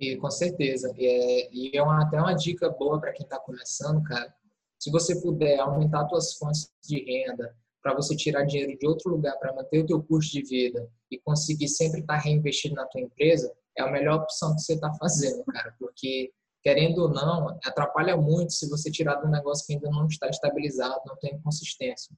E 0.00 0.16
com 0.16 0.30
certeza. 0.30 0.94
E 0.96 1.04
é, 1.06 1.50
e 1.52 1.76
é 1.76 1.82
uma, 1.82 2.04
até 2.04 2.18
uma 2.18 2.32
dica 2.32 2.70
boa 2.70 2.98
para 2.98 3.12
quem 3.12 3.24
está 3.24 3.38
começando, 3.38 4.02
cara. 4.04 4.34
Se 4.78 4.90
você 4.90 5.20
puder 5.20 5.58
aumentar 5.58 6.08
suas 6.08 6.34
fontes 6.34 6.70
de 6.84 7.04
renda, 7.04 7.54
para 7.82 7.94
você 7.94 8.14
tirar 8.16 8.44
dinheiro 8.44 8.76
de 8.78 8.86
outro 8.86 9.10
lugar 9.10 9.36
para 9.38 9.54
manter 9.54 9.80
o 9.80 9.86
teu 9.86 10.02
custo 10.02 10.32
de 10.32 10.42
vida 10.42 10.88
e 11.10 11.18
conseguir 11.18 11.68
sempre 11.68 12.00
estar 12.00 12.16
tá 12.16 12.20
reinvestindo 12.20 12.74
na 12.74 12.86
tua 12.86 13.00
empresa, 13.00 13.52
é 13.76 13.82
a 13.82 13.90
melhor 13.90 14.22
opção 14.22 14.54
que 14.54 14.60
você 14.60 14.74
está 14.74 14.92
fazendo, 14.94 15.44
cara. 15.44 15.74
Porque, 15.78 16.32
querendo 16.62 17.02
ou 17.02 17.08
não, 17.08 17.58
atrapalha 17.64 18.16
muito 18.16 18.52
se 18.52 18.68
você 18.68 18.90
tirar 18.90 19.16
de 19.16 19.26
um 19.26 19.30
negócio 19.30 19.66
que 19.66 19.74
ainda 19.74 19.88
não 19.90 20.06
está 20.06 20.28
estabilizado, 20.28 21.00
não 21.06 21.16
tem 21.16 21.40
consistência. 21.40 22.14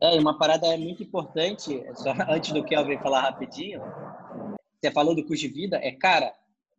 É, 0.00 0.18
uma 0.18 0.38
parada 0.38 0.76
muito 0.76 1.02
importante, 1.02 1.82
só 1.94 2.12
antes 2.28 2.52
do 2.52 2.64
Kelvin 2.64 2.98
falar 2.98 3.22
rapidinho, 3.22 3.80
você 4.80 4.90
falou 4.92 5.14
do 5.14 5.22
custo 5.22 5.46
de 5.46 5.48
vida, 5.48 5.78
é, 5.78 5.92
cara, 5.92 6.32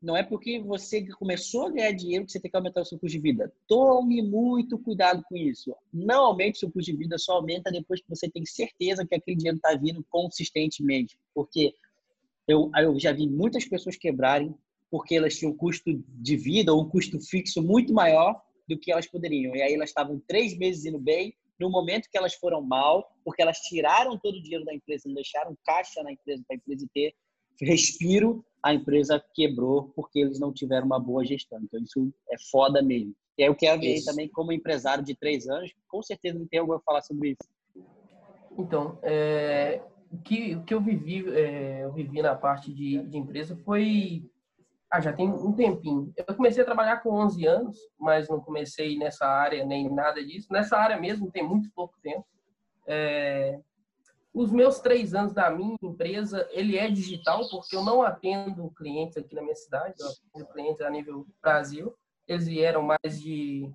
não 0.06 0.16
é 0.16 0.22
porque 0.22 0.60
você 0.60 1.04
começou 1.14 1.66
a 1.66 1.72
ganhar 1.72 1.92
dinheiro 1.92 2.26
que 2.26 2.32
você 2.32 2.40
tem 2.40 2.52
que 2.52 2.56
aumentar 2.56 2.82
o 2.82 2.86
seu 2.86 3.00
custo 3.00 3.18
de 3.18 3.20
vida. 3.20 3.52
Tome 3.68 4.22
muito 4.22 4.78
cuidado 4.78 5.24
com 5.28 5.36
isso. 5.36 5.76
Não 5.92 6.26
aumente 6.26 6.58
o 6.58 6.60
seu 6.60 6.72
custo 6.72 6.92
de 6.92 6.98
vida, 6.98 7.18
só 7.18 7.34
aumenta 7.34 7.72
depois 7.72 8.00
que 8.00 8.08
você 8.08 8.30
tem 8.30 8.46
certeza 8.46 9.04
que 9.04 9.16
aquele 9.16 9.36
dinheiro 9.36 9.58
está 9.58 9.74
vindo 9.74 10.06
consistentemente. 10.08 11.18
Porque 11.34 11.74
eu, 12.48 12.70
eu 12.78 13.00
já 13.00 13.12
vi 13.12 13.28
muitas 13.28 13.66
pessoas 13.66 13.98
quebrarem 13.98 14.54
porque 14.92 15.16
elas 15.16 15.36
tinham 15.36 15.54
um 15.54 15.58
custo 15.58 15.92
de 16.08 16.38
vida 16.38 16.72
ou 16.72 16.84
um 16.84 16.88
custo 16.90 17.20
fixo 17.20 17.64
muito 17.64 17.92
maior 17.92 18.40
do 18.70 18.78
que 18.78 18.92
elas 18.92 19.08
poderiam. 19.08 19.56
E 19.56 19.62
aí 19.64 19.74
elas 19.74 19.90
estavam 19.90 20.22
três 20.28 20.56
meses 20.56 20.86
indo 20.86 21.00
bem, 21.00 21.34
no 21.60 21.68
momento 21.72 22.10
que 22.12 22.18
elas 22.18 22.36
foram 22.36 22.62
mal, 22.62 23.12
porque 23.24 23.42
elas 23.42 23.58
tiraram 23.62 24.20
todo 24.20 24.36
o 24.36 24.44
dinheiro 24.44 24.66
da 24.66 24.74
empresa, 24.74 25.08
não 25.08 25.16
deixaram 25.16 25.58
caixa 25.66 26.04
na 26.04 26.12
empresa 26.12 26.44
para 26.48 26.56
a 26.56 26.58
empresa 26.58 26.88
ter 26.94 27.16
respiro, 27.60 28.46
a 28.66 28.74
empresa 28.74 29.24
quebrou 29.32 29.94
porque 29.96 30.18
eles 30.18 30.40
não 30.40 30.52
tiveram 30.52 30.88
uma 30.88 31.00
boa 31.00 31.24
gestão. 31.24 31.60
Então, 31.62 31.80
isso 31.80 32.12
é 32.32 32.36
foda 32.50 32.82
mesmo. 32.82 33.14
E 33.38 33.44
aí 33.44 33.48
eu 33.48 33.54
quero 33.54 33.80
ver 33.80 34.04
também, 34.04 34.28
como 34.28 34.52
empresário 34.52 35.04
de 35.04 35.14
três 35.14 35.48
anos, 35.48 35.72
com 35.88 36.02
certeza 36.02 36.40
não 36.40 36.48
tem 36.48 36.60
algo 36.60 36.74
a 36.74 36.80
falar 36.80 37.04
sobre 37.04 37.30
isso. 37.30 37.86
Então, 38.58 38.98
é, 39.04 39.84
o, 40.12 40.18
que, 40.18 40.56
o 40.56 40.64
que 40.64 40.74
eu 40.74 40.82
vivi, 40.82 41.30
é, 41.30 41.84
eu 41.84 41.94
vivi 41.94 42.24
na 42.24 42.34
parte 42.34 42.74
de, 42.74 43.04
de 43.04 43.18
empresa 43.20 43.56
foi 43.64 44.28
ah, 44.90 45.00
já 45.00 45.14
tem 45.14 45.30
um 45.30 45.54
tempinho. 45.54 46.12
Eu 46.16 46.34
comecei 46.36 46.64
a 46.64 46.66
trabalhar 46.66 47.04
com 47.04 47.12
11 47.12 47.46
anos, 47.46 47.78
mas 48.00 48.28
não 48.30 48.40
comecei 48.40 48.98
nessa 48.98 49.28
área 49.28 49.64
nem 49.64 49.94
nada 49.94 50.26
disso. 50.26 50.48
Nessa 50.52 50.76
área 50.76 51.00
mesmo 51.00 51.30
tem 51.30 51.48
muito 51.48 51.70
pouco 51.76 51.94
tempo. 52.02 52.26
É... 52.88 53.60
Os 54.36 54.52
meus 54.52 54.82
três 54.82 55.16
anos 55.16 55.32
da 55.32 55.50
minha 55.50 55.78
empresa, 55.82 56.46
ele 56.52 56.78
é 56.78 56.90
digital, 56.90 57.48
porque 57.50 57.74
eu 57.74 57.82
não 57.82 58.02
atendo 58.02 58.70
clientes 58.72 59.16
aqui 59.16 59.34
na 59.34 59.42
minha 59.42 59.56
cidade, 59.56 59.96
eu 59.98 60.08
atendo 60.08 60.52
clientes 60.52 60.82
a 60.82 60.90
nível 60.90 61.26
Brasil. 61.42 61.96
Eles 62.28 62.46
vieram 62.46 62.82
mais 62.82 63.22
de 63.22 63.72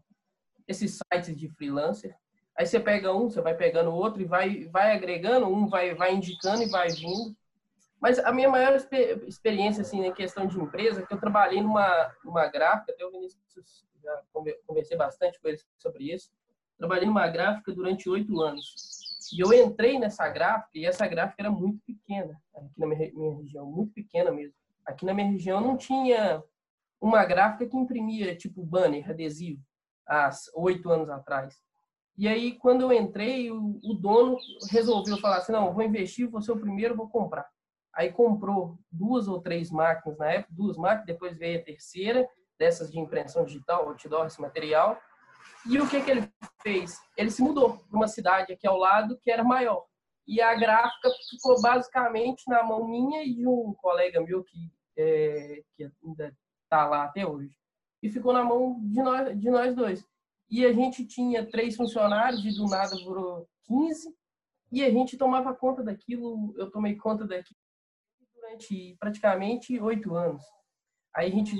esses 0.69 0.99
sites 0.99 1.35
de 1.35 1.49
freelancer. 1.49 2.15
Aí 2.55 2.67
você 2.67 2.79
pega 2.79 3.11
um, 3.11 3.31
você 3.31 3.41
vai 3.41 3.55
pegando 3.55 3.91
outro 3.91 4.21
e 4.21 4.27
vai, 4.27 4.67
vai 4.67 4.95
agregando, 4.95 5.47
um 5.47 5.67
vai, 5.67 5.95
vai 5.95 6.15
indicando 6.15 6.63
e 6.63 6.69
vai 6.69 6.91
vindo. 6.91 7.35
Mas 7.99 8.19
a 8.19 8.31
minha 8.31 8.51
maior 8.51 8.77
experiência, 9.27 9.81
assim, 9.81 10.05
em 10.05 10.13
questão 10.13 10.47
de 10.47 10.61
empresa, 10.61 11.01
é 11.01 11.07
que 11.07 11.15
eu 11.15 11.21
trabalhei 11.21 11.63
numa, 11.63 12.15
numa 12.23 12.47
gráfica, 12.49 12.93
até 12.93 13.03
o 13.07 13.11
Vinícius 13.11 13.87
já 14.05 14.23
conversei 14.67 14.99
bastante 14.99 15.41
com 15.41 15.49
ele 15.49 15.59
sobre 15.79 16.13
isso. 16.13 16.31
Trabalhei 16.77 17.07
numa 17.07 17.27
gráfica 17.29 17.73
durante 17.73 18.11
oito 18.11 18.43
anos. 18.43 19.00
E 19.33 19.41
eu 19.41 19.53
entrei 19.53 19.99
nessa 19.99 20.29
gráfica, 20.29 20.71
e 20.75 20.87
essa 20.87 21.07
gráfica 21.07 21.43
era 21.43 21.51
muito 21.51 21.81
pequena, 21.87 22.41
aqui 22.55 22.79
na 22.79 22.87
minha, 22.87 23.13
minha 23.13 23.37
região, 23.37 23.67
muito 23.67 23.93
pequena 23.93 24.31
mesmo. 24.31 24.55
Aqui 24.85 25.05
na 25.05 25.15
minha 25.15 25.31
região 25.31 25.61
não 25.61 25.77
tinha 25.77 26.43
uma 27.01 27.25
gráfica 27.25 27.67
que 27.67 27.77
imprimia, 27.77 28.37
tipo, 28.37 28.65
banner, 28.65 29.09
adesivo, 29.09 29.63
há 30.07 30.31
oito 30.55 30.91
anos 30.91 31.09
atrás. 31.09 31.59
E 32.19 32.29
aí, 32.29 32.53
quando 32.59 32.83
eu 32.83 32.93
entrei, 32.93 33.51
o, 33.51 33.81
o 33.83 33.95
dono 33.95 34.37
resolveu 34.71 35.17
falar 35.19 35.39
assim, 35.39 35.53
não, 35.53 35.73
vou 35.73 35.83
investir, 35.83 36.29
vou 36.29 36.43
ser 36.43 36.53
o 36.53 36.61
primeiro, 36.61 36.97
vou 36.97 37.09
comprar. 37.09 37.49
Aí 37.95 38.13
comprou 38.13 38.79
duas 38.91 39.27
ou 39.27 39.41
três 39.41 39.71
máquinas 39.71 40.19
na 40.19 40.31
época, 40.31 40.53
duas 40.53 40.77
máquinas, 40.77 41.07
depois 41.07 41.37
veio 41.37 41.59
a 41.59 41.63
terceira, 41.65 42.29
dessas 42.59 42.93
de 42.93 42.99
impressão 42.99 43.45
digital, 43.45 43.89
outdoor, 43.89 44.27
esse 44.27 44.41
material. 44.41 45.01
E 45.69 45.79
o 45.79 45.89
que, 45.89 46.03
que 46.03 46.11
ele 46.11 46.33
fez? 46.63 46.99
Ele 47.17 47.31
se 47.31 47.43
mudou 47.43 47.79
para 47.79 47.97
uma 47.97 48.09
cidade 48.09 48.53
aqui 48.53 48.67
ao 48.67 48.79
lado 48.79 49.19
que 49.19 49.31
era 49.31 49.45
maior. 49.45 49.85
E 50.27 50.41
a 50.41 50.55
gráfica 50.55 51.11
ficou 51.29 51.61
basicamente 51.61 52.43
na 52.49 52.63
mão 52.63 52.87
minha 52.87 53.25
e 53.25 53.35
de 53.35 53.47
um 53.47 53.75
colega 53.75 54.21
meu 54.21 54.45
que, 54.45 54.73
é, 54.97 55.63
que 55.75 55.91
ainda 56.05 56.37
está 56.63 56.87
lá 56.87 57.05
até 57.05 57.27
hoje. 57.27 57.55
E 58.03 58.09
ficou 58.09 58.33
na 58.33 58.45
mão 58.45 58.79
de 58.81 59.03
nós, 59.03 59.39
de 59.39 59.51
nós 59.51 59.75
dois. 59.75 60.05
E 60.49 60.65
a 60.65 60.73
gente 60.73 61.07
tinha 61.07 61.49
três 61.49 61.77
funcionários 61.77 62.45
e 62.45 62.57
do 62.57 62.67
nada 62.67 62.97
virou 62.97 63.49
15. 63.65 64.15
E 64.73 64.85
a 64.85 64.91
gente 64.91 65.17
tomava 65.17 65.55
conta 65.55 65.83
daquilo, 65.83 66.55
eu 66.57 66.71
tomei 66.71 66.97
conta 66.97 67.27
daquilo 67.27 67.59
durante 68.35 68.97
praticamente 68.99 69.79
oito 69.81 70.15
anos. 70.15 70.43
Aí 71.15 71.29
a 71.31 71.35
gente 71.35 71.57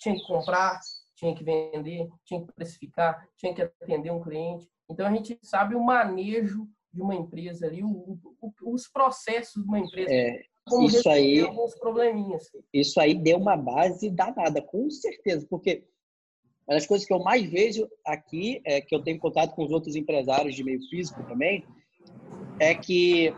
tinha 0.00 0.14
que 0.14 0.26
comprar, 0.26 0.80
tinha 1.22 1.34
que 1.36 1.44
vender, 1.44 2.08
tinha 2.24 2.44
que 2.44 2.52
precificar, 2.52 3.28
tinha 3.36 3.54
que 3.54 3.62
atender 3.62 4.10
um 4.10 4.20
cliente. 4.20 4.68
Então 4.90 5.06
a 5.06 5.12
gente 5.12 5.38
sabe 5.40 5.76
o 5.76 5.84
manejo 5.84 6.66
de 6.92 7.00
uma 7.00 7.14
empresa 7.14 7.66
ali, 7.66 7.84
o, 7.84 8.18
o, 8.40 8.52
os 8.74 8.88
processos 8.88 9.62
de 9.62 9.68
uma 9.68 9.78
empresa. 9.78 10.12
É, 10.12 10.42
como 10.66 10.88
isso 10.88 11.08
aí, 11.08 11.40
alguns 11.40 11.76
probleminhas. 11.76 12.50
Isso 12.74 13.00
aí 13.00 13.14
deu 13.14 13.38
uma 13.38 13.56
base 13.56 14.10
danada, 14.10 14.60
com 14.60 14.90
certeza, 14.90 15.46
porque 15.48 15.84
uma 16.66 16.74
das 16.74 16.86
coisas 16.86 17.06
que 17.06 17.14
eu 17.14 17.20
mais 17.20 17.48
vejo 17.48 17.88
aqui, 18.04 18.60
é 18.64 18.80
que 18.80 18.94
eu 18.94 19.02
tenho 19.02 19.18
contato 19.20 19.54
com 19.54 19.64
os 19.64 19.70
outros 19.70 19.94
empresários 19.94 20.56
de 20.56 20.64
meio 20.64 20.80
físico 20.88 21.22
também, 21.24 21.64
é 22.58 22.74
que 22.74 23.32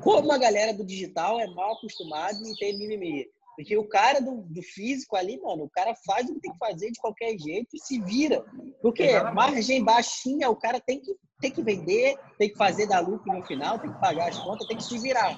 como 0.00 0.30
a 0.32 0.38
galera 0.38 0.72
do 0.72 0.84
digital 0.84 1.40
é 1.40 1.46
mal 1.48 1.72
acostumada 1.72 2.38
e 2.38 2.56
tem 2.56 2.78
mimimi. 2.78 3.26
Porque 3.58 3.76
o 3.76 3.88
cara 3.88 4.20
do, 4.20 4.42
do, 4.42 4.62
físico 4.62 5.16
ali, 5.16 5.36
mano, 5.36 5.64
o 5.64 5.68
cara 5.68 5.92
faz 6.06 6.30
o 6.30 6.34
que 6.34 6.42
tem 6.42 6.52
que 6.52 6.58
fazer 6.58 6.92
de 6.92 7.00
qualquer 7.00 7.36
jeito 7.36 7.74
e 7.74 7.80
se 7.80 8.00
vira. 8.00 8.44
Porque 8.80 9.18
margem 9.34 9.82
baixinha, 9.82 10.48
o 10.48 10.54
cara 10.54 10.78
tem 10.78 11.00
que, 11.00 11.12
tem 11.40 11.50
que 11.50 11.60
vender, 11.60 12.14
tem 12.38 12.50
que 12.50 12.56
fazer 12.56 12.86
dar 12.86 13.00
lucro 13.00 13.32
no 13.32 13.44
final, 13.44 13.80
tem 13.80 13.92
que 13.92 14.00
pagar 14.00 14.28
as 14.28 14.38
contas, 14.38 14.64
tem 14.68 14.76
que 14.76 14.84
se 14.84 14.96
virar. 15.00 15.36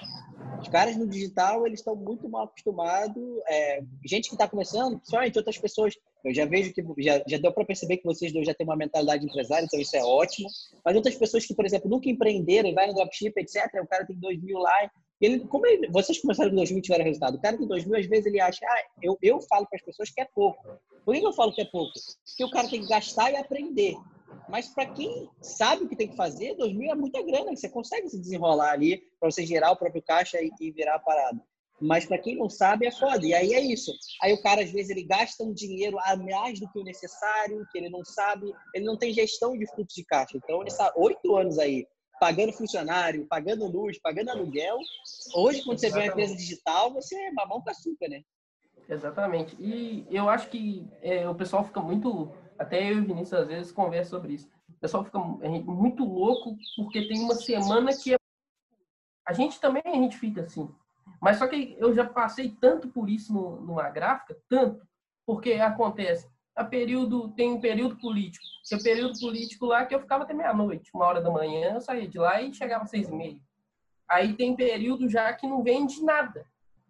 Os 0.61 0.69
caras 0.69 0.99
no 0.99 1.09
digital, 1.09 1.67
eles 1.67 1.81
estão 1.81 1.97
muito 1.97 2.29
mal 2.29 2.43
acostumados. 2.43 3.25
É, 3.49 3.83
gente 4.05 4.29
que 4.29 4.35
está 4.35 4.47
começando, 4.47 4.99
principalmente 4.99 5.39
outras 5.39 5.57
pessoas, 5.57 5.95
eu 6.23 6.35
já 6.35 6.45
vejo 6.45 6.75
que 6.75 6.85
já, 6.99 7.23
já 7.27 7.39
deu 7.39 7.51
para 7.55 7.65
perceber 7.65 7.97
que 7.97 8.05
vocês 8.05 8.31
dois 8.35 8.47
já 8.47 8.53
têm 8.53 8.67
uma 8.67 8.77
mentalidade 8.77 9.25
empresária, 9.25 9.65
então 9.65 9.81
isso 9.81 9.97
é 9.97 10.05
ótimo. 10.05 10.47
Mas 10.85 10.95
outras 10.95 11.15
pessoas 11.15 11.47
que, 11.47 11.55
por 11.55 11.65
exemplo, 11.65 11.89
nunca 11.89 12.11
empreenderam 12.11 12.69
e 12.69 12.75
vai 12.75 12.87
no 12.87 12.93
dropship, 12.93 13.33
etc., 13.39 13.65
o 13.83 13.87
cara 13.87 14.05
tem 14.05 14.19
dois 14.19 14.39
mil 14.43 14.59
lá. 14.59 14.91
Ele, 15.21 15.41
como 15.47 15.67
ele, 15.67 15.89
vocês 15.91 16.19
começaram 16.19 16.51
com 16.51 16.57
dois 16.57 16.71
mil 16.71 16.79
e 16.79 16.83
tiveram 16.83 17.05
resultado? 17.05 17.37
O 17.37 17.41
cara 17.41 17.57
tem 17.57 17.67
dois 17.67 17.85
mil, 17.85 17.99
às 17.99 18.07
vezes 18.07 18.27
ele 18.27 18.41
acha, 18.41 18.65
ah, 18.65 18.85
eu, 19.03 19.19
eu 19.21 19.41
falo 19.43 19.67
para 19.67 19.77
as 19.77 19.85
pessoas 19.85 20.11
que 20.11 20.21
é 20.21 20.25
pouco. 20.35 20.65
Por 21.05 21.15
que 21.15 21.25
eu 21.25 21.33
falo 21.33 21.53
que 21.53 21.61
é 21.61 21.67
pouco? 21.67 21.93
Porque 22.27 22.45
o 22.45 22.51
cara 22.51 22.69
tem 22.69 22.81
que 22.81 22.89
gastar 22.89 23.31
e 23.31 23.37
aprender. 23.37 23.97
Mas 24.49 24.69
para 24.69 24.87
quem 24.87 25.29
sabe 25.41 25.85
o 25.85 25.89
que 25.89 25.97
tem 25.97 26.09
que 26.09 26.17
fazer, 26.17 26.55
2 26.57 26.73
mil 26.73 26.91
é 26.91 26.95
muita 26.95 27.23
grana. 27.23 27.55
Você 27.55 27.69
consegue 27.69 28.09
se 28.09 28.19
desenrolar 28.19 28.73
ali 28.73 29.03
para 29.19 29.31
você 29.31 29.45
gerar 29.45 29.73
o 29.73 29.77
próprio 29.77 30.03
caixa 30.03 30.41
e, 30.41 30.51
e 30.61 30.71
virar 30.71 30.97
a 30.97 31.01
parada. 31.01 31.41
Mas 31.81 32.05
para 32.05 32.19
quem 32.19 32.37
não 32.37 32.49
sabe, 32.49 32.87
é 32.87 32.93
foda. 32.93 33.25
E 33.25 33.33
aí 33.33 33.55
é 33.55 33.61
isso. 33.61 33.91
Aí 34.23 34.33
o 34.33 34.43
cara, 34.43 34.63
às 34.63 34.71
vezes, 34.71 34.91
ele 34.91 35.05
gasta 35.05 35.43
um 35.43 35.53
dinheiro 35.53 35.99
a 36.01 36.15
mais 36.17 36.61
do 36.61 36.71
que 36.71 36.79
o 36.79 36.85
necessário, 36.85 37.67
que 37.73 37.79
ele 37.79 37.89
não 37.89 38.05
sabe, 38.05 38.53
ele 38.75 38.85
não 38.85 38.99
tem 38.99 39.13
gestão 39.13 39.57
de 39.57 39.67
fluxo 39.67 39.97
de 39.97 40.05
caixa. 40.05 40.37
Então, 40.37 40.61
ele 40.61 40.69
está 40.69 40.93
oito 40.97 41.37
anos 41.37 41.59
aí 41.59 41.87
pagando 42.21 42.53
funcionário, 42.53 43.27
pagando 43.27 43.67
luz, 43.67 43.99
pagando 43.99 44.31
aluguel. 44.31 44.79
Hoje, 45.35 45.65
quando 45.65 45.79
Exatamente. 45.79 45.81
você 45.81 45.91
vê 45.91 45.99
uma 45.99 46.07
empresa 46.07 46.37
digital, 46.37 46.93
você 46.93 47.17
é 47.17 47.33
mamão 47.33 47.63
com 47.63 47.71
açúcar, 47.71 48.09
né? 48.09 48.23
Exatamente. 48.87 49.57
E 49.59 50.07
eu 50.11 50.29
acho 50.29 50.51
que 50.51 50.87
é, 51.01 51.27
o 51.27 51.35
pessoal 51.35 51.65
fica 51.65 51.81
muito 51.81 52.31
até 52.59 52.91
eu 52.91 52.99
e 52.99 53.01
o 53.01 53.07
Vinícius 53.07 53.41
às 53.41 53.49
vezes 53.49 53.73
conversa 53.73 54.11
sobre 54.11 54.35
isso. 54.35 54.49
O 54.69 54.81
pessoal 54.81 55.03
fica 55.03 55.19
muito 55.19 56.05
louco 56.05 56.57
porque 56.77 57.09
tem 57.09 57.21
uma 57.21 57.35
semana 57.35 57.91
que 57.97 58.15
é... 58.15 58.19
a 59.27 59.33
gente 59.33 59.59
também 59.59 59.83
a 59.87 59.95
gente 59.95 60.19
fica 60.19 60.43
assim. 60.43 60.69
Mas 61.21 61.39
só 61.39 61.47
que 61.47 61.75
eu 61.79 61.95
já 61.95 62.05
passei 62.05 62.51
tanto 62.61 62.89
por 62.89 63.09
isso 63.09 63.33
no, 63.33 63.61
numa 63.61 63.89
gráfica, 63.89 64.37
tanto, 64.49 64.87
porque 65.27 65.53
acontece, 65.55 66.29
a 66.55 66.65
período 66.65 67.29
tem 67.33 67.51
um 67.53 67.61
período 67.61 67.97
político. 67.97 68.45
Tinha 68.65 68.81
período 68.81 69.19
político 69.19 69.67
lá 69.67 69.87
que 69.87 69.95
eu 69.95 70.01
ficava 70.01 70.25
até 70.25 70.35
meia-noite, 70.35 70.91
uma 70.95 71.07
hora 71.07 71.21
da 71.21 71.31
manhã, 71.31 71.75
eu 71.75 71.81
saía 71.81 72.07
de 72.07 72.19
lá 72.19 72.41
e 72.43 72.53
chegava 72.53 72.85
às 72.85 72.91
seis 72.91 73.09
e 73.09 73.13
meia. 73.13 73.39
Aí 74.09 74.35
tem 74.35 74.57
período 74.57 75.09
já 75.09 75.33
que 75.33 75.47
não 75.47 75.63
vende 75.63 76.03
nada. 76.03 76.45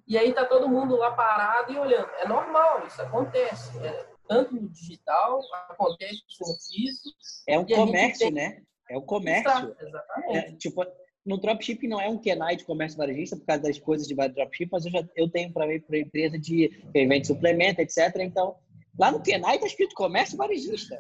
E 0.06 0.18
aí 0.18 0.32
tá 0.32 0.44
todo 0.44 0.68
mundo 0.68 0.96
lá 0.96 1.12
parado 1.12 1.72
e 1.72 1.78
olhando. 1.78 2.08
É 2.18 2.26
normal, 2.26 2.86
isso 2.86 3.00
acontece. 3.00 3.78
É, 3.78 4.06
tanto 4.26 4.54
no 4.54 4.68
digital, 4.68 5.40
acontece 5.68 6.22
no 6.40 6.46
físico. 6.46 7.16
É 7.46 7.58
um 7.58 7.66
comércio, 7.66 8.26
tem... 8.26 8.32
né? 8.32 8.62
É 8.88 8.96
o 8.96 9.02
comércio. 9.02 9.76
Exatamente. 9.80 10.36
É, 10.36 10.52
tipo, 10.56 10.84
no 11.24 11.38
dropshipping 11.38 11.86
não 11.86 12.00
é 12.00 12.08
um 12.08 12.18
KNI 12.18 12.56
de 12.56 12.64
comércio 12.64 12.98
varejista 12.98 13.36
por 13.36 13.44
causa 13.44 13.62
das 13.62 13.78
coisas 13.78 14.08
de 14.08 14.14
dropshipping, 14.14 14.70
mas 14.72 14.84
eu 14.84 14.90
já 14.90 15.04
eu 15.14 15.28
tenho 15.30 15.52
para 15.52 15.66
para 15.80 15.98
empresa 15.98 16.38
de 16.38 16.68
que 16.92 17.06
vende 17.06 17.26
suplemento, 17.26 17.80
etc. 17.80 18.16
Então, 18.16 18.56
lá 18.98 19.10
no 19.10 19.22
KNI 19.22 19.54
está 19.54 19.66
escrito 19.66 19.94
comércio 19.94 20.36
varejista. 20.36 20.98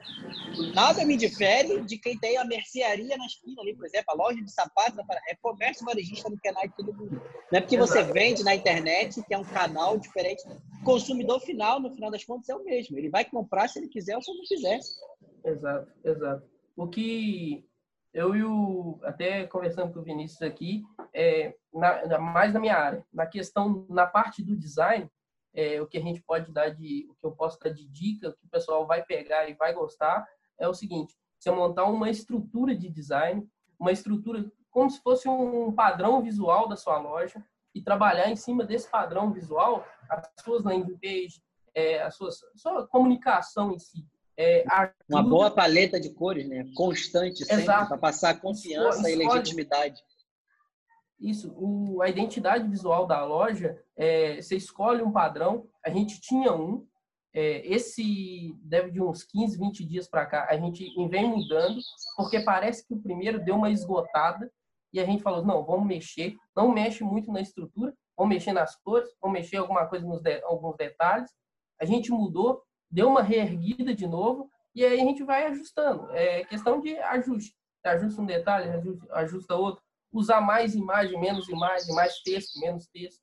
Nada 0.74 1.04
me 1.04 1.16
difere 1.16 1.80
de 1.82 1.98
quem 1.98 2.18
tem 2.18 2.36
a 2.36 2.44
mercearia 2.44 3.16
na 3.16 3.26
esquina 3.26 3.60
ali, 3.62 3.74
por 3.74 3.86
exemplo, 3.86 4.06
a 4.08 4.14
loja 4.14 4.42
de 4.42 4.50
sapatos 4.50 4.98
é 5.28 5.34
comércio 5.36 5.84
varejista 5.84 6.28
no 6.28 6.38
KNI 6.38 6.68
de 6.68 6.76
todo 6.76 6.94
mundo. 6.94 7.22
Não 7.50 7.58
é 7.58 7.60
porque 7.60 7.76
você 7.76 8.02
vende 8.02 8.44
na 8.44 8.54
internet, 8.54 9.22
que 9.22 9.34
é 9.34 9.38
um 9.38 9.44
canal 9.44 9.98
diferente. 9.98 10.42
O 10.80 10.84
consumidor 10.84 11.40
final, 11.40 11.80
no 11.80 11.92
final 11.94 12.10
das 12.10 12.24
contas, 12.24 12.48
é 12.48 12.54
o 12.54 12.64
mesmo. 12.64 12.96
Ele 12.96 13.10
vai 13.10 13.24
comprar 13.24 13.68
se 13.68 13.78
ele 13.78 13.88
quiser 13.88 14.16
ou 14.16 14.22
se 14.22 14.32
não 14.32 14.42
quiser. 14.44 14.80
Exato, 15.44 15.90
exato. 16.04 16.44
O 16.76 16.88
que 16.88 17.66
eu 18.12 18.34
e 18.34 18.42
o 18.42 18.98
até 19.04 19.46
conversando 19.46 19.92
com 19.92 20.00
o 20.00 20.02
Vinícius 20.04 20.42
aqui, 20.42 20.82
é, 21.14 21.54
na, 21.72 22.18
mais 22.18 22.52
na 22.52 22.60
minha 22.60 22.76
área, 22.76 23.04
na 23.12 23.26
questão, 23.26 23.86
na 23.88 24.06
parte 24.06 24.42
do 24.42 24.56
design, 24.56 25.08
é, 25.54 25.80
o 25.80 25.86
que 25.86 25.98
a 25.98 26.00
gente 26.00 26.22
pode 26.22 26.52
dar 26.52 26.70
de, 26.70 27.06
o 27.10 27.14
que 27.14 27.26
eu 27.26 27.32
posso 27.32 27.58
dar 27.58 27.70
de 27.70 27.86
dica, 27.88 28.32
que 28.32 28.46
o 28.46 28.50
pessoal 28.50 28.86
vai 28.86 29.02
pegar 29.04 29.48
e 29.48 29.54
vai 29.54 29.72
gostar, 29.72 30.26
é 30.58 30.68
o 30.68 30.74
seguinte: 30.74 31.16
você 31.38 31.50
montar 31.50 31.84
uma 31.84 32.10
estrutura 32.10 32.74
de 32.74 32.88
design, 32.88 33.48
uma 33.78 33.92
estrutura 33.92 34.50
como 34.70 34.88
se 34.90 35.00
fosse 35.00 35.28
um 35.28 35.72
padrão 35.72 36.22
visual 36.22 36.68
da 36.68 36.76
sua 36.76 36.98
loja 36.98 37.44
e 37.74 37.82
trabalhar 37.82 38.30
em 38.30 38.36
cima 38.36 38.64
desse 38.64 38.88
padrão 38.88 39.32
visual 39.32 39.84
as 40.08 40.28
suas 40.42 40.64
landing 40.64 40.96
page, 40.98 41.42
é, 41.74 42.02
a, 42.02 42.10
sua, 42.10 42.28
a 42.28 42.58
sua 42.58 42.86
comunicação 42.86 43.72
em 43.72 43.78
si. 43.78 44.04
É, 44.36 44.64
Uma 45.08 45.22
boa 45.22 45.50
paleta 45.50 46.00
de 46.00 46.14
cores, 46.14 46.48
né? 46.48 46.64
Constante, 46.74 47.44
sempre, 47.44 47.64
para 47.64 47.98
passar 47.98 48.40
confiança 48.40 48.98
escolhe, 48.98 49.14
e 49.14 49.28
legitimidade. 49.28 50.02
Isso, 51.20 51.52
o, 51.56 52.00
a 52.00 52.08
identidade 52.08 52.66
visual 52.66 53.06
da 53.06 53.24
loja, 53.24 53.78
é, 53.96 54.40
você 54.40 54.56
escolhe 54.56 55.02
um 55.02 55.12
padrão, 55.12 55.68
a 55.84 55.90
gente 55.90 56.20
tinha 56.20 56.52
um, 56.52 56.86
é, 57.34 57.66
esse 57.66 58.56
deve 58.62 58.90
de 58.90 59.02
uns 59.02 59.22
15, 59.24 59.58
20 59.58 59.84
dias 59.84 60.08
para 60.08 60.24
cá, 60.26 60.46
a 60.48 60.56
gente 60.56 60.92
vem 61.08 61.28
mudando, 61.28 61.78
porque 62.16 62.40
parece 62.40 62.86
que 62.86 62.94
o 62.94 63.02
primeiro 63.02 63.38
deu 63.38 63.54
uma 63.54 63.70
esgotada, 63.70 64.50
e 64.92 64.98
a 64.98 65.04
gente 65.04 65.22
falou, 65.22 65.44
não, 65.44 65.64
vamos 65.64 65.86
mexer, 65.86 66.36
não 66.56 66.72
mexe 66.72 67.04
muito 67.04 67.30
na 67.30 67.40
estrutura, 67.40 67.94
vamos 68.16 68.34
mexer 68.34 68.52
nas 68.52 68.76
cores, 68.76 69.08
vamos 69.20 69.38
mexer 69.38 69.58
alguma 69.58 69.86
coisa 69.86 70.06
nos 70.06 70.20
de, 70.20 70.42
alguns 70.42 70.76
detalhes. 70.76 71.30
A 71.80 71.84
gente 71.84 72.10
mudou, 72.10 72.62
deu 72.90 73.08
uma 73.08 73.22
reerguida 73.22 73.94
de 73.94 74.06
novo 74.06 74.50
e 74.74 74.84
aí 74.84 75.00
a 75.00 75.04
gente 75.04 75.22
vai 75.22 75.46
ajustando. 75.46 76.10
É 76.10 76.44
questão 76.44 76.80
de 76.80 76.96
ajuste. 76.98 77.54
Ajusta 77.84 78.20
um 78.20 78.26
detalhe, 78.26 78.68
ajusta 79.12 79.54
outro. 79.54 79.82
Usar 80.12 80.40
mais 80.40 80.74
imagem, 80.74 81.18
menos 81.20 81.48
imagem, 81.48 81.94
mais 81.94 82.20
texto, 82.20 82.58
menos 82.60 82.86
texto. 82.86 83.20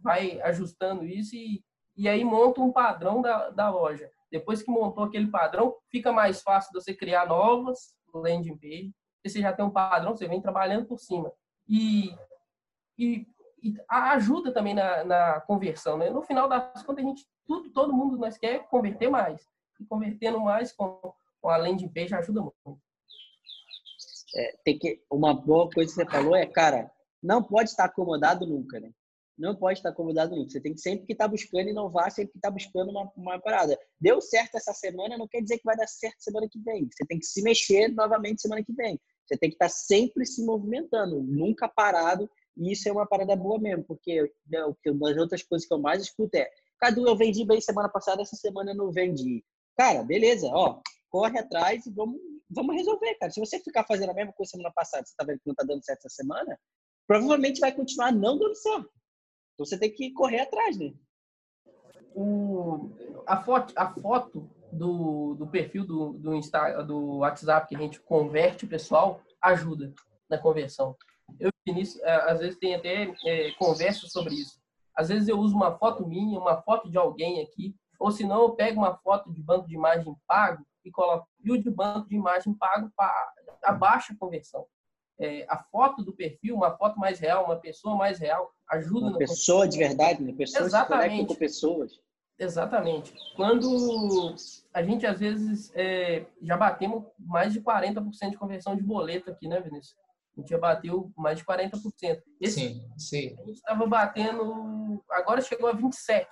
Vai 0.00 0.40
ajustando 0.42 1.04
isso 1.04 1.34
e, 1.36 1.62
e 1.96 2.08
aí 2.08 2.24
monta 2.24 2.60
um 2.60 2.72
padrão 2.72 3.20
da, 3.20 3.50
da 3.50 3.70
loja. 3.70 4.10
Depois 4.30 4.62
que 4.62 4.70
montou 4.70 5.04
aquele 5.04 5.28
padrão, 5.28 5.76
fica 5.90 6.12
mais 6.12 6.42
fácil 6.42 6.72
você 6.72 6.94
criar 6.94 7.26
novas 7.26 7.96
landing 8.12 8.56
page. 8.56 8.94
Você 9.24 9.40
já 9.40 9.52
tem 9.52 9.64
um 9.64 9.70
padrão, 9.70 10.16
você 10.16 10.26
vem 10.26 10.40
trabalhando 10.40 10.86
por 10.86 10.98
cima. 10.98 11.32
E, 11.68 12.14
e, 12.98 13.26
e 13.62 13.76
ajuda 13.88 14.52
também 14.52 14.74
na, 14.74 15.04
na 15.04 15.40
conversão. 15.40 15.98
Né? 15.98 16.10
No 16.10 16.22
final 16.22 16.48
das 16.48 16.82
contas, 16.82 17.04
a 17.04 17.08
gente 17.08 17.26
tudo, 17.46 17.70
todo 17.70 17.94
mundo 17.94 18.18
nós 18.18 18.36
quer 18.36 18.66
converter 18.68 19.10
mais. 19.10 19.48
E 19.80 19.84
convertendo 19.84 20.40
mais 20.40 20.72
com, 20.72 21.14
com 21.40 21.48
a 21.48 21.56
landing 21.56 21.88
page 21.88 22.14
ajuda 22.14 22.40
muito. 22.40 22.80
É, 24.34 24.56
tem 24.64 24.78
que, 24.78 25.02
uma 25.10 25.34
boa 25.34 25.70
coisa 25.70 25.90
que 25.90 25.94
você 25.94 26.10
falou 26.10 26.36
é, 26.36 26.46
cara, 26.46 26.90
não 27.22 27.42
pode 27.42 27.70
estar 27.70 27.84
acomodado 27.84 28.46
nunca, 28.46 28.78
né? 28.78 28.90
Não 29.36 29.54
pode 29.54 29.78
estar 29.78 29.90
acomodado 29.90 30.34
nunca. 30.34 30.50
Você 30.50 30.60
tem 30.60 30.74
que 30.74 30.80
sempre 30.80 31.06
que 31.06 31.12
estar 31.12 31.26
tá 31.26 31.30
buscando 31.30 31.68
inovar, 31.68 32.10
sempre 32.10 32.32
que 32.32 32.38
estar 32.38 32.48
tá 32.48 32.54
buscando 32.54 32.90
uma, 32.90 33.10
uma 33.16 33.40
parada. 33.40 33.78
Deu 34.00 34.20
certo 34.20 34.56
essa 34.56 34.72
semana, 34.72 35.16
não 35.16 35.28
quer 35.28 35.40
dizer 35.40 35.58
que 35.58 35.64
vai 35.64 35.76
dar 35.76 35.86
certo 35.86 36.20
semana 36.20 36.48
que 36.50 36.58
vem. 36.60 36.88
Você 36.92 37.06
tem 37.06 37.18
que 37.18 37.26
se 37.26 37.42
mexer 37.42 37.88
novamente 37.88 38.42
semana 38.42 38.64
que 38.64 38.72
vem. 38.72 39.00
Você 39.26 39.36
tem 39.36 39.50
que 39.50 39.54
estar 39.54 39.66
tá 39.66 39.72
sempre 39.72 40.26
se 40.26 40.44
movimentando, 40.44 41.22
nunca 41.22 41.68
parado. 41.68 42.28
E 42.56 42.72
isso 42.72 42.88
é 42.88 42.92
uma 42.92 43.06
parada 43.06 43.36
boa 43.36 43.60
mesmo, 43.60 43.84
porque 43.84 44.32
né, 44.50 44.64
uma 44.88 45.10
das 45.10 45.18
outras 45.18 45.42
coisas 45.44 45.66
que 45.66 45.72
eu 45.72 45.78
mais 45.78 46.02
escuto 46.02 46.36
é 46.36 46.50
Cadu, 46.80 47.08
eu 47.08 47.16
vendi 47.16 47.44
bem 47.44 47.60
semana 47.60 47.88
passada, 47.88 48.22
essa 48.22 48.36
semana 48.36 48.70
eu 48.70 48.76
não 48.76 48.92
vendi. 48.92 49.44
Cara, 49.76 50.02
beleza, 50.02 50.46
ó, 50.48 50.80
corre 51.10 51.38
atrás 51.38 51.86
e 51.86 51.90
vamos, 51.90 52.20
vamos 52.50 52.74
resolver, 52.74 53.14
cara. 53.14 53.30
Se 53.30 53.40
você 53.40 53.60
ficar 53.60 53.84
fazendo 53.84 54.10
a 54.10 54.14
mesma 54.14 54.32
coisa 54.32 54.50
semana 54.50 54.72
passada, 54.74 55.04
você 55.04 55.14
tá 55.16 55.24
vendo 55.24 55.38
que 55.40 55.48
não 55.48 55.54
tá 55.54 55.64
dando 55.64 55.84
certo 55.84 56.06
essa 56.06 56.14
semana, 56.14 56.58
provavelmente 57.06 57.60
vai 57.60 57.72
continuar 57.72 58.12
não 58.12 58.38
dando 58.38 58.54
certo. 58.54 58.90
Então 59.54 59.66
você 59.66 59.78
tem 59.78 59.92
que 59.92 60.12
correr 60.12 60.40
atrás, 60.40 60.78
né? 60.78 60.92
O, 62.14 62.90
a 63.26 63.42
foto, 63.42 63.72
a 63.76 63.92
foto 63.94 64.50
do, 64.72 65.34
do 65.34 65.46
perfil 65.46 65.86
do, 65.86 66.12
do, 66.14 66.34
Insta, 66.34 66.82
do 66.82 67.18
WhatsApp 67.18 67.68
que 67.68 67.76
a 67.76 67.78
gente 67.78 68.00
converte 68.00 68.64
o 68.64 68.68
pessoal 68.68 69.20
ajuda 69.40 69.92
na 70.28 70.38
conversão. 70.38 70.96
Eu, 71.38 71.50
é, 72.02 72.14
às 72.30 72.40
vezes 72.40 72.58
tem 72.58 72.74
até 72.74 73.12
é, 73.24 73.52
conversas 73.52 74.10
sobre 74.10 74.34
isso. 74.34 74.58
Às 74.94 75.08
vezes 75.08 75.28
eu 75.28 75.38
uso 75.38 75.54
uma 75.54 75.76
foto 75.78 76.06
minha, 76.06 76.40
uma 76.40 76.60
foto 76.62 76.90
de 76.90 76.98
alguém 76.98 77.40
aqui, 77.42 77.74
ou 77.98 78.10
se 78.10 78.24
não, 78.24 78.42
eu 78.42 78.50
pego 78.52 78.80
uma 78.80 78.96
foto 78.96 79.32
de 79.32 79.42
banco 79.42 79.68
de 79.68 79.74
imagem 79.74 80.14
pago 80.26 80.64
e 80.88 80.90
coloco 80.90 81.28
e 81.44 81.52
o 81.52 81.62
de 81.62 81.70
banco 81.70 82.08
de 82.08 82.16
imagem 82.16 82.54
pago 82.54 82.90
para 82.96 83.32
a 83.64 84.16
conversão. 84.18 84.66
É, 85.20 85.44
a 85.48 85.58
foto 85.64 86.04
do 86.04 86.12
perfil, 86.12 86.54
uma 86.54 86.76
foto 86.76 86.98
mais 86.98 87.18
real, 87.18 87.44
uma 87.44 87.56
pessoa 87.56 87.96
mais 87.96 88.20
real, 88.20 88.52
ajuda. 88.70 89.06
Uma 89.06 89.18
pessoa 89.18 89.66
de 89.66 89.76
verdade, 89.76 90.22
né? 90.22 90.32
Pessoas 90.32 90.66
Exatamente. 90.66 91.26
com 91.26 91.34
pessoas. 91.34 92.00
Exatamente. 92.38 93.12
Quando 93.34 94.36
a 94.72 94.82
gente, 94.82 95.04
às 95.04 95.18
vezes, 95.18 95.72
é, 95.74 96.24
já 96.40 96.56
batemos 96.56 97.04
mais 97.18 97.52
de 97.52 97.60
40% 97.60 98.30
de 98.30 98.36
conversão 98.36 98.76
de 98.76 98.82
boleto 98.82 99.28
aqui, 99.28 99.48
né, 99.48 99.60
Vinícius? 99.60 99.96
A 100.36 100.40
gente 100.40 100.50
já 100.50 100.58
bateu 100.58 101.10
mais 101.16 101.38
de 101.38 101.44
40%. 101.44 102.22
Esse, 102.40 102.60
sim, 102.60 102.88
sim. 102.96 103.36
A 103.40 103.44
gente 103.44 103.56
estava 103.56 103.84
batendo, 103.86 105.02
agora 105.10 105.40
chegou 105.40 105.68
a 105.68 105.74
27%, 105.74 106.26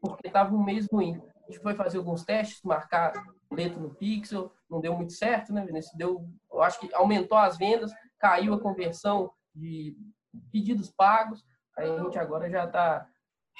porque 0.00 0.28
estava 0.28 0.54
um 0.54 0.64
mês 0.64 0.88
ruim. 0.90 1.20
A 1.46 1.52
gente 1.52 1.62
foi 1.62 1.74
fazer 1.74 1.98
alguns 1.98 2.24
testes, 2.24 2.62
marcar 2.64 3.12
letra 3.54 3.78
no 3.78 3.94
Pixel, 3.94 4.52
não 4.68 4.80
deu 4.80 4.94
muito 4.94 5.12
certo, 5.12 5.52
né, 5.52 5.64
Vinícius? 5.64 5.96
Deu, 5.96 6.28
eu 6.50 6.62
acho 6.62 6.80
que 6.80 6.92
aumentou 6.94 7.38
as 7.38 7.56
vendas, 7.56 7.92
caiu 8.18 8.54
a 8.54 8.60
conversão 8.60 9.30
de 9.54 9.96
pedidos 10.50 10.90
pagos. 10.90 11.44
Aí 11.76 11.90
a 11.90 12.02
gente 12.02 12.18
agora 12.18 12.48
já 12.50 12.64
está 12.64 13.06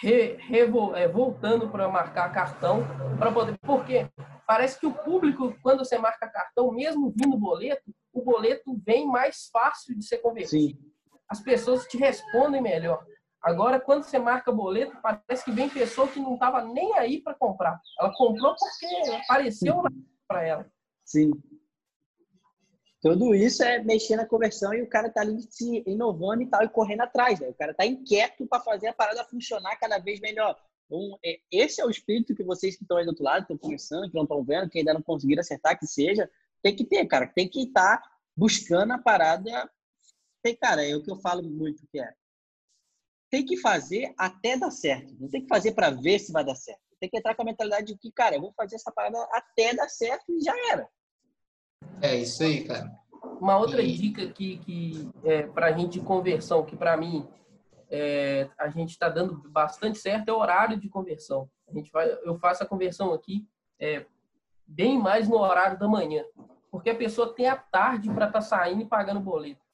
re, 0.00 0.36
re, 0.36 0.60
é, 0.94 1.08
voltando 1.08 1.68
para 1.68 1.88
marcar 1.88 2.32
cartão 2.32 2.82
para 3.18 3.32
poder. 3.32 3.58
Porque 3.60 4.08
parece 4.46 4.78
que 4.78 4.86
o 4.86 4.92
público, 4.92 5.54
quando 5.62 5.84
você 5.84 5.98
marca 5.98 6.28
cartão, 6.28 6.72
mesmo 6.72 7.12
vindo 7.16 7.36
boleto, 7.36 7.92
o 8.12 8.22
boleto 8.22 8.80
vem 8.84 9.06
mais 9.06 9.48
fácil 9.52 9.96
de 9.96 10.04
ser 10.04 10.18
convertido. 10.18 10.76
Sim. 10.76 10.92
As 11.28 11.40
pessoas 11.40 11.86
te 11.86 11.96
respondem 11.96 12.60
melhor. 12.60 13.04
Agora, 13.42 13.80
quando 13.80 14.04
você 14.04 14.18
marca 14.18 14.52
boleto, 14.52 14.96
parece 15.02 15.44
que 15.44 15.50
vem 15.50 15.68
pessoa 15.68 16.06
que 16.06 16.20
não 16.20 16.34
estava 16.34 16.64
nem 16.64 16.96
aí 16.96 17.20
para 17.20 17.34
comprar. 17.34 17.80
Ela 17.98 18.14
comprou 18.14 18.54
porque 18.54 19.10
apareceu 19.24 19.82
para 20.28 20.44
ela. 20.44 20.72
Sim. 21.04 21.32
Tudo 23.00 23.34
isso 23.34 23.64
é 23.64 23.82
mexer 23.82 24.14
na 24.14 24.24
conversão 24.24 24.72
e 24.72 24.80
o 24.80 24.88
cara 24.88 25.10
tá 25.10 25.22
ali 25.22 25.42
se 25.50 25.82
inovando 25.88 26.42
e 26.42 26.46
tal, 26.46 26.62
e 26.62 26.68
correndo 26.68 27.00
atrás. 27.00 27.40
Né? 27.40 27.48
O 27.48 27.54
cara 27.54 27.74
tá 27.74 27.84
inquieto 27.84 28.46
para 28.46 28.62
fazer 28.62 28.86
a 28.86 28.94
parada 28.94 29.24
funcionar 29.24 29.74
cada 29.76 29.98
vez 29.98 30.20
melhor. 30.20 30.56
Então, 30.86 31.18
é, 31.24 31.40
esse 31.50 31.80
é 31.80 31.84
o 31.84 31.90
espírito 31.90 32.36
que 32.36 32.44
vocês 32.44 32.76
que 32.76 32.84
estão 32.84 32.96
aí 32.96 33.04
do 33.04 33.08
outro 33.08 33.24
lado, 33.24 33.42
estão 33.42 33.58
começando, 33.58 34.08
que 34.08 34.14
não 34.14 34.22
estão 34.22 34.44
vendo, 34.44 34.70
que 34.70 34.78
ainda 34.78 34.94
não 34.94 35.02
conseguiram 35.02 35.40
acertar, 35.40 35.76
que 35.76 35.86
seja, 35.86 36.30
tem 36.62 36.76
que 36.76 36.84
ter, 36.84 37.04
cara. 37.06 37.26
Tem 37.26 37.48
que 37.48 37.64
estar 37.64 37.96
tá 37.96 38.10
buscando 38.36 38.92
a 38.92 38.98
parada. 38.98 39.68
Tem, 40.40 40.54
cara, 40.54 40.86
é 40.86 40.94
o 40.94 41.02
que 41.02 41.10
eu 41.10 41.16
falo 41.16 41.42
muito 41.42 41.84
que 41.90 41.98
é. 41.98 42.14
Tem 43.32 43.46
que 43.46 43.56
fazer 43.56 44.12
até 44.18 44.58
dar 44.58 44.70
certo. 44.70 45.16
Não 45.18 45.26
tem 45.26 45.40
que 45.40 45.48
fazer 45.48 45.72
para 45.72 45.88
ver 45.88 46.18
se 46.18 46.30
vai 46.30 46.44
dar 46.44 46.54
certo. 46.54 46.82
Tem 47.00 47.08
que 47.08 47.16
entrar 47.16 47.34
com 47.34 47.40
a 47.40 47.46
mentalidade 47.46 47.86
de 47.86 47.96
que, 47.96 48.12
cara, 48.12 48.36
eu 48.36 48.42
vou 48.42 48.52
fazer 48.52 48.76
essa 48.76 48.92
parada 48.92 49.16
até 49.32 49.74
dar 49.74 49.88
certo 49.88 50.24
e 50.28 50.44
já 50.44 50.54
era. 50.70 50.86
É 52.02 52.14
isso 52.14 52.42
aí, 52.42 52.62
cara. 52.62 52.92
Uma 53.40 53.56
outra 53.56 53.80
e... 53.80 53.90
dica 53.90 54.26
que, 54.30 54.58
que 54.58 55.10
é, 55.24 55.44
para 55.44 55.68
a 55.68 55.72
gente 55.72 55.98
de 55.98 56.04
conversão, 56.04 56.62
que 56.66 56.76
para 56.76 56.94
mim 56.94 57.26
é, 57.88 58.50
a 58.58 58.68
gente 58.68 58.90
está 58.90 59.08
dando 59.08 59.48
bastante 59.48 59.98
certo, 59.98 60.28
é 60.28 60.32
o 60.32 60.38
horário 60.38 60.78
de 60.78 60.90
conversão. 60.90 61.48
A 61.66 61.72
gente 61.72 61.90
vai, 61.90 62.12
eu 62.24 62.38
faço 62.38 62.62
a 62.62 62.66
conversão 62.66 63.14
aqui 63.14 63.48
é, 63.80 64.04
bem 64.66 64.98
mais 64.98 65.26
no 65.26 65.38
horário 65.38 65.78
da 65.78 65.88
manhã, 65.88 66.22
porque 66.70 66.90
a 66.90 66.94
pessoa 66.94 67.32
tem 67.34 67.48
a 67.48 67.56
tarde 67.56 68.10
para 68.10 68.26
estar 68.26 68.40
tá 68.40 68.42
saindo 68.42 68.82
e 68.82 68.86
pagando 68.86 69.20
boleto. 69.20 69.64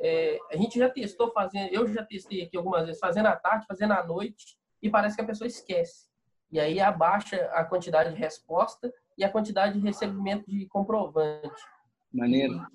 É, 0.00 0.38
a 0.50 0.56
gente 0.56 0.78
já 0.78 0.88
testou 0.88 1.30
fazendo, 1.32 1.72
eu 1.72 1.86
já 1.92 2.04
testei 2.04 2.42
aqui 2.42 2.56
algumas 2.56 2.86
vezes, 2.86 3.00
fazendo 3.00 3.26
à 3.26 3.36
tarde, 3.36 3.66
fazendo 3.66 3.92
à 3.92 4.04
noite, 4.04 4.58
e 4.82 4.88
parece 4.88 5.16
que 5.16 5.22
a 5.22 5.26
pessoa 5.26 5.46
esquece. 5.46 6.08
E 6.50 6.58
aí 6.58 6.80
abaixa 6.80 7.36
a 7.52 7.64
quantidade 7.64 8.14
de 8.14 8.16
resposta 8.18 8.92
e 9.16 9.22
a 9.22 9.30
quantidade 9.30 9.78
de 9.78 9.84
recebimento 9.84 10.50
de 10.50 10.66
comprovante. 10.66 11.62
Maneiro. 12.12 12.66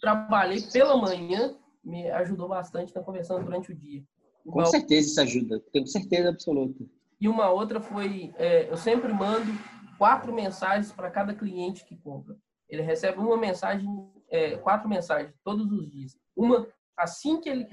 Trabalhei 0.00 0.60
pela 0.62 0.96
manhã 0.96 1.56
me 1.84 2.10
ajudou 2.10 2.48
bastante 2.48 2.94
na 2.94 3.02
conversão 3.02 3.42
durante 3.42 3.72
o 3.72 3.74
dia. 3.74 4.04
Com 4.44 4.64
certeza 4.64 5.08
isso 5.08 5.20
ajuda, 5.20 5.60
tenho 5.72 5.86
certeza 5.86 6.28
absoluta. 6.30 6.84
E 7.20 7.28
uma 7.28 7.50
outra 7.50 7.80
foi, 7.80 8.32
é, 8.36 8.70
eu 8.70 8.76
sempre 8.76 9.12
mando 9.12 9.52
quatro 9.98 10.32
mensagens 10.32 10.90
para 10.92 11.10
cada 11.10 11.34
cliente 11.34 11.84
que 11.84 11.96
compra. 11.96 12.36
Ele 12.68 12.82
recebe 12.82 13.18
uma 13.18 13.36
mensagem, 13.36 13.86
é, 14.30 14.56
quatro 14.56 14.88
mensagens 14.88 15.34
todos 15.44 15.70
os 15.72 15.90
dias. 15.90 16.16
Uma 16.36 16.66
assim 16.96 17.40
que 17.40 17.48
ele 17.48 17.66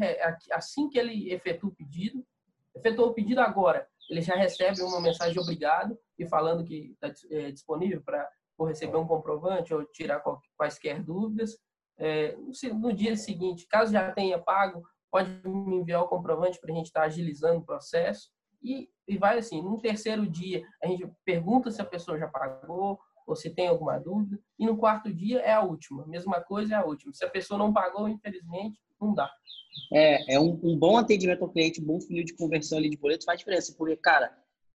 assim 0.51 0.89
que 0.89 0.97
ele 0.97 1.31
efetua 1.31 1.69
o 1.69 1.75
pedido, 1.75 2.25
efetuou 2.75 3.09
o 3.09 3.13
pedido 3.13 3.41
agora, 3.41 3.87
ele 4.09 4.21
já 4.21 4.35
recebe 4.35 4.81
uma 4.81 5.01
mensagem 5.01 5.33
de 5.33 5.39
obrigado 5.39 5.97
e 6.17 6.25
falando 6.25 6.63
que 6.63 6.95
está 7.01 7.13
é, 7.29 7.51
disponível 7.51 8.01
para 8.01 8.29
receber 8.65 8.97
um 8.97 9.07
comprovante 9.07 9.73
ou 9.73 9.85
tirar 9.85 10.23
quaisquer 10.55 11.03
dúvidas. 11.03 11.57
É, 11.97 12.35
no 12.73 12.93
dia 12.93 13.15
seguinte, 13.17 13.67
caso 13.67 13.91
já 13.91 14.11
tenha 14.11 14.39
pago, 14.39 14.83
pode 15.11 15.29
me 15.47 15.77
enviar 15.77 16.01
o 16.01 16.07
comprovante 16.07 16.59
para 16.59 16.71
a 16.71 16.75
gente 16.75 16.87
estar 16.87 17.01
tá 17.01 17.05
agilizando 17.05 17.59
o 17.59 17.65
processo. 17.65 18.29
E, 18.63 18.89
e 19.07 19.17
vai 19.17 19.37
assim, 19.37 19.61
no 19.61 19.79
terceiro 19.79 20.25
dia, 20.25 20.65
a 20.81 20.87
gente 20.87 21.11
pergunta 21.25 21.69
se 21.69 21.81
a 21.81 21.85
pessoa 21.85 22.17
já 22.17 22.27
pagou 22.27 22.99
ou 23.27 23.35
se 23.35 23.49
tem 23.49 23.67
alguma 23.67 23.99
dúvida. 23.99 24.39
E 24.57 24.65
no 24.65 24.77
quarto 24.77 25.13
dia 25.13 25.39
é 25.39 25.51
a 25.51 25.61
última. 25.61 26.07
Mesma 26.07 26.39
coisa 26.39 26.73
é 26.73 26.77
a 26.77 26.85
última. 26.85 27.13
Se 27.13 27.25
a 27.25 27.29
pessoa 27.29 27.57
não 27.57 27.73
pagou, 27.73 28.07
infelizmente, 28.07 28.79
não 28.99 29.13
dá. 29.13 29.29
É, 29.93 30.35
é 30.35 30.39
um, 30.39 30.59
um 30.63 30.79
bom 30.79 30.97
atendimento 30.97 31.43
ao 31.43 31.51
cliente, 31.51 31.81
um 31.81 31.85
bom 31.85 31.99
funil 31.99 32.23
de 32.23 32.33
conversão 32.33 32.77
ali 32.77 32.89
de 32.89 32.97
boleto 32.97 33.25
faz 33.25 33.37
diferença. 33.37 33.75
Porque, 33.77 33.97
cara, 33.97 34.35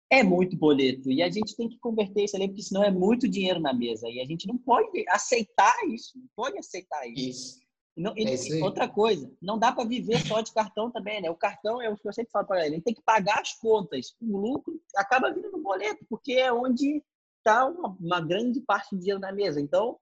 é 0.10 0.22
muito 0.22 0.58
boleto. 0.58 1.10
E 1.10 1.24
a 1.24 1.32
gente 1.32 1.56
tem 1.56 1.70
que 1.70 1.80
converter 1.80 2.26
isso 2.26 2.36
ali, 2.36 2.49
porque 2.49 2.62
senão 2.62 2.84
é 2.84 2.91
muito 2.91 3.28
dinheiro 3.28 3.60
na 3.60 3.74
mesa. 3.74 4.10
E 4.10 4.20
a 4.20 4.26
gente 4.26 4.45
não 4.45 4.58
pode 4.58 5.06
aceitar 5.08 5.74
isso. 5.88 6.18
Não 6.18 6.28
pode 6.36 6.58
aceitar 6.58 7.08
isso. 7.08 7.30
Isso. 7.30 7.62
Não, 7.95 8.14
e, 8.18 8.24
é 8.24 8.64
outra 8.64 8.88
coisa, 8.88 9.30
não 9.41 9.60
dá 9.60 9.72
para 9.72 9.84
viver 9.84 10.26
só 10.26 10.39
de 10.39 10.54
cartão 10.54 10.89
também, 10.89 11.22
né? 11.22 11.30
O 11.30 11.36
cartão 11.36 11.82
é 11.82 11.89
o 11.89 11.97
que 11.97 12.08
eu 12.08 12.14
sempre 12.14 12.32
falo 12.32 12.47
para 12.47 12.66
ele, 12.66 12.76
ele 12.76 12.82
tem 12.82 12.93
que 12.93 13.02
pagar 13.02 13.41
as 13.41 13.54
contas. 13.54 14.16
O 14.22 14.38
lucro 14.38 14.82
acaba 14.95 15.32
vindo 15.32 15.52
no 15.52 15.62
boleto, 15.62 16.06
porque 16.10 16.34
é 16.34 16.54
onde 16.54 17.04
está 17.42 17.66
uma, 17.66 17.96
uma, 18.00 18.22
grande 18.22 18.62
parte 18.62 18.96
do 18.96 19.00
dinheiro 19.00 19.20
na 19.20 19.32
mesa. 19.32 19.60
Então, 19.60 19.98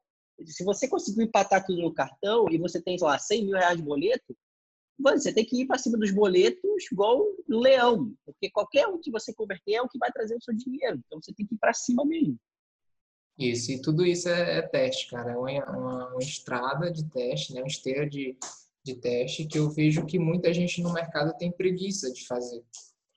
se 0.46 0.64
você 0.64 0.88
conseguir 0.88 1.24
empatar 1.24 1.66
tudo 1.66 1.82
no 1.82 1.94
cartão 1.94 2.48
e 2.50 2.58
você 2.58 2.82
tem, 2.82 2.98
sei 2.98 3.08
lá, 3.08 3.18
100 3.18 3.46
mil 3.46 3.56
reais 3.56 3.78
de 3.78 3.84
boleto, 3.84 4.38
você 5.00 5.34
tem 5.34 5.46
que 5.46 5.62
ir 5.62 5.66
para 5.66 5.78
cima 5.78 5.98
dos 5.98 6.12
boletos 6.12 6.92
igual 6.92 7.26
um 7.50 7.60
leão, 7.60 8.14
porque 8.26 8.50
qualquer 8.50 8.86
um 8.88 9.00
que 9.00 9.10
você 9.10 9.34
converter 9.34 9.76
é 9.76 9.82
o 9.82 9.88
que 9.88 9.98
vai 9.98 10.12
trazer 10.12 10.36
o 10.36 10.42
seu 10.42 10.54
dinheiro. 10.54 11.02
Então, 11.06 11.22
você 11.22 11.34
tem 11.34 11.46
que 11.46 11.56
ir 11.56 11.58
para 11.58 11.74
cima 11.74 12.06
mesmo. 12.06 12.38
Isso, 13.38 13.72
e 13.72 13.82
tudo 13.82 14.06
isso 14.06 14.28
é, 14.28 14.58
é 14.58 14.62
teste, 14.62 15.10
cara. 15.10 15.32
É 15.32 15.38
uma, 15.38 15.50
uma, 15.72 16.08
uma, 16.10 16.20
estrada 16.22 16.92
de 16.92 17.10
teste, 17.10 17.54
né? 17.54 17.62
uma 17.62 17.68
esteira 17.68 18.08
de, 18.08 18.38
de 18.84 18.96
teste 18.96 19.48
que 19.48 19.58
eu 19.58 19.70
vejo 19.70 20.06
que 20.06 20.20
muita 20.20 20.54
gente 20.54 20.82
no 20.82 20.92
mercado 20.92 21.34
tem 21.38 21.50
preguiça 21.50 22.12
de 22.12 22.28
fazer. 22.28 22.62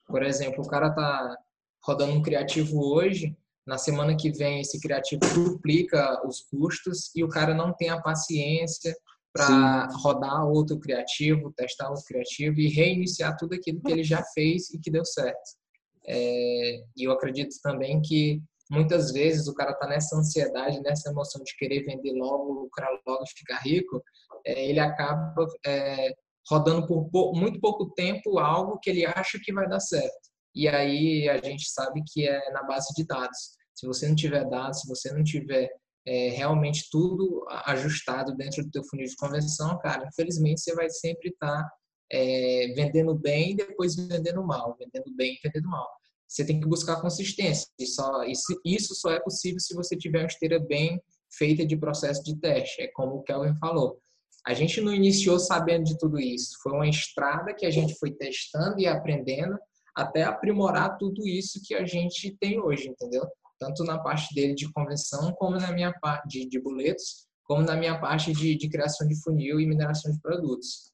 Por 0.07 0.23
exemplo, 0.23 0.63
o 0.63 0.67
cara 0.67 0.89
tá 0.91 1.37
rodando 1.81 2.13
um 2.13 2.21
criativo 2.21 2.79
hoje, 2.81 3.35
na 3.65 3.77
semana 3.77 4.15
que 4.15 4.31
vem 4.31 4.61
esse 4.61 4.79
criativo 4.79 5.21
duplica 5.33 6.21
os 6.27 6.41
custos 6.41 7.09
e 7.15 7.23
o 7.23 7.29
cara 7.29 7.53
não 7.53 7.73
tem 7.73 7.89
a 7.89 8.01
paciência 8.01 8.95
para 9.33 9.87
rodar 10.03 10.45
outro 10.45 10.79
criativo, 10.79 11.53
testar 11.55 11.89
outro 11.89 12.05
criativo 12.05 12.59
e 12.59 12.69
reiniciar 12.69 13.35
tudo 13.37 13.55
aquilo 13.55 13.81
que 13.81 13.91
ele 13.91 14.03
já 14.03 14.23
fez 14.33 14.69
e 14.69 14.79
que 14.79 14.91
deu 14.91 15.03
certo. 15.03 15.57
É, 16.05 16.83
e 16.95 17.03
eu 17.03 17.11
acredito 17.11 17.55
também 17.63 18.01
que 18.01 18.41
muitas 18.69 19.11
vezes 19.11 19.47
o 19.47 19.53
cara 19.53 19.71
está 19.71 19.87
nessa 19.87 20.15
ansiedade, 20.15 20.81
nessa 20.81 21.09
emoção 21.09 21.43
de 21.43 21.55
querer 21.57 21.83
vender 21.83 22.13
logo, 22.13 22.53
lucrar 22.53 22.89
logo, 23.07 23.25
ficar 23.27 23.59
rico, 23.59 24.03
é, 24.45 24.69
ele 24.69 24.79
acaba 24.79 25.33
é, 25.65 26.13
rodando 26.47 26.85
por 26.85 27.09
pou, 27.09 27.35
muito 27.35 27.59
pouco 27.59 27.89
tempo 27.91 28.37
algo 28.37 28.79
que 28.79 28.89
ele 28.89 29.05
acha 29.05 29.39
que 29.41 29.53
vai 29.53 29.67
dar 29.67 29.79
certo. 29.79 30.22
E 30.55 30.67
aí 30.67 31.27
a 31.29 31.37
gente 31.43 31.69
sabe 31.69 32.03
que 32.07 32.27
é 32.27 32.51
na 32.51 32.63
base 32.63 32.93
de 32.95 33.05
dados. 33.05 33.57
Se 33.73 33.87
você 33.87 34.07
não 34.07 34.15
tiver 34.15 34.47
dados, 34.49 34.81
se 34.81 34.87
você 34.87 35.11
não 35.11 35.23
tiver 35.23 35.69
é, 36.05 36.29
realmente 36.29 36.89
tudo 36.91 37.45
ajustado 37.65 38.35
dentro 38.35 38.63
do 38.63 38.71
teu 38.71 38.83
funil 38.83 39.07
de 39.07 39.15
conversão, 39.15 39.79
cara, 39.79 40.07
infelizmente 40.07 40.61
você 40.61 40.75
vai 40.75 40.89
sempre 40.89 41.29
estar 41.29 41.63
tá, 41.63 41.71
é, 42.11 42.73
vendendo 42.75 43.15
bem 43.15 43.51
e 43.51 43.55
depois 43.55 43.95
vendendo 43.95 44.43
mal, 44.45 44.75
vendendo 44.77 45.15
bem 45.15 45.33
e 45.33 45.39
vendendo 45.47 45.69
mal 45.69 45.87
você 46.33 46.43
tem 46.43 46.59
que 46.59 46.67
buscar 46.67 46.99
consistência. 46.99 47.67
E 47.79 47.85
só, 47.85 48.23
isso 48.65 48.95
só 48.95 49.11
é 49.11 49.19
possível 49.19 49.59
se 49.59 49.75
você 49.75 49.95
tiver 49.95 50.19
uma 50.19 50.27
esteira 50.27 50.59
bem 50.59 50.99
feita 51.31 51.65
de 51.65 51.77
processo 51.77 52.23
de 52.23 52.35
teste. 52.39 52.81
É 52.81 52.87
como 52.87 53.17
o 53.17 53.23
Kelvin 53.23 53.55
falou. 53.59 53.99
A 54.45 54.53
gente 54.53 54.81
não 54.81 54.93
iniciou 54.93 55.39
sabendo 55.39 55.85
de 55.85 55.97
tudo 55.97 56.19
isso. 56.19 56.57
Foi 56.61 56.73
uma 56.73 56.89
estrada 56.89 57.53
que 57.53 57.65
a 57.65 57.71
gente 57.71 57.95
foi 57.95 58.11
testando 58.11 58.79
e 58.79 58.87
aprendendo 58.87 59.57
até 59.95 60.23
aprimorar 60.23 60.97
tudo 60.97 61.27
isso 61.27 61.61
que 61.63 61.75
a 61.75 61.85
gente 61.85 62.35
tem 62.39 62.59
hoje, 62.59 62.89
entendeu? 62.89 63.25
Tanto 63.59 63.83
na 63.83 63.99
parte 63.99 64.33
dele 64.33 64.55
de 64.55 64.71
convenção, 64.71 65.31
como 65.33 65.57
na 65.57 65.71
minha 65.71 65.93
parte 65.99 66.27
de, 66.27 66.49
de 66.49 66.59
boletos, 66.59 67.27
como 67.43 67.61
na 67.61 67.75
minha 67.75 67.99
parte 67.99 68.33
de, 68.33 68.55
de 68.55 68.69
criação 68.69 69.07
de 69.07 69.21
funil 69.21 69.59
e 69.59 69.65
mineração 69.65 70.11
de 70.11 70.19
produtos. 70.19 70.93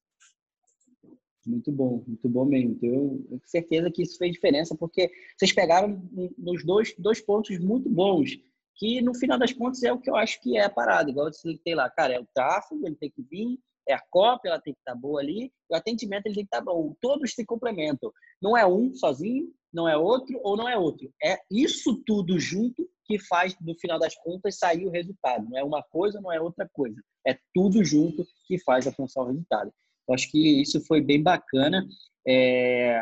Muito 1.45 1.71
bom, 1.71 2.03
muito 2.05 2.29
bom 2.29 2.45
mesmo. 2.45 2.73
Eu 2.73 2.79
tenho 2.79 3.41
certeza 3.45 3.89
que 3.89 4.03
isso 4.03 4.17
fez 4.17 4.33
diferença, 4.33 4.75
porque 4.75 5.09
vocês 5.37 5.51
pegaram 5.51 6.01
nos 6.37 6.63
dois, 6.63 6.93
dois 6.97 7.21
pontos 7.21 7.57
muito 7.59 7.89
bons, 7.89 8.37
que 8.75 9.01
no 9.01 9.15
final 9.15 9.39
das 9.39 9.53
contas 9.53 9.81
é 9.83 9.91
o 9.91 9.99
que 9.99 10.09
eu 10.09 10.15
acho 10.15 10.39
que 10.41 10.57
é 10.57 10.65
a 10.65 10.69
parada. 10.69 11.09
Igual 11.09 11.31
você 11.31 11.57
tem 11.63 11.75
lá, 11.75 11.89
cara, 11.89 12.13
é 12.13 12.19
o 12.19 12.27
tráfego, 12.33 12.85
ele 12.85 12.95
tem 12.95 13.09
que 13.09 13.21
vir, 13.23 13.57
é 13.91 13.95
a 13.95 14.03
cópia, 14.09 14.49
ela 14.49 14.61
tem 14.61 14.73
que 14.73 14.79
estar 14.79 14.93
tá 14.93 14.97
boa 14.97 15.19
ali, 15.19 15.51
o 15.69 15.75
atendimento 15.75 16.25
ele 16.25 16.35
tem 16.35 16.43
que 16.43 16.47
estar 16.47 16.59
tá 16.59 16.65
bom. 16.65 16.95
Todos 17.01 17.33
se 17.33 17.45
complementam. 17.45 18.11
Não 18.41 18.57
é 18.57 18.65
um 18.65 18.93
sozinho, 18.93 19.51
não 19.73 19.87
é 19.87 19.97
outro 19.97 20.39
ou 20.43 20.55
não 20.55 20.67
é 20.67 20.77
outro. 20.77 21.11
É 21.23 21.37
isso 21.51 22.01
tudo 22.05 22.39
junto 22.39 22.87
que 23.05 23.19
faz, 23.19 23.55
no 23.59 23.75
final 23.79 23.97
das 23.97 24.15
contas, 24.15 24.57
sair 24.57 24.85
o 24.85 24.91
resultado. 24.91 25.49
Não 25.49 25.57
é 25.57 25.63
uma 25.63 25.83
coisa, 25.83 26.21
não 26.21 26.31
é 26.31 26.39
outra 26.39 26.69
coisa. 26.71 27.01
É 27.25 27.37
tudo 27.53 27.83
junto 27.83 28.25
que 28.45 28.59
faz 28.59 28.85
alcançar 28.85 29.23
o 29.23 29.27
resultado. 29.27 29.71
Eu 30.07 30.15
acho 30.15 30.29
que 30.31 30.61
isso 30.61 30.79
foi 30.85 31.01
bem 31.01 31.21
bacana. 31.21 31.87
É, 32.27 33.01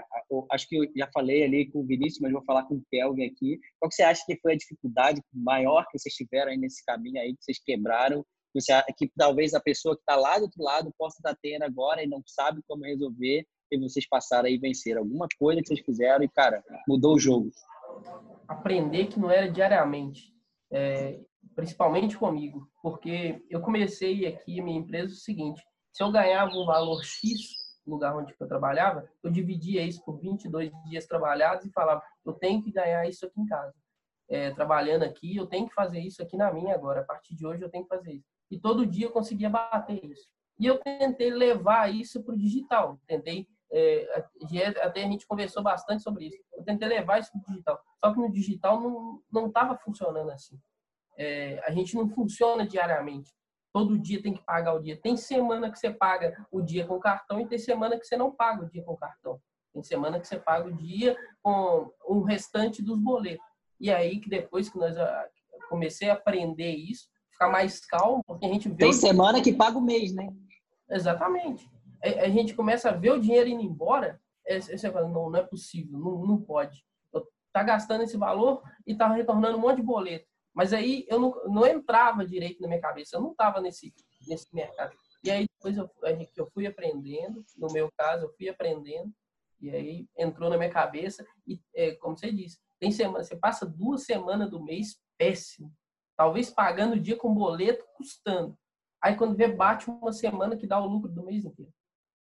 acho 0.52 0.68
que 0.68 0.78
eu 0.78 0.86
já 0.96 1.10
falei 1.14 1.44
ali 1.44 1.70
com 1.70 1.80
o 1.80 1.86
Vinícius, 1.86 2.22
mas 2.22 2.32
vou 2.32 2.44
falar 2.44 2.64
com 2.64 2.76
o 2.76 2.84
Kelvin 2.90 3.26
aqui. 3.26 3.60
Qual 3.80 3.90
que 3.90 3.96
você 3.96 4.04
acha 4.04 4.24
que 4.26 4.40
foi 4.42 4.54
a 4.54 4.58
dificuldade 4.58 5.22
maior 5.34 5.86
que 5.90 5.98
vocês 5.98 6.14
tiveram 6.14 6.52
aí 6.52 6.58
nesse 6.58 6.84
caminho 6.86 7.20
aí, 7.20 7.36
que 7.36 7.44
vocês 7.44 7.60
quebraram? 7.60 8.26
Você, 8.54 8.74
que 8.98 9.12
talvez 9.16 9.54
a 9.54 9.60
pessoa 9.60 9.96
que 9.96 10.02
está 10.02 10.16
lá 10.16 10.38
do 10.38 10.44
outro 10.44 10.64
lado 10.64 10.94
possa 10.98 11.18
estar 11.20 11.38
tendo 11.42 11.64
agora 11.64 12.04
e 12.04 12.08
não 12.08 12.24
sabe 12.26 12.62
como 12.68 12.86
resolver 12.86 13.46
e 13.72 13.78
vocês 13.78 14.08
passaram 14.08 14.48
aí 14.48 14.58
venceram. 14.58 15.02
Alguma 15.02 15.28
coisa 15.38 15.62
que 15.62 15.68
vocês 15.68 15.82
fizeram 15.82 16.24
e, 16.24 16.30
cara, 16.30 16.64
mudou 16.88 17.16
o 17.16 17.20
jogo. 17.20 17.52
Aprender 18.48 19.08
que 19.08 19.20
não 19.20 19.30
era 19.30 19.52
diariamente, 19.52 20.34
é, 20.72 21.20
principalmente 21.56 22.18
comigo, 22.18 22.70
porque 22.82 23.46
eu 23.50 23.62
comecei 23.62 24.26
aqui 24.26 24.62
minha 24.62 24.80
empresa 24.80 25.14
o 25.14 25.18
seguinte, 25.18 25.62
se 25.92 26.04
eu 26.04 26.12
ganhava 26.12 26.52
um 26.52 26.66
valor 26.66 27.04
X 27.04 27.58
no 27.86 27.94
lugar 27.94 28.16
onde 28.16 28.36
eu 28.40 28.48
trabalhava, 28.48 29.10
eu 29.24 29.32
dividia 29.32 29.82
isso 29.84 30.04
por 30.04 30.20
22 30.20 30.72
dias 30.84 31.06
trabalhados 31.06 31.66
e 31.66 31.72
falava, 31.72 32.04
eu 32.26 32.34
tenho 32.34 32.62
que 32.62 32.72
ganhar 32.72 33.08
isso 33.08 33.26
aqui 33.26 33.40
em 33.40 33.46
casa. 33.46 33.74
É, 34.30 34.52
trabalhando 34.52 35.04
aqui, 35.04 35.38
eu 35.38 35.48
tenho 35.48 35.68
que 35.68 35.74
fazer 35.74 36.00
isso 36.00 36.22
aqui 36.22 36.36
na 36.36 36.52
minha 36.52 36.76
agora. 36.76 37.00
A 37.02 37.04
partir 37.04 37.34
de 37.34 37.46
hoje, 37.48 37.64
eu 37.64 37.70
tenho 37.70 37.84
que 37.86 37.96
fazer 37.96 38.12
isso. 38.12 38.37
E 38.50 38.60
todo 38.60 38.86
dia 38.86 39.08
eu 39.08 39.12
conseguia 39.12 39.50
bater 39.50 40.04
isso. 40.04 40.28
E 40.60 40.66
eu 40.66 40.80
tentei 40.80 41.30
levar 41.30 41.94
isso 41.94 42.24
para 42.24 42.34
o 42.34 42.38
digital. 42.38 43.00
Tentei, 43.06 43.48
é, 43.72 44.26
até 44.82 45.04
a 45.04 45.08
gente 45.08 45.28
conversou 45.28 45.62
bastante 45.62 46.02
sobre 46.02 46.28
isso. 46.28 46.38
Eu 46.54 46.64
tentei 46.64 46.88
levar 46.88 47.20
isso 47.20 47.32
para 47.32 47.42
o 47.42 47.46
digital. 47.46 47.80
Só 48.00 48.14
que 48.14 48.20
no 48.20 48.32
digital 48.32 48.82
não 49.32 49.48
estava 49.48 49.78
funcionando 49.78 50.32
assim. 50.32 50.60
É, 51.18 51.62
a 51.66 51.72
gente 51.72 51.96
não 51.96 52.08
funciona 52.10 52.66
diariamente 52.66 53.32
todo 53.78 54.00
dia 54.00 54.20
tem 54.22 54.34
que 54.34 54.44
pagar 54.44 54.74
o 54.74 54.82
dia. 54.82 55.00
Tem 55.00 55.16
semana 55.16 55.70
que 55.72 55.78
você 55.78 55.92
paga 55.92 56.36
o 56.52 56.64
dia 56.64 56.88
com 56.88 57.00
cartão 57.00 57.40
e 57.40 57.48
tem 57.48 57.60
semana 57.60 57.96
que 58.00 58.06
você 58.06 58.18
não 58.18 58.32
paga 58.32 58.64
o 58.64 58.70
dia 58.70 58.84
com 58.84 58.98
cartão. 58.98 59.40
Tem 59.72 59.84
semana 59.84 60.20
que 60.20 60.28
você 60.28 60.40
paga 60.40 60.68
o 60.68 60.76
dia 60.76 61.16
com 61.44 61.94
o 62.06 62.24
restante 62.24 62.82
dos 62.82 63.00
boletos. 63.00 63.46
E 63.80 63.92
aí 63.92 64.20
que 64.20 64.30
depois 64.30 64.68
que 64.68 64.80
nós 64.80 64.98
ah, 64.98 65.30
comecei 65.70 66.10
a 66.10 66.14
aprender 66.14 66.72
isso, 66.72 67.08
ficar 67.38 67.50
mais 67.50 67.80
calmo, 67.86 68.24
porque 68.26 68.46
a 68.46 68.50
gente 68.50 68.68
vê 68.68 68.76
Tem 68.76 68.94
semana 68.94 69.42
que 69.42 69.54
paga 69.54 69.78
o 69.78 69.82
mês, 69.82 70.14
né? 70.14 70.28
Exatamente. 70.90 71.70
A 72.04 72.30
gente 72.30 72.56
começa 72.56 72.90
a 72.90 72.94
ver 72.94 73.12
o 73.12 73.20
dinheiro 73.20 73.48
indo 73.48 73.62
embora, 73.62 74.20
você 74.46 74.92
fala, 74.92 75.08
não, 75.08 75.30
não 75.30 75.40
é 75.40 75.44
possível, 75.44 76.00
não, 76.00 76.26
não 76.26 76.42
pode. 76.42 76.84
Tá 77.54 77.64
gastando 77.64 78.04
esse 78.04 78.18
valor 78.18 78.62
e 78.86 78.96
tá 78.96 79.12
retornando 79.12 79.58
um 79.58 79.62
monte 79.62 79.78
de 79.78 79.84
boleto. 79.84 80.28
Mas 80.54 80.74
aí 80.74 81.06
eu 81.08 81.20
não, 81.20 81.32
não 81.46 81.66
entrava 81.66 82.26
direito 82.26 82.62
na 82.62 82.68
minha 82.68 82.82
cabeça, 82.82 83.16
eu 83.16 83.22
não 83.22 83.32
estava 83.32 83.62
nesse, 83.62 83.94
nesse 84.28 84.54
mercado. 84.54 84.96
E 85.24 85.32
aí 85.32 85.46
depois 85.48 85.78
eu, 85.78 85.90
eu 86.36 86.50
fui 86.52 86.68
aprendendo, 86.68 87.44
no 87.58 87.72
meu 87.72 87.92
caso, 87.98 88.26
eu 88.26 88.34
fui 88.36 88.48
aprendendo, 88.48 89.12
e 89.60 89.70
aí 89.72 90.08
entrou 90.18 90.50
na 90.50 90.58
minha 90.58 90.70
cabeça, 90.70 91.26
e 91.46 91.60
é, 91.76 91.96
como 91.96 92.16
você 92.16 92.32
disse, 92.32 92.60
tem 92.80 92.92
semana, 92.92 93.24
você 93.24 93.36
passa 93.36 93.66
duas 93.66 94.04
semanas 94.04 94.50
do 94.50 94.64
mês 94.64 95.00
péssimo, 95.18 95.72
talvez 96.18 96.50
pagando 96.50 96.96
o 96.96 97.00
dia 97.00 97.16
com 97.16 97.34
boleto, 97.34 97.86
custando. 97.96 98.58
Aí 99.02 99.16
quando 99.16 99.38
vê, 99.38 99.48
bate 99.48 99.90
uma 99.90 100.12
semana 100.12 100.58
que 100.58 100.66
dá 100.66 100.82
o 100.82 100.88
lucro 100.88 101.10
do 101.12 101.24
mês 101.24 101.46
inteiro. 101.46 101.72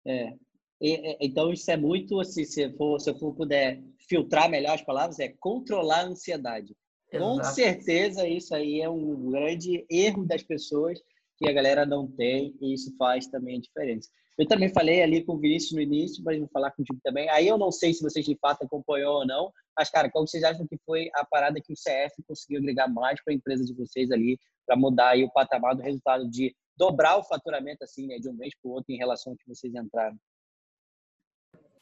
É. 0.07 0.35
E, 0.81 1.17
então, 1.21 1.53
isso 1.53 1.71
é 1.71 1.77
muito, 1.77 2.19
assim, 2.19 2.45
se 2.45 2.73
for, 2.73 2.99
se 2.99 3.11
eu 3.11 3.15
for 3.17 3.35
puder 3.35 3.81
filtrar 4.09 4.51
melhor 4.51 4.75
as 4.75 4.83
palavras, 4.83 5.21
é 5.21 5.29
controlar 5.39 6.01
a 6.01 6.07
ansiedade. 6.07 6.75
Exato. 7.13 7.31
Com 7.31 7.45
certeza, 7.45 8.27
isso 8.27 8.55
aí 8.55 8.81
é 8.81 8.89
um 8.89 9.31
grande 9.31 9.87
erro 9.89 10.25
das 10.27 10.43
pessoas 10.43 10.99
que 11.37 11.49
a 11.49 11.53
galera 11.53 11.85
não 11.85 12.11
tem 12.11 12.57
e 12.61 12.73
isso 12.73 12.97
faz 12.97 13.27
também 13.27 13.59
a 13.59 13.61
diferença. 13.61 14.09
Eu 14.39 14.49
também 14.49 14.73
falei 14.73 15.03
ali 15.03 15.23
com 15.23 15.35
o 15.35 15.39
Vinícius 15.39 15.73
no 15.73 15.81
início, 15.81 16.23
mas 16.25 16.39
vou 16.39 16.49
falar 16.49 16.71
contigo 16.71 16.99
também. 17.03 17.29
Aí 17.29 17.47
eu 17.47 17.59
não 17.59 17.71
sei 17.71 17.93
se 17.93 18.03
vocês 18.03 18.25
de 18.25 18.37
fato 18.37 18.65
acompanhou 18.65 19.19
ou 19.19 19.27
não, 19.27 19.53
mas, 19.77 19.91
cara, 19.91 20.11
qual 20.11 20.27
vocês 20.27 20.43
acham 20.43 20.67
que 20.67 20.79
foi 20.87 21.11
a 21.15 21.25
parada 21.25 21.61
que 21.61 21.73
o 21.73 21.77
CF 21.77 22.23
conseguiu 22.27 22.59
agregar 22.59 22.89
mais 22.89 23.23
para 23.23 23.33
a 23.33 23.37
empresa 23.37 23.65
de 23.65 23.75
vocês 23.75 24.11
ali, 24.11 24.39
para 24.67 24.77
mudar 24.77 25.11
aí 25.11 25.25
o 25.25 25.31
patamar 25.31 25.75
do 25.75 25.83
resultado 25.83 26.29
de 26.29 26.55
dobrar 26.77 27.19
o 27.19 27.25
faturamento 27.25 27.85
assim, 27.85 28.07
né, 28.07 28.19
de 28.19 28.29
um 28.29 28.33
mês 28.33 28.55
para 28.61 28.71
o 28.71 28.73
outro 28.73 28.93
em 28.93 28.97
relação 28.97 29.33
ao 29.33 29.37
que 29.37 29.47
vocês 29.47 29.75
entraram? 29.75 30.17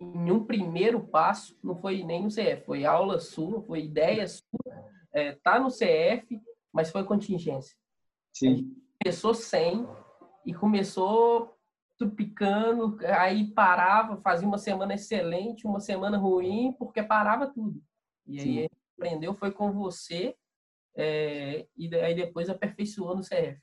Em 0.00 0.30
um 0.30 0.44
primeiro 0.44 1.06
passo, 1.06 1.56
não 1.62 1.76
foi 1.76 2.02
nem 2.02 2.22
no 2.22 2.30
CF, 2.30 2.64
foi 2.64 2.84
aula 2.84 3.20
sua, 3.20 3.62
foi 3.62 3.84
ideia 3.84 4.26
sua, 4.26 4.90
é, 5.12 5.32
tá 5.42 5.60
no 5.60 5.68
CF, 5.68 6.40
mas 6.72 6.90
foi 6.90 7.04
contingência. 7.04 7.76
Sim. 8.32 8.74
Começou 9.02 9.34
sem 9.34 9.86
e 10.44 10.54
começou 10.54 11.54
tupicando, 12.00 12.96
aí 13.04 13.52
parava, 13.52 14.16
fazia 14.22 14.48
uma 14.48 14.56
semana 14.56 14.94
excelente, 14.94 15.66
uma 15.66 15.80
semana 15.80 16.16
ruim, 16.16 16.74
porque 16.78 17.02
parava 17.02 17.46
tudo. 17.46 17.78
E 18.26 18.40
Sim. 18.40 18.58
aí 18.60 18.68
aprendeu, 18.96 19.34
foi 19.34 19.52
com 19.52 19.70
você, 19.70 20.34
é, 20.96 21.66
e 21.76 21.94
aí 21.96 22.14
depois 22.14 22.48
aperfeiçoou 22.48 23.14
no 23.14 23.20
CF. 23.20 23.60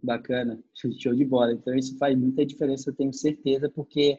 Bacana, 0.00 0.62
show 0.72 1.12
de 1.12 1.24
bola. 1.24 1.52
Então 1.52 1.74
isso 1.74 1.98
faz 1.98 2.16
muita 2.16 2.46
diferença, 2.46 2.90
eu 2.90 2.94
tenho 2.94 3.12
certeza, 3.12 3.68
porque 3.68 4.16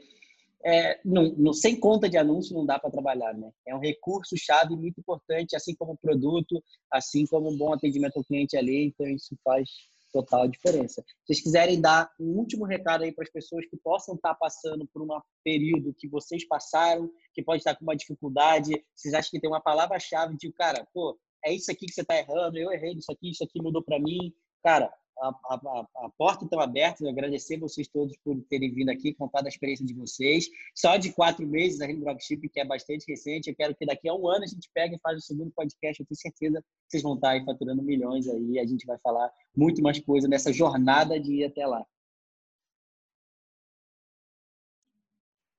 é, 0.66 1.00
não, 1.06 1.34
não, 1.38 1.54
sem 1.54 1.80
conta 1.80 2.10
de 2.10 2.18
anúncio 2.18 2.54
não 2.54 2.66
dá 2.66 2.78
para 2.78 2.92
trabalhar, 2.92 3.34
né? 3.34 3.54
É 3.66 3.74
um 3.74 3.80
recurso 3.80 4.36
chave 4.38 4.76
muito 4.76 5.00
importante, 5.00 5.56
assim 5.56 5.74
como 5.76 5.94
o 5.94 5.98
produto, 5.98 6.62
assim 6.92 7.26
como 7.26 7.50
um 7.50 7.58
bom 7.58 7.74
atendimento 7.74 8.18
ao 8.18 8.24
cliente 8.26 8.58
ali. 8.58 8.88
Então 8.88 9.08
isso 9.08 9.34
faz 9.46 9.70
total 10.12 10.48
diferença. 10.48 11.02
Se 11.02 11.26
vocês 11.26 11.42
quiserem 11.42 11.80
dar 11.80 12.12
um 12.20 12.38
último 12.38 12.66
recado 12.66 13.04
aí 13.04 13.12
para 13.12 13.24
as 13.24 13.32
pessoas 13.32 13.66
que 13.68 13.78
possam 13.78 14.16
estar 14.16 14.36
passando 14.36 14.88
por 14.94 15.02
um 15.02 15.08
período 15.44 15.96
que 15.98 16.08
vocês 16.08 16.48
passaram, 16.48 17.10
que 17.34 17.44
pode 17.44 17.60
estar 17.60 17.76
com 17.76 17.84
uma 17.84 17.96
dificuldade, 17.96 18.84
vocês 18.96 19.14
acham 19.14 19.32
que 19.32 19.40
tem 19.40 19.50
uma 19.50 19.62
palavra-chave 19.62 20.36
de, 20.38 20.52
cara, 20.52 20.86
pô, 20.94 21.18
é 21.44 21.54
isso 21.54 21.72
aqui 21.72 21.86
que 21.86 21.94
você 21.94 22.02
está 22.02 22.18
errando, 22.18 22.58
eu 22.58 22.72
errei 22.72 22.94
isso 22.94 23.12
aqui, 23.12 23.32
isso 23.32 23.44
aqui 23.44 23.62
mudou 23.62 23.84
para 23.84 24.00
mim. 24.00 24.34
Cara, 24.64 24.94
a, 25.22 25.30
a, 25.30 25.88
a 26.06 26.10
porta 26.18 26.46
está 26.46 26.62
aberta. 26.62 27.04
Eu 27.04 27.10
agradecer 27.10 27.58
vocês 27.58 27.88
todos 27.88 28.18
por 28.24 28.42
terem 28.50 28.74
vindo 28.74 28.90
aqui, 28.90 29.14
contar 29.14 29.42
da 29.42 29.50
experiência 29.50 29.86
de 29.86 29.94
vocês. 29.94 30.50
Só 30.76 30.98
de 30.98 31.14
quatro 31.14 31.48
meses 31.48 31.80
aqui 31.80 31.94
no 31.94 32.02
Dropship, 32.02 32.50
que 32.50 32.60
é 32.60 32.66
bastante 32.66 33.06
recente. 33.08 33.50
Eu 33.50 33.56
quero 33.56 33.76
que 33.76 33.86
daqui 33.86 34.10
a 34.10 34.14
um 34.14 34.28
ano 34.28 34.44
a 34.44 34.48
gente 34.48 34.70
pegue 34.74 34.96
e 34.96 35.00
faz 35.00 35.18
o 35.18 35.22
segundo 35.22 35.52
podcast. 35.52 36.00
Eu 36.00 36.08
tenho 36.08 36.20
certeza 36.20 36.62
que 36.62 36.68
vocês 36.90 37.04
vão 37.04 37.16
estar 37.16 37.30
aí 37.30 37.46
faturando 37.46 37.84
milhões 37.84 38.28
aí. 38.28 38.52
E 38.52 38.60
a 38.60 38.66
gente 38.66 38.86
vai 38.86 38.98
falar 39.00 39.32
muito 39.56 39.82
mais 39.82 40.00
coisa 40.00 40.28
nessa 40.28 40.52
jornada 40.52 41.20
de 41.20 41.36
ir 41.36 41.46
até 41.46 41.66
lá. 41.68 41.86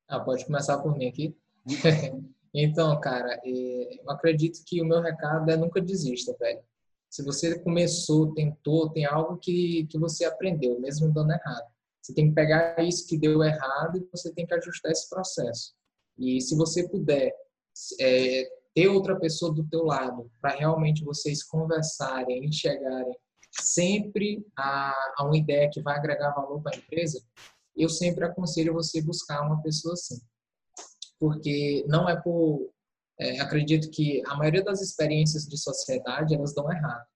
Ah, 0.09 0.21
pode 0.21 0.45
começar 0.45 0.79
por 0.79 0.97
mim 0.99 1.07
aqui. 1.07 1.37
então, 2.53 3.01
cara, 3.01 3.41
é, 3.45 4.01
eu 4.03 4.11
acredito 4.11 4.63
que 4.67 4.83
o 4.83 4.85
meu 4.85 5.01
recado 5.01 5.51
é 5.51 5.57
nunca 5.57 5.81
desista, 5.81 6.37
velho 6.39 6.63
se 7.13 7.23
você 7.23 7.59
começou, 7.59 8.33
tentou, 8.33 8.89
tem 8.89 9.05
algo 9.05 9.37
que, 9.37 9.87
que 9.91 9.99
você 9.99 10.25
aprendeu, 10.25 10.81
mesmo 10.81 11.13
dando 11.13 11.33
errado. 11.33 11.71
Você 12.01 12.15
tem 12.15 12.31
que 12.31 12.35
pegar 12.35 12.83
isso 12.83 13.07
que 13.07 13.19
deu 13.19 13.43
errado 13.43 13.99
e 13.99 14.09
você 14.11 14.33
tem 14.33 14.47
que 14.47 14.55
ajustar 14.55 14.91
esse 14.91 15.11
processo. 15.11 15.75
E 16.19 16.41
se 16.41 16.57
você 16.57 16.89
puder 16.89 17.31
é, 18.01 18.49
ter 18.75 18.89
outra 18.89 19.21
pessoa 19.21 19.53
do 19.53 19.63
teu 19.69 19.85
lado 19.85 20.31
para 20.41 20.57
realmente 20.57 21.05
vocês 21.05 21.45
conversarem, 21.45 22.47
enxergarem 22.47 23.15
sempre 23.61 24.43
a, 24.57 24.95
a 25.19 25.25
uma 25.27 25.37
ideia 25.37 25.69
que 25.71 25.83
vai 25.83 25.99
agregar 25.99 26.31
valor 26.31 26.63
para 26.63 26.75
a 26.75 26.79
empresa, 26.79 27.23
eu 27.77 27.91
sempre 27.91 28.25
aconselho 28.25 28.73
você 28.73 29.03
buscar 29.03 29.43
uma 29.43 29.61
pessoa 29.61 29.93
assim. 29.93 30.19
Porque 31.21 31.85
não 31.87 32.09
é 32.09 32.19
por 32.19 32.73
é, 33.23 33.41
acredito 33.41 33.91
que 33.91 34.23
a 34.27 34.37
maioria 34.37 34.65
das 34.65 34.81
experiências 34.81 35.45
de 35.45 35.57
sociedade 35.57 36.35
elas 36.35 36.55
dão 36.55 36.71
errado. 36.71 37.07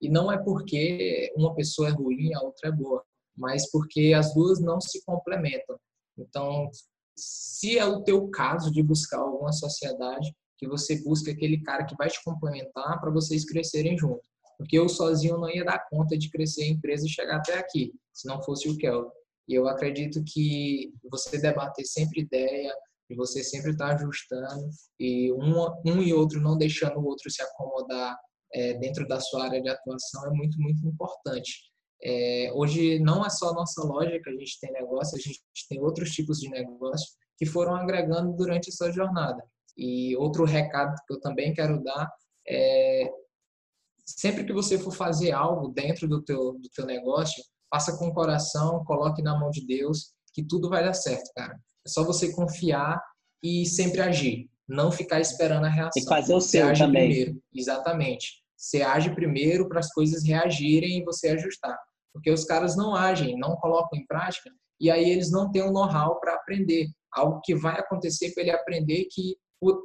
E 0.00 0.08
não 0.08 0.32
é 0.32 0.38
porque 0.38 1.32
uma 1.36 1.54
pessoa 1.54 1.88
é 1.88 1.92
ruim, 1.92 2.32
a 2.34 2.40
outra 2.40 2.70
é 2.70 2.72
boa, 2.72 3.04
mas 3.36 3.70
porque 3.70 4.14
as 4.16 4.32
duas 4.32 4.58
não 4.60 4.80
se 4.80 5.04
complementam. 5.04 5.78
Então, 6.16 6.70
se 7.16 7.78
é 7.78 7.84
o 7.84 8.02
teu 8.02 8.28
caso 8.28 8.72
de 8.72 8.82
buscar 8.82 9.18
alguma 9.18 9.52
sociedade, 9.52 10.34
que 10.56 10.66
você 10.66 11.02
busque 11.02 11.30
aquele 11.30 11.62
cara 11.62 11.84
que 11.84 11.96
vai 11.96 12.08
te 12.08 12.22
complementar 12.22 13.00
para 13.00 13.10
vocês 13.10 13.44
crescerem 13.44 13.96
juntos. 13.96 14.28
Porque 14.58 14.78
eu 14.78 14.88
sozinho 14.90 15.38
não 15.38 15.48
ia 15.48 15.64
dar 15.64 15.86
conta 15.88 16.18
de 16.18 16.30
crescer 16.30 16.64
a 16.64 16.68
empresa 16.68 17.06
e 17.06 17.10
chegar 17.10 17.36
até 17.36 17.58
aqui, 17.58 17.94
se 18.12 18.28
não 18.28 18.42
fosse 18.42 18.68
o 18.68 18.76
Kelvin. 18.76 19.10
E 19.48 19.54
eu 19.54 19.66
acredito 19.66 20.22
que 20.22 20.92
você 21.10 21.38
debater 21.38 21.86
sempre 21.86 22.20
ideia, 22.20 22.74
e 23.10 23.14
você 23.16 23.42
sempre 23.42 23.72
está 23.72 23.88
ajustando 23.88 24.70
e 24.98 25.32
um, 25.32 25.66
um 25.84 26.00
e 26.00 26.14
outro 26.14 26.40
não 26.40 26.56
deixando 26.56 27.00
o 27.00 27.04
outro 27.04 27.28
se 27.28 27.42
acomodar 27.42 28.16
é, 28.54 28.74
dentro 28.74 29.06
da 29.06 29.20
sua 29.20 29.44
área 29.44 29.60
de 29.60 29.68
atuação 29.68 30.26
é 30.26 30.30
muito, 30.30 30.58
muito 30.60 30.86
importante. 30.86 31.70
É, 32.02 32.50
hoje 32.54 32.98
não 33.00 33.24
é 33.24 33.28
só 33.28 33.50
a 33.50 33.54
nossa 33.54 33.82
loja 33.84 34.18
que 34.22 34.30
a 34.30 34.32
gente 34.32 34.58
tem 34.60 34.72
negócio, 34.72 35.18
a 35.18 35.20
gente 35.20 35.40
tem 35.68 35.80
outros 35.80 36.10
tipos 36.10 36.38
de 36.38 36.48
negócio 36.48 37.08
que 37.36 37.44
foram 37.44 37.74
agregando 37.74 38.32
durante 38.32 38.70
essa 38.70 38.90
jornada. 38.90 39.42
E 39.76 40.16
outro 40.16 40.44
recado 40.44 40.94
que 41.06 41.14
eu 41.14 41.20
também 41.20 41.52
quero 41.52 41.82
dar 41.82 42.10
é 42.48 43.10
sempre 44.06 44.44
que 44.44 44.52
você 44.52 44.78
for 44.78 44.92
fazer 44.92 45.32
algo 45.32 45.68
dentro 45.68 46.08
do 46.08 46.22
teu, 46.22 46.52
do 46.52 46.68
teu 46.74 46.86
negócio, 46.86 47.42
faça 47.68 47.96
com 47.96 48.08
o 48.08 48.14
coração, 48.14 48.84
coloque 48.84 49.22
na 49.22 49.38
mão 49.38 49.50
de 49.50 49.64
Deus, 49.66 50.12
que 50.32 50.44
tudo 50.44 50.68
vai 50.68 50.84
dar 50.84 50.94
certo, 50.94 51.30
cara. 51.34 51.58
É 51.86 51.88
só 51.88 52.04
você 52.04 52.32
confiar 52.32 53.02
e 53.42 53.66
sempre 53.66 54.00
agir. 54.00 54.48
Não 54.68 54.92
ficar 54.92 55.20
esperando 55.20 55.66
a 55.66 55.68
reação. 55.68 56.02
Que 56.02 56.08
fazer 56.08 56.34
o 56.34 56.40
seu 56.40 56.72
também. 56.74 57.08
Primeiro. 57.08 57.42
Exatamente. 57.52 58.40
Você 58.56 58.82
age 58.82 59.14
primeiro 59.14 59.68
para 59.68 59.80
as 59.80 59.92
coisas 59.92 60.24
reagirem 60.24 60.98
e 60.98 61.04
você 61.04 61.28
ajustar. 61.30 61.78
Porque 62.12 62.30
os 62.30 62.44
caras 62.44 62.76
não 62.76 62.94
agem, 62.94 63.38
não 63.38 63.56
colocam 63.56 63.98
em 63.98 64.06
prática 64.06 64.50
e 64.80 64.90
aí 64.90 65.10
eles 65.10 65.30
não 65.30 65.50
têm 65.50 65.62
o 65.62 65.68
um 65.68 65.72
know-how 65.72 66.18
para 66.20 66.34
aprender. 66.34 66.88
Algo 67.12 67.40
que 67.42 67.54
vai 67.54 67.78
acontecer 67.78 68.32
para 68.32 68.42
ele 68.42 68.52
aprender 68.52 69.06
que 69.10 69.36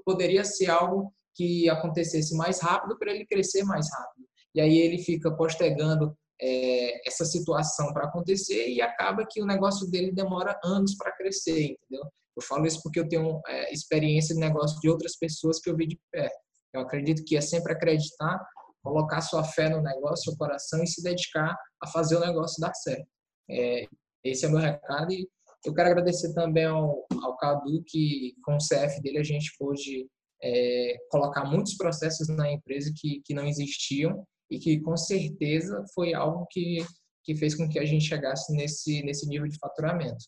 poderia 0.06 0.46
ser 0.46 0.70
algo 0.70 1.14
que 1.36 1.70
acontecesse 1.70 2.36
mais 2.36 2.62
rápido 2.62 2.98
para 2.98 3.12
ele 3.12 3.26
crescer 3.26 3.64
mais 3.64 3.88
rápido. 3.92 4.26
E 4.54 4.62
aí 4.62 4.78
ele 4.78 5.00
fica 5.00 5.30
postergando 5.36 6.16
é, 6.42 7.08
essa 7.08 7.26
situação 7.26 7.94
para 7.94 8.06
acontecer 8.06 8.68
e 8.70 8.82
acaba 8.82 9.26
que 9.30 9.42
o 9.42 9.46
negócio 9.46 9.90
dele 9.90 10.12
demora 10.12 10.60
anos 10.64 10.96
para 10.96 11.12
crescer, 11.12 11.62
entendeu? 11.62 12.06
Eu 12.36 12.44
falo 12.44 12.66
isso 12.66 12.82
porque 12.84 13.00
eu 13.00 13.08
tenho 13.08 13.42
é, 13.48 13.74
experiência 13.74 14.36
de 14.36 14.42
negócio 14.42 14.80
de 14.82 14.90
outras 14.90 15.16
pessoas 15.18 15.60
que 15.60 15.70
eu 15.70 15.76
vi 15.76 15.88
de 15.88 16.00
perto. 16.12 16.36
Eu 16.74 16.82
acredito 16.82 17.24
que 17.24 17.38
é 17.38 17.42
sempre 17.42 17.72
acreditar, 17.72 18.46
colocar 18.84 19.22
sua 19.22 19.44
fé 19.44 19.70
no 19.70 19.82
negócio, 19.82 20.26
seu 20.26 20.38
coração 20.38 20.84
e 20.84 20.88
se 20.88 21.02
dedicar 21.02 21.56
a 21.82 21.88
fazer 21.88 22.18
o 22.18 22.20
negócio 22.20 22.60
dar 22.60 22.74
certo. 22.74 23.08
É, 23.50 23.86
esse 24.24 24.46
é 24.46 24.50
meu 24.50 24.60
recado 24.60 25.14
e 25.14 25.28
eu 25.66 25.74
quero 25.74 25.90
agradecer 25.90 26.34
também 26.34 26.66
ao, 26.66 27.06
ao 27.24 27.38
Cadu 27.38 27.84
que 27.88 28.36
com 28.44 28.56
o 28.56 28.60
CF 28.60 29.02
dele 29.02 29.20
a 29.20 29.24
gente 29.24 29.56
pôde 29.58 30.08
é, 30.44 30.98
colocar 31.10 31.46
muitos 31.46 31.76
processos 31.76 32.28
na 32.28 32.52
empresa 32.52 32.92
que, 32.96 33.22
que 33.24 33.34
não 33.34 33.48
existiam 33.48 34.26
e 34.50 34.60
que 34.60 34.80
com 34.80 34.96
certeza 34.96 35.84
foi 35.94 36.14
algo 36.14 36.46
que, 36.50 36.86
que 37.24 37.36
fez 37.36 37.56
com 37.56 37.68
que 37.68 37.80
a 37.80 37.86
gente 37.86 38.06
chegasse 38.06 38.54
nesse, 38.54 39.04
nesse 39.04 39.28
nível 39.28 39.48
de 39.48 39.58
faturamento. 39.58 40.24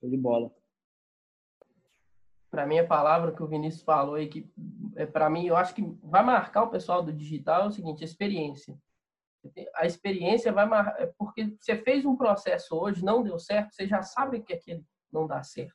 Show 0.00 0.10
de 0.10 0.16
bola. 0.16 0.50
Para 2.50 2.66
mim, 2.66 2.78
a 2.78 2.86
palavra 2.86 3.32
que 3.32 3.42
o 3.42 3.46
Vinícius 3.46 3.82
falou 3.82 4.16
aí, 4.16 4.28
que 4.28 4.46
é, 4.96 5.06
para 5.06 5.30
mim, 5.30 5.46
eu 5.46 5.56
acho 5.56 5.74
que 5.74 5.82
vai 6.02 6.22
marcar 6.22 6.64
o 6.64 6.70
pessoal 6.70 7.02
do 7.02 7.12
digital 7.12 7.62
é 7.62 7.66
o 7.68 7.72
seguinte: 7.72 8.04
experiência. 8.04 8.76
A 9.74 9.86
experiência 9.86 10.52
vai 10.52 10.66
marcar, 10.66 11.00
é 11.00 11.06
porque 11.18 11.56
você 11.58 11.76
fez 11.76 12.04
um 12.04 12.14
processo 12.14 12.76
hoje, 12.76 13.04
não 13.04 13.22
deu 13.22 13.38
certo, 13.38 13.74
você 13.74 13.88
já 13.88 14.02
sabe 14.02 14.40
que 14.40 14.52
aquele 14.52 14.84
não 15.10 15.26
dá 15.26 15.42
certo. 15.42 15.74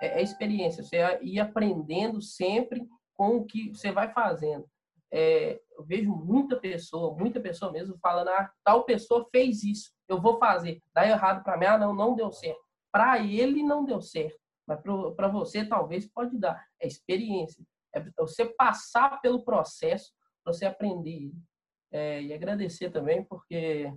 É, 0.00 0.20
é 0.20 0.22
experiência, 0.22 0.82
você 0.82 0.96
ir 1.20 1.38
aprendendo 1.38 2.20
sempre 2.22 2.88
com 3.12 3.36
o 3.36 3.44
que 3.44 3.68
você 3.68 3.92
vai 3.92 4.10
fazendo 4.12 4.66
é, 5.14 5.60
eu 5.78 5.84
vejo 5.84 6.10
muita 6.10 6.58
pessoa, 6.58 7.16
muita 7.16 7.40
pessoa 7.40 7.70
mesmo 7.70 7.96
falando, 7.98 8.28
ah, 8.28 8.50
tal 8.64 8.84
pessoa 8.84 9.28
fez 9.30 9.62
isso, 9.62 9.92
eu 10.08 10.20
vou 10.20 10.38
fazer. 10.38 10.82
Dá 10.92 11.06
errado 11.06 11.44
para 11.44 11.56
mim, 11.56 11.66
ah, 11.66 11.78
não, 11.78 11.94
não 11.94 12.16
deu 12.16 12.32
certo. 12.32 12.60
Para 12.92 13.20
ele 13.20 13.62
não 13.62 13.84
deu 13.84 14.00
certo, 14.00 14.38
mas 14.66 14.80
para 15.16 15.28
você 15.28 15.64
talvez 15.64 16.06
pode 16.06 16.36
dar. 16.36 16.66
É 16.80 16.86
experiência, 16.86 17.64
é 17.94 18.04
você 18.18 18.44
passar 18.44 19.20
pelo 19.20 19.44
processo 19.44 20.12
você 20.44 20.66
aprender. 20.66 21.32
É, 21.90 22.20
e 22.22 22.32
agradecer 22.32 22.90
também, 22.90 23.24
porque 23.24 23.92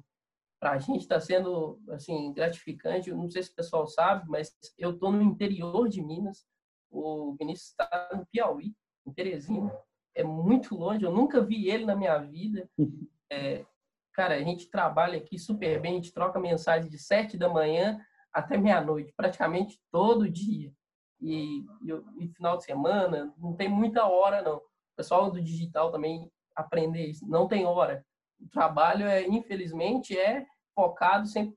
para 0.59 0.71
a 0.71 0.77
gente 0.77 1.01
está 1.01 1.19
sendo 1.19 1.81
assim 1.89 2.31
gratificante. 2.31 3.09
Eu 3.09 3.17
não 3.17 3.29
sei 3.29 3.43
se 3.43 3.51
o 3.51 3.55
pessoal 3.55 3.87
sabe, 3.87 4.29
mas 4.29 4.55
eu 4.77 4.91
estou 4.91 5.11
no 5.11 5.21
interior 5.21 5.89
de 5.89 6.01
Minas. 6.01 6.45
O 6.89 7.35
Vinícius 7.37 7.71
está 7.71 8.09
no 8.13 8.25
Piauí, 8.27 8.73
em 9.05 9.13
Teresina. 9.13 9.75
É 10.17 10.23
muito 10.23 10.75
longe. 10.75 11.03
Eu 11.03 11.11
nunca 11.11 11.41
vi 11.41 11.69
ele 11.69 11.85
na 11.85 11.95
minha 11.95 12.17
vida. 12.17 12.69
É, 13.29 13.65
cara, 14.13 14.35
a 14.35 14.41
gente 14.41 14.71
trabalha 14.71 15.17
aqui 15.17 15.37
super 15.37 15.81
bem. 15.81 15.91
A 15.91 15.95
gente 15.95 16.13
troca 16.13 16.39
mensagem 16.39 16.89
de 16.89 16.97
sete 16.97 17.37
da 17.37 17.49
manhã 17.49 17.99
até 18.31 18.57
meia-noite, 18.57 19.11
praticamente 19.17 19.81
todo 19.91 20.29
dia. 20.29 20.71
E, 21.19 21.59
e, 21.81 21.91
e, 22.21 22.29
final 22.29 22.57
de 22.57 22.63
semana 22.63 23.33
não 23.37 23.53
tem 23.53 23.67
muita 23.67 24.05
hora 24.05 24.41
não. 24.41 24.59
O 24.59 24.95
pessoal 24.95 25.29
do 25.29 25.41
digital 25.41 25.91
também 25.91 26.31
aprender 26.55 27.05
isso. 27.05 27.27
Não 27.27 27.49
tem 27.49 27.65
hora 27.65 28.01
o 28.39 28.49
trabalho, 28.49 29.05
é, 29.05 29.27
infelizmente, 29.27 30.17
é 30.17 30.45
focado 30.75 31.27
100%. 31.27 31.53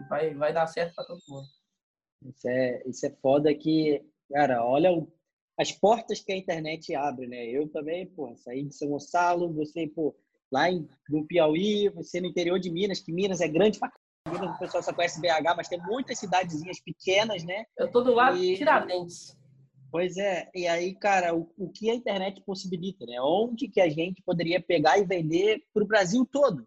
E 0.00 0.08
vai, 0.08 0.34
vai 0.34 0.52
dar 0.52 0.66
certo 0.66 0.94
para 0.94 1.04
todo 1.04 1.20
mundo. 1.28 1.46
Isso 2.22 2.48
é, 2.48 2.82
isso 2.86 3.06
é 3.06 3.10
foda 3.10 3.54
que, 3.54 4.04
cara, 4.32 4.64
olha 4.64 4.92
o, 4.92 5.12
as 5.58 5.72
portas 5.72 6.20
que 6.20 6.32
a 6.32 6.36
internet 6.36 6.94
abre, 6.94 7.26
né? 7.26 7.46
Eu 7.46 7.68
também, 7.68 8.06
pô, 8.06 8.34
saí 8.36 8.64
de 8.64 8.74
São 8.74 8.88
Gonçalo, 8.88 9.52
você, 9.52 9.86
pô, 9.86 10.14
lá 10.50 10.70
em, 10.70 10.88
no 11.08 11.26
Piauí, 11.26 11.88
você 11.90 12.20
no 12.20 12.26
interior 12.26 12.58
de 12.58 12.70
Minas, 12.70 13.00
que 13.00 13.12
Minas 13.12 13.40
é 13.40 13.48
grande 13.48 13.78
pra 13.78 13.92
Minas, 14.28 14.56
o 14.56 14.58
pessoal 14.58 14.82
só 14.82 14.92
conhece 14.92 15.20
BH, 15.20 15.56
mas 15.56 15.68
tem 15.68 15.80
muitas 15.82 16.18
cidadezinhas 16.18 16.80
pequenas, 16.80 17.44
né? 17.44 17.64
Eu 17.78 17.90
tô 17.90 18.02
do 18.02 18.14
lado 18.14 18.36
e... 18.36 18.52
de 18.52 18.56
Tiradentes. 18.56 19.36
Pois 19.90 20.16
é, 20.16 20.50
e 20.52 20.66
aí, 20.66 20.92
cara, 20.96 21.36
o, 21.36 21.48
o 21.56 21.70
que 21.70 21.88
a 21.88 21.94
internet 21.94 22.42
possibilita, 22.44 23.06
né? 23.06 23.20
Onde 23.20 23.68
que 23.68 23.80
a 23.80 23.88
gente 23.88 24.20
poderia 24.22 24.60
pegar 24.60 24.98
e 24.98 25.04
vender 25.04 25.62
para 25.72 25.84
o 25.84 25.86
Brasil 25.86 26.26
todo, 26.26 26.66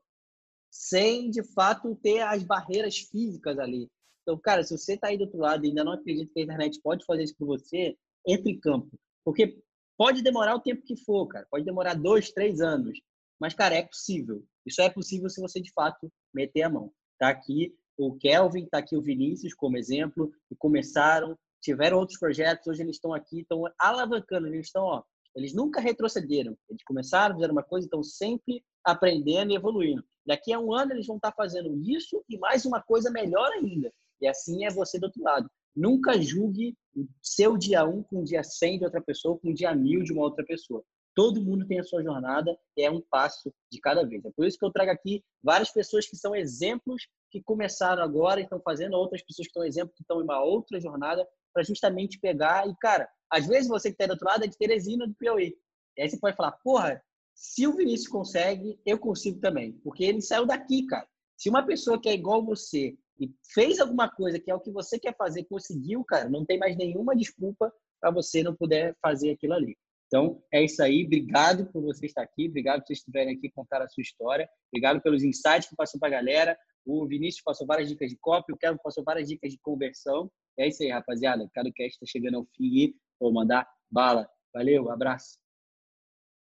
sem 0.72 1.30
de 1.30 1.44
fato 1.44 1.94
ter 1.96 2.22
as 2.22 2.42
barreiras 2.44 3.00
físicas 3.00 3.60
ali. 3.60 3.90
Então, 4.22 4.38
cara, 4.40 4.64
se 4.64 4.78
você 4.78 4.94
está 4.94 5.08
aí 5.08 5.18
do 5.18 5.26
outro 5.26 5.40
lado 5.40 5.66
e 5.66 5.70
ainda 5.70 5.84
não 5.84 5.92
acredita 5.92 6.32
que 6.34 6.40
a 6.40 6.44
internet 6.44 6.80
pode 6.82 7.06
fazer 7.06 7.24
isso 7.24 7.36
por 7.38 7.48
você, 7.48 7.98
entre 8.28 8.52
em 8.52 8.60
campo. 8.60 9.00
Porque 9.24 9.60
pode 9.98 10.22
demorar 10.22 10.56
o 10.56 10.62
tempo 10.62 10.84
que 10.84 10.98
for, 10.98 11.28
cara. 11.28 11.48
Pode 11.50 11.66
demorar 11.66 11.94
dois, 11.94 12.32
três 12.32 12.62
anos. 12.62 13.00
Mas, 13.40 13.54
cara, 13.54 13.76
é 13.76 13.84
possível. 13.84 14.44
Isso 14.66 14.82
é 14.82 14.90
possível 14.90 15.30
se 15.30 15.42
você, 15.42 15.62
de 15.62 15.72
fato, 15.72 16.12
meter 16.34 16.64
a 16.64 16.70
mão. 16.70 16.92
Tá 17.18 17.30
aqui 17.30 17.74
o 17.98 18.16
Kelvin, 18.18 18.68
tá 18.68 18.80
aqui 18.80 18.96
o 18.96 19.02
Vinícius 19.02 19.54
como 19.56 19.78
exemplo, 19.78 20.32
e 20.52 20.56
começaram 20.56 21.36
tiveram 21.62 21.98
outros 21.98 22.18
projetos, 22.18 22.68
hoje 22.68 22.82
eles 22.82 22.96
estão 22.96 23.14
aqui, 23.14 23.42
estão 23.42 23.64
alavancando, 23.80 24.48
eles 24.48 24.68
estão, 24.68 24.84
ó, 24.84 25.04
eles 25.36 25.54
nunca 25.54 25.82
retrocederam. 25.82 26.58
Eles 26.70 26.84
começaram, 26.84 27.36
fizeram 27.36 27.54
uma 27.54 27.64
coisa, 27.64 27.86
estão 27.86 28.04
sempre 28.04 28.64
aprendendo 28.84 29.52
e 29.52 29.56
evoluindo. 29.56 30.04
Daqui 30.26 30.52
a 30.52 30.60
um 30.60 30.74
ano 30.74 30.94
eles 30.94 31.06
vão 31.06 31.18
estar 31.18 31.32
fazendo 31.34 31.76
isso 31.84 32.24
e 32.30 32.38
mais 32.38 32.66
uma 32.66 32.82
coisa 32.82 33.12
melhor 33.12 33.52
ainda. 33.52 33.92
E 34.22 34.28
assim 34.28 34.66
é 34.66 34.72
você 34.72 35.00
do 35.00 35.06
outro 35.06 35.22
lado. 35.22 35.50
Nunca 35.78 36.20
julgue 36.20 36.76
o 36.96 37.08
seu 37.22 37.56
dia 37.56 37.86
um 37.86 38.02
com 38.02 38.22
o 38.22 38.24
dia 38.24 38.44
100 38.44 38.80
de 38.80 38.86
outra 38.86 39.00
pessoa, 39.00 39.38
com 39.38 39.50
o 39.50 39.54
dia 39.54 39.76
mil 39.76 40.02
de 40.02 40.12
uma 40.12 40.24
outra 40.24 40.44
pessoa. 40.44 40.84
Todo 41.14 41.40
mundo 41.40 41.68
tem 41.68 41.80
a 41.80 41.84
sua 41.84 42.02
jornada, 42.02 42.58
é 42.76 42.90
um 42.90 43.00
passo 43.00 43.54
de 43.72 43.80
cada 43.80 44.04
vez. 44.04 44.26
É 44.26 44.32
por 44.36 44.48
isso 44.48 44.58
que 44.58 44.66
eu 44.66 44.72
trago 44.72 44.90
aqui 44.90 45.24
várias 45.44 45.72
pessoas 45.72 46.08
que 46.10 46.16
são 46.16 46.36
exemplos 46.36 47.08
que 47.30 47.44
começaram 47.44 48.02
agora 48.02 48.40
e 48.40 48.44
estão 48.44 48.60
fazendo, 48.60 48.96
outras 48.96 49.22
pessoas 49.22 49.46
que 49.46 49.52
estão 49.52 49.64
exemplo 49.64 49.94
que 49.96 50.02
estão 50.02 50.20
em 50.20 50.24
uma 50.24 50.44
outra 50.44 50.80
jornada 50.80 51.28
para 51.54 51.62
justamente 51.62 52.20
pegar. 52.20 52.68
E, 52.68 52.76
cara, 52.78 53.08
às 53.32 53.46
vezes 53.46 53.68
você 53.68 53.90
que 53.90 53.94
está 53.96 54.08
do 54.08 54.14
outro 54.14 54.28
lado 54.28 54.46
é 54.46 54.48
de 54.48 54.58
Teresina 54.58 55.08
do 55.08 55.14
Piauí. 55.14 55.56
E 55.96 56.02
aí 56.02 56.10
você 56.10 56.18
pode 56.20 56.36
falar, 56.36 56.54
porra, 56.64 57.00
se 57.36 57.68
o 57.68 57.76
Vinícius 57.76 58.08
consegue, 58.08 58.80
eu 58.84 58.98
consigo 58.98 59.40
também. 59.40 59.74
Porque 59.84 60.04
ele 60.04 60.22
saiu 60.22 60.48
daqui, 60.48 60.88
cara. 60.88 61.08
Se 61.38 61.50
uma 61.50 61.64
pessoa 61.64 62.02
que 62.02 62.10
é 62.10 62.16
igual 62.16 62.44
você 62.44 62.98
e 63.20 63.34
fez 63.54 63.80
alguma 63.80 64.10
coisa 64.10 64.40
que 64.40 64.52
é 64.52 64.56
o 64.56 64.60
que 64.60 64.72
você 64.72 65.00
quer 65.00 65.16
fazer, 65.16 65.46
conseguiu, 65.46 66.04
cara, 66.04 66.30
não 66.30 66.46
tem 66.46 66.58
mais 66.58 66.76
nenhuma 66.78 67.16
desculpa 67.16 67.74
para 68.00 68.12
você 68.12 68.44
não 68.44 68.56
puder 68.56 68.96
fazer 69.02 69.32
aquilo 69.32 69.54
ali. 69.54 69.76
Então, 70.08 70.42
é 70.54 70.64
isso 70.64 70.82
aí. 70.82 71.06
Obrigado 71.06 71.66
por 71.72 71.82
você 71.82 72.06
estar 72.06 72.22
aqui. 72.22 72.48
Obrigado 72.48 72.80
por 72.80 72.88
vocês 72.88 73.00
estiverem 73.00 73.36
aqui 73.36 73.50
contar 73.50 73.82
a 73.82 73.90
sua 73.90 74.02
história. 74.02 74.48
Obrigado 74.72 75.02
pelos 75.02 75.24
insights 75.24 75.68
que 75.68 75.76
passou 75.76 76.00
para 76.00 76.10
a 76.10 76.12
galera. 76.12 76.58
O 76.86 77.06
Vinícius 77.06 77.44
passou 77.44 77.68
várias 77.68 77.90
dicas 77.90 78.10
de 78.10 78.18
copy, 78.18 78.54
o 78.54 78.58
Kevin 78.58 78.78
passou 78.82 79.04
várias 79.04 79.28
dicas 79.28 79.52
de 79.52 79.60
conversão. 79.60 80.32
É 80.58 80.68
isso 80.68 80.82
aí, 80.84 80.90
rapaziada. 80.90 81.48
Cada 81.54 81.70
cast 81.74 81.96
está 81.96 82.06
chegando 82.06 82.38
ao 82.38 82.46
fim. 82.56 82.94
Vou 83.20 83.34
mandar 83.34 83.68
bala. 83.92 84.30
Valeu, 84.54 84.90
abraço. 84.90 85.47